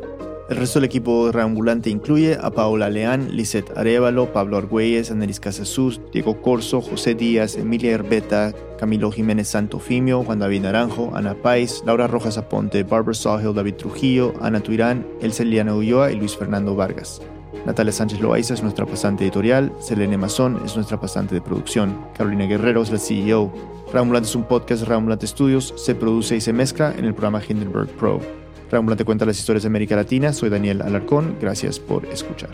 El 0.48 0.58
resto 0.58 0.78
del 0.80 0.86
equipo 0.86 1.32
reambulante 1.32 1.90
incluye 1.90 2.38
a 2.40 2.52
Paola 2.52 2.92
Leán, 2.92 3.36
Lisette 3.36 3.76
Arevalo, 3.76 4.32
Pablo 4.32 4.58
Argüelles, 4.58 5.10
Anelis 5.10 5.40
Casasus, 5.40 6.00
Diego 6.14 6.40
Corso, 6.40 6.82
José 6.82 7.16
Díaz, 7.16 7.56
Emilia 7.56 7.94
Herbeta, 7.94 8.54
Camilo 8.78 9.12
Jiménez 9.12 9.48
Santofimio, 9.48 10.24
Juan 10.24 10.38
David 10.38 10.62
Naranjo, 10.62 11.16
Ana 11.16 11.34
Pais, 11.34 11.82
Laura 11.84 12.06
Rojas 12.06 12.38
Aponte, 12.38 12.84
Barbara 12.84 13.16
Sawhill, 13.16 13.56
David 13.56 13.74
Trujillo, 13.74 14.36
Ana 14.40 14.60
Tuirán, 14.60 15.08
Elsa 15.20 15.42
Eliana 15.42 15.74
Ulloa 15.74 16.12
y 16.12 16.16
Luis 16.16 16.38
Fernando 16.38 16.76
Vargas. 16.76 17.24
Natalia 17.66 17.92
Sánchez 17.92 18.22
Loaiza 18.22 18.54
es 18.54 18.62
nuestra 18.62 18.86
pasante 18.86 19.24
editorial, 19.24 19.74
Selene 19.80 20.16
Mazón 20.16 20.62
es 20.64 20.76
nuestra 20.76 21.00
pasante 21.00 21.34
de 21.34 21.42
producción, 21.42 21.98
Carolina 22.16 22.46
Guerrero 22.46 22.84
es 22.84 22.92
la 22.92 23.00
CEO. 23.00 23.52
Rambulante 23.92 24.30
es 24.30 24.36
un 24.36 24.44
podcast 24.44 24.84
Rambulante 24.84 25.26
Studios, 25.26 25.74
se 25.76 25.96
produce 25.96 26.36
y 26.36 26.42
se 26.42 26.54
mezcla 26.54 26.94
en 26.96 27.06
el 27.06 27.16
programa 27.16 27.42
Hindenburg 27.44 27.90
Pro. 27.90 28.45
Rambulante 28.76 29.06
cuenta 29.06 29.26
las 29.26 29.40
historias 29.40 29.64
de 29.64 29.68
América 29.68 29.96
Latina, 29.96 30.34
soy 30.34 30.50
Daniel 30.50 30.82
Alarcón, 30.82 31.38
gracias 31.40 31.80
por 31.80 32.06
escuchar. 32.08 32.50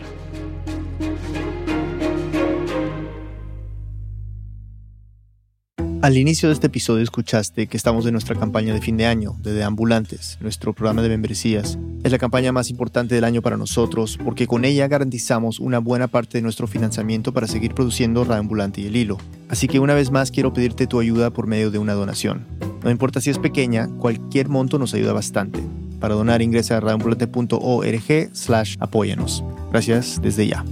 Al 6.00 6.16
inicio 6.16 6.48
de 6.48 6.54
este 6.54 6.68
episodio 6.68 7.02
escuchaste 7.02 7.66
que 7.66 7.76
estamos 7.76 8.06
en 8.06 8.12
nuestra 8.12 8.36
campaña 8.36 8.72
de 8.72 8.80
fin 8.80 8.96
de 8.96 9.06
año, 9.06 9.36
de 9.40 9.52
Deambulantes, 9.52 10.38
nuestro 10.40 10.72
programa 10.72 11.02
de 11.02 11.08
membresías. 11.08 11.78
Es 12.04 12.12
la 12.12 12.18
campaña 12.18 12.52
más 12.52 12.70
importante 12.70 13.14
del 13.14 13.24
año 13.24 13.42
para 13.42 13.56
nosotros 13.56 14.18
porque 14.24 14.46
con 14.46 14.64
ella 14.64 14.88
garantizamos 14.88 15.58
una 15.58 15.78
buena 15.78 16.06
parte 16.06 16.38
de 16.38 16.42
nuestro 16.42 16.66
financiamiento 16.66 17.32
para 17.32 17.46
seguir 17.48 17.74
produciendo 17.74 18.24
Reambulante 18.24 18.80
y 18.80 18.86
el 18.86 18.96
hilo. 18.96 19.18
Así 19.48 19.68
que 19.68 19.80
una 19.80 19.94
vez 19.94 20.10
más 20.10 20.30
quiero 20.30 20.52
pedirte 20.52 20.86
tu 20.86 20.98
ayuda 20.98 21.30
por 21.30 21.46
medio 21.48 21.72
de 21.72 21.78
una 21.78 21.94
donación. 21.94 22.46
No 22.82 22.90
importa 22.90 23.20
si 23.20 23.30
es 23.30 23.38
pequeña, 23.38 23.88
cualquier 23.98 24.48
monto 24.48 24.78
nos 24.78 24.94
ayuda 24.94 25.12
bastante. 25.12 25.60
Para 26.02 26.16
donar 26.16 26.42
ingresa 26.42 26.78
a 26.78 26.80
reambulante.org 26.80 28.30
slash 28.32 28.76
apóyanos. 28.80 29.44
Gracias 29.70 30.20
desde 30.20 30.48
ya. 30.48 30.64